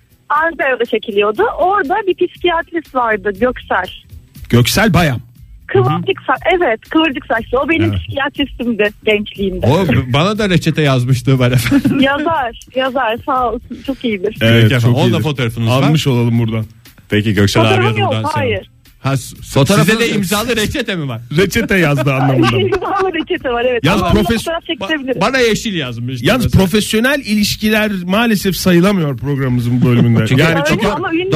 Ankara'da 0.46 0.86
çekiliyordu. 0.86 1.44
Orada 1.60 1.96
bir 2.08 2.28
psikiyatrist 2.28 2.96
vardı 2.96 3.32
Göksel. 3.40 3.86
Göksel 4.50 4.94
Bayam. 4.94 5.20
Kıvırcık 5.68 6.18
sa- 6.28 6.56
evet 6.58 6.80
kıvırcık 6.90 7.26
saçlı. 7.26 7.60
O 7.60 7.70
benim 7.70 7.94
psikiyatristimdi 7.96 8.90
gençliğimde. 9.06 9.68
O 9.68 9.86
bana 10.14 10.38
da 10.38 10.50
reçete 10.50 10.82
yazmıştı 10.82 11.40
ben 11.40 11.52
efendim. 11.52 12.00
yazar 12.00 12.60
yazar 12.76 13.18
sağ 13.26 13.52
olsun 13.52 13.78
çok 13.88 14.06
iyidir. 14.06 14.38
Evet 14.42 14.64
efendim. 14.64 14.88
çok 14.88 14.98
Onun 14.98 15.14
da 15.14 15.20
fotoğrafınız 15.20 15.70
var. 15.70 15.84
Almış 15.84 16.08
olalım 16.08 16.40
buradan. 16.40 16.66
Peki 17.10 17.34
Göksel 17.34 17.62
abiye 17.64 17.76
Fotoğrafım 17.76 18.00
yok 18.02 18.10
buradan 18.12 18.22
selam. 18.30 18.34
hayır. 18.36 18.70
Ha, 19.04 19.14
Fotoğrafınız 19.54 19.88
size 19.90 20.00
de 20.00 20.06
yok. 20.06 20.16
imzalı 20.16 20.56
reçete 20.56 20.96
mi 20.96 21.08
var? 21.08 21.22
Reçete 21.38 21.78
yazdı 21.78 22.14
anlamında. 22.14 22.48
Ama 23.00 23.10
reçete 23.14 23.50
var 23.50 23.66
evet. 23.70 23.84
Yalnız 23.86 24.04
Ama 24.04 24.12
profes- 24.20 24.38
fotoğraf. 24.38 25.22
Bana 25.22 25.38
yeşil 25.40 25.74
yazmış. 25.76 26.22
Yalnız 26.22 26.46
Mesela. 26.46 26.64
profesyonel 26.64 27.20
ilişkiler 27.20 27.92
maalesef 28.06 28.56
sayılamıyor 28.56 29.18
programımızın 29.18 29.82
bu 29.82 29.86
bölümünde. 29.86 30.26
Çünkü- 30.28 30.42
yani 30.42 30.54
Öyle 30.56 30.64
çünkü 30.68 30.88
ama 30.88 31.14
ünlü 31.14 31.30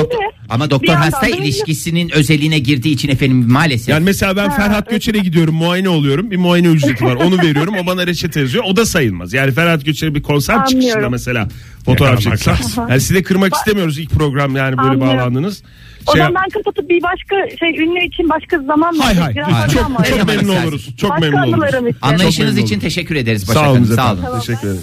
ama 0.50 0.66
Bir 0.66 0.70
doktor 0.70 0.88
yandan 0.94 1.02
hasta 1.12 1.22
da 1.28 1.30
ünlü. 1.30 1.38
ilişkisinin 1.44 2.10
özeline 2.16 2.60
girdiği 2.60 2.94
için 2.94 3.10
efendim 3.10 3.46
maalesef. 3.52 3.88
yani 3.90 4.04
mesela 4.04 4.36
ben 4.36 4.52
Ferhat 4.52 4.90
Göçer'e 4.90 5.18
gidiyorum 5.20 5.56
muayene 5.56 5.90
oluyorum. 5.90 6.32
Bir 6.32 6.38
muayene 6.38 6.68
ücreti 6.68 7.06
var. 7.06 7.16
Onu 7.16 7.38
veriyorum. 7.38 7.76
O 7.84 7.86
bana 7.86 8.08
reçete 8.08 8.40
yazıyor. 8.40 8.64
O 8.68 8.76
da 8.76 8.86
sayılmaz. 8.86 9.34
Yani 9.34 9.52
Ferhat 9.52 9.86
Göçer'e 9.86 10.16
bir 10.16 10.22
konser 10.24 10.54
Anlıyorum. 10.54 10.80
çıkışında 10.82 11.10
mesela 11.10 11.48
fotoğraf 11.86 12.26
Yakalamak 12.26 12.48
lazım. 12.48 12.90
Yani 12.90 13.02
sizi 13.02 13.16
de 13.16 13.24
kırmak 13.24 13.54
istemiyoruz 13.56 14.00
ilk 14.00 14.12
program 14.12 14.56
yani 14.56 14.78
böyle 14.78 14.90
Anlıyorum. 14.90 15.18
bağlandınız. 15.20 15.64
O 16.08 16.12
Şey- 16.12 16.22
zaman 16.22 16.36
ben 16.36 16.50
kapatıp 16.50 16.90
bir 16.90 17.04
başka 17.04 17.58
şey 17.60 17.70
ünlü 17.84 18.06
için 18.06 18.30
başka 18.30 18.60
zaman 18.60 18.96
mı? 18.96 19.04
hay 19.04 19.16
hay. 19.16 19.36
Başka 19.36 19.68
Çok, 19.68 19.86
ama. 19.86 20.04
çok 20.04 20.28
memnun 20.28 20.56
oluruz. 20.64 20.90
Çok 20.98 21.12
Başka 21.12 21.26
memnun 21.26 21.54
oluruz. 21.54 21.96
Anlayışınız 22.02 22.54
memnun 22.56 22.66
için 22.66 22.80
teşekkür 22.80 23.16
ederiz 23.16 23.48
Başak 23.50 23.64
Sağ 23.64 23.72
olun. 23.72 23.84
Sağ 23.84 24.14
olun. 24.14 24.40
Teşekkür 24.40 24.68
ederim. 24.68 24.82